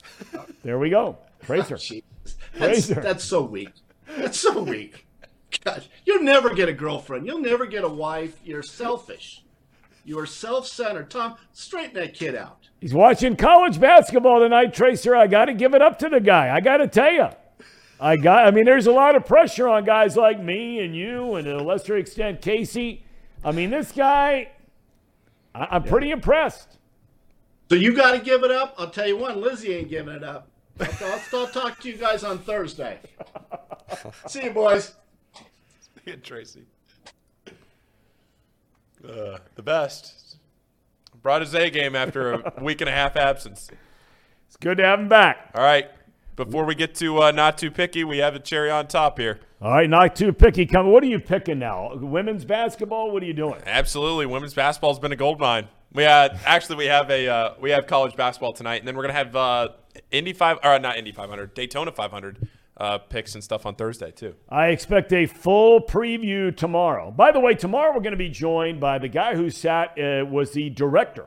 [0.63, 1.19] There we go.
[1.43, 1.77] Tracer.
[1.77, 2.03] Jeez.
[2.25, 3.01] That's, Fraser.
[3.01, 3.71] that's so weak.
[4.17, 5.04] That's so weak.
[5.63, 7.27] God, you'll never get a girlfriend.
[7.27, 8.39] You'll never get a wife.
[8.45, 9.43] You're selfish.
[10.05, 11.11] You are self-centered.
[11.11, 12.69] Tom, straighten that kid out.
[12.81, 15.17] He's watching college basketball tonight, Tracer.
[15.17, 16.55] I got to give it up to the guy.
[16.55, 17.29] I got to tell you.
[17.99, 18.47] I got.
[18.47, 21.57] I mean, there's a lot of pressure on guys like me and you, and to
[21.57, 23.05] a lesser extent Casey.
[23.43, 24.51] I mean, this guy.
[25.55, 26.79] I, I'm pretty impressed.
[27.71, 28.75] So you got to give it up.
[28.77, 30.49] I'll tell you one, Lizzie ain't giving it up.
[30.81, 32.99] I'll, I'll, I'll talk to you guys on Thursday.
[34.27, 34.97] See you, boys.
[36.07, 36.63] Look at Tracy.
[39.07, 40.37] Uh, the best.
[41.23, 43.71] Brought his A game after a week and a half absence.
[44.47, 45.51] It's good to have him back.
[45.55, 45.91] All right.
[46.37, 49.39] Before we get to uh, not too picky, we have a cherry on top here.
[49.63, 50.67] All right, not too picky.
[50.67, 50.93] Coming.
[50.93, 51.95] What are you picking now?
[51.95, 53.13] Women's basketball.
[53.13, 53.63] What are you doing?
[53.65, 55.69] Absolutely, women's basketball's been a gold mine.
[55.93, 59.05] We had actually we have a uh, we have college basketball tonight, and then we're
[59.05, 59.69] gonna have uh,
[60.11, 64.35] Indy five or not Indy 500, Daytona 500 uh, picks and stuff on Thursday too.
[64.49, 67.11] I expect a full preview tomorrow.
[67.11, 70.25] By the way, tomorrow we're going to be joined by the guy who sat uh,
[70.27, 71.27] was the director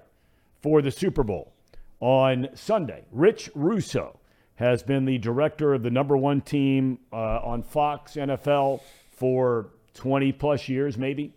[0.62, 1.54] for the Super Bowl
[2.00, 3.06] on Sunday.
[3.12, 4.20] Rich Russo
[4.56, 10.32] has been the director of the number one team uh, on Fox NFL for 20
[10.34, 11.34] plus years, maybe.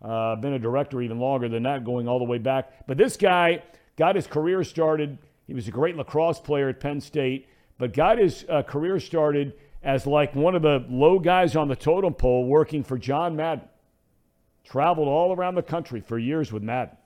[0.00, 2.86] Uh, been a director even longer than that, going all the way back.
[2.86, 3.62] But this guy
[3.96, 5.18] got his career started.
[5.46, 7.46] He was a great lacrosse player at Penn State,
[7.82, 11.74] but got his uh, career started as like one of the low guys on the
[11.74, 13.64] totem pole working for John Madden.
[14.62, 16.96] Traveled all around the country for years with Madden.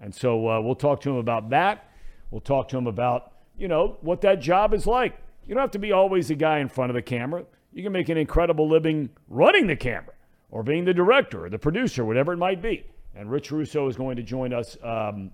[0.00, 1.90] And so uh, we'll talk to him about that.
[2.30, 5.18] We'll talk to him about, you know, what that job is like.
[5.48, 7.44] You don't have to be always the guy in front of the camera.
[7.72, 10.14] You can make an incredible living running the camera
[10.52, 12.86] or being the director or the producer, whatever it might be.
[13.16, 15.32] And Rich Russo is going to join us um,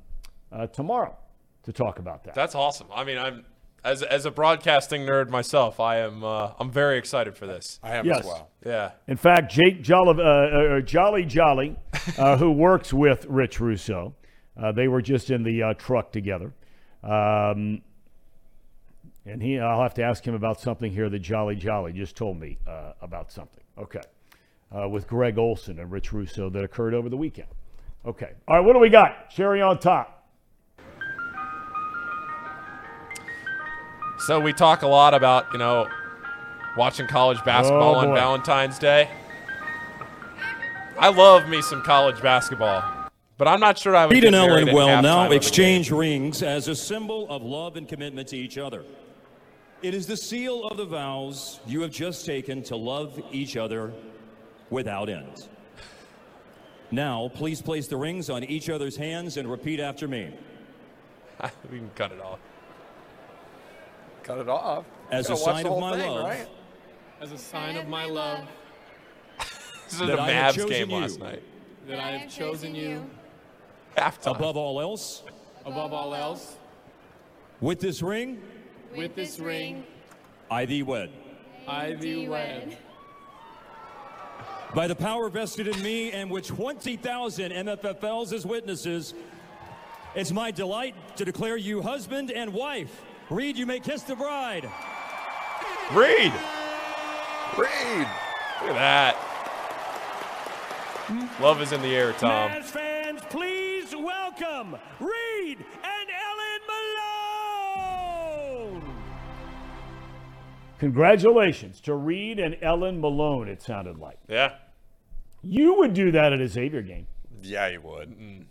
[0.51, 1.19] uh, tomorrow
[1.65, 2.35] to talk about that.
[2.35, 2.87] That's awesome.
[2.95, 3.45] I mean, I'm
[3.85, 7.81] as as a broadcasting nerd myself, I am uh, I'm very excited for this.
[7.83, 8.21] I am Yes.
[8.21, 8.49] as well.
[8.65, 8.91] Yeah.
[9.09, 11.77] In fact, Jake Jolly, uh, uh, Jolly Jolly,
[12.19, 14.15] uh, who works with Rich Russo,
[14.61, 16.53] uh, they were just in the uh, truck together.
[17.03, 17.83] Um,
[19.25, 22.39] and he, I'll have to ask him about something here that Jolly Jolly just told
[22.41, 23.63] me uh, about something.
[23.79, 24.01] Okay.
[24.75, 27.49] Uh, with Greg Olsen and Rich Russo that occurred over the weekend.
[28.07, 28.33] Okay.
[28.49, 29.29] All right, what do we got?
[29.31, 30.22] Cherry on top.
[34.27, 35.89] So we talk a lot about you know
[36.77, 38.15] watching college basketball Oh, on boy.
[38.15, 39.11] Valentine's Day.
[40.97, 44.13] I love me some college basketball, but I'm not sure I would.
[44.13, 48.29] Reed get and Ellen will now exchange rings as a symbol of love and commitment
[48.29, 48.85] to each other.
[49.83, 53.93] It is the seal of the vows you have just taken to love each other
[54.71, 55.49] without end.
[56.93, 60.33] Now, please place the rings on each other's hands and repeat after me.
[61.73, 62.39] we can cut it off.
[64.23, 64.85] Cut it off.
[65.11, 66.49] As a sign of my thing, love, right?
[67.21, 68.41] As a sign of my love
[69.39, 70.97] This is a That I have Mavs chosen game you.
[70.97, 71.43] last night.
[71.87, 73.05] that I have chosen you
[73.97, 74.37] Halftime.
[74.37, 75.23] above all else,
[75.67, 76.57] above all else,
[77.61, 78.41] with this ring,
[78.97, 79.85] with this ring
[80.51, 81.11] I thee wed.
[81.67, 82.77] I thee wed.
[84.75, 89.13] By the power vested in me and with 20,000 MFFLs as witnesses,
[90.15, 94.69] it's my delight to declare you husband and wife Reed, you may kiss the bride.
[95.93, 96.33] Reed.
[97.57, 98.07] Reed.
[98.61, 99.17] Look at that.
[101.41, 102.51] Love is in the air, Tom.
[102.51, 106.61] Mavs fans, please welcome Reed and Ellen
[108.77, 108.83] Malone.
[110.79, 114.19] Congratulations to Reed and Ellen Malone, it sounded like.
[114.29, 114.57] Yeah.
[115.41, 117.07] You would do that at a Xavier game.
[117.43, 118.11] Yeah, you would.
[118.11, 118.45] Mm.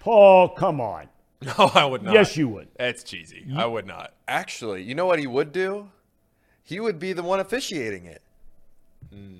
[0.00, 1.08] Paul, come on.
[1.58, 2.14] No, I would not.
[2.14, 2.68] Yes, you would.
[2.78, 3.46] That's cheesy.
[3.56, 4.14] I would not.
[4.28, 5.90] Actually, you know what he would do?
[6.62, 8.22] He would be the one officiating it.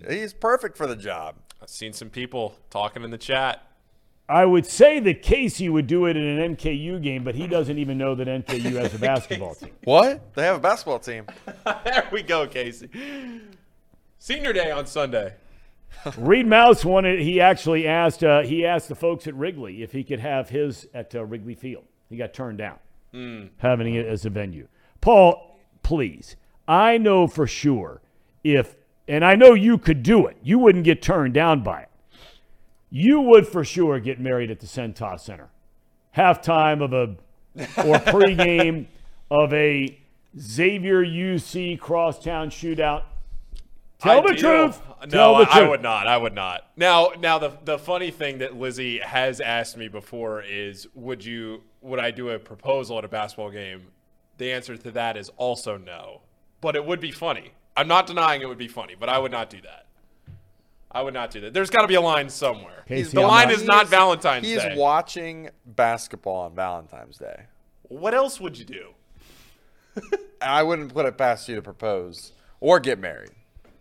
[0.09, 1.37] He's perfect for the job.
[1.61, 3.67] I've seen some people talking in the chat.
[4.29, 7.79] I would say that Casey would do it in an NKU game, but he doesn't
[7.79, 9.71] even know that NKU has a basketball team.
[9.85, 10.35] What?
[10.35, 11.27] They have a basketball team.
[11.85, 12.89] there we go, Casey.
[14.19, 15.35] Senior day on Sunday.
[16.17, 17.21] Reed Mouse wanted.
[17.21, 18.25] He actually asked.
[18.25, 21.55] Uh, he asked the folks at Wrigley if he could have his at uh, Wrigley
[21.55, 21.85] Field.
[22.09, 22.79] He got turned down,
[23.13, 23.47] hmm.
[23.59, 24.69] having it as a venue.
[25.01, 26.37] Paul, please.
[26.67, 28.01] I know for sure
[28.43, 28.77] if,
[29.07, 30.37] and I know you could do it.
[30.43, 31.89] You wouldn't get turned down by it.
[32.91, 35.51] You would for sure get married at the Cintas Center.
[36.17, 37.17] Halftime of a
[37.57, 38.87] or pregame
[39.31, 39.99] of a
[40.39, 43.03] Xavier UC crosstown shootout.
[43.99, 44.69] Tell the Ideal.
[44.69, 44.83] truth.
[45.03, 45.71] No, Tell the I, I truth.
[45.71, 46.07] would not.
[46.07, 46.71] I would not.
[46.77, 51.63] Now, now the the funny thing that Lizzie has asked me before is, would you
[51.85, 53.87] would I do a proposal at a basketball game?
[54.39, 56.23] The answer to that is also no.
[56.61, 57.53] But it would be funny.
[57.77, 59.87] I'm not denying it would be funny, but I would not do that.
[60.91, 61.53] I would not do that.
[61.53, 62.85] There's got to be a line somewhere.
[62.89, 64.75] Casey, the I'm line not- is not Valentine's He is Day.
[64.77, 67.45] watching basketball on Valentine's Day.
[67.83, 68.89] what else would you do?
[70.41, 73.31] I wouldn't put it past you to propose or get married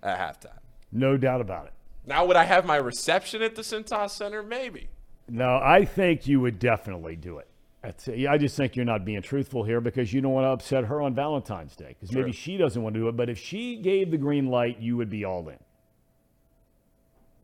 [0.01, 0.57] at halftime.
[0.91, 1.73] No doubt about it.
[2.05, 4.43] Now, would I have my reception at the Cintas Center?
[4.43, 4.89] Maybe.
[5.29, 7.47] No, I think you would definitely do it.
[7.83, 10.49] That's, yeah, I just think you're not being truthful here because you don't want to
[10.49, 13.17] upset her on Valentine's Day because maybe she doesn't want to do it.
[13.17, 15.57] But if she gave the green light, you would be all in.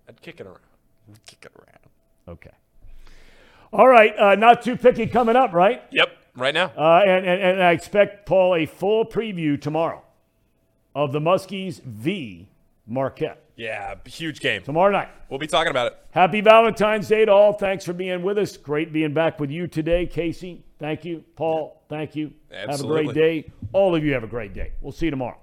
[0.08, 0.60] I'd kick it around.
[1.12, 2.38] I'd Kick it around.
[2.38, 2.52] Okay.
[3.74, 4.18] All right.
[4.18, 5.84] Uh, not too picky coming up, right?
[5.92, 6.08] Yep.
[6.36, 6.72] Right now.
[6.78, 10.04] Uh, and, and, and I expect, Paul, a full preview tomorrow
[10.96, 12.48] of the Muskies v.
[12.88, 13.96] Marquette Yeah.
[14.06, 14.64] Huge game.
[14.64, 15.10] tomorrow night.
[15.30, 15.98] We'll be talking about it.
[16.12, 17.54] Happy Valentine's Day to all.
[17.54, 18.56] Thanks for being with us.
[18.56, 20.06] Great being back with you today.
[20.08, 21.24] Casey, thank you.
[21.36, 22.32] Paul, thank you.
[22.52, 23.52] Have a great day.
[23.74, 24.72] All of you have a great day.
[24.82, 25.38] We'll see you tomorrow.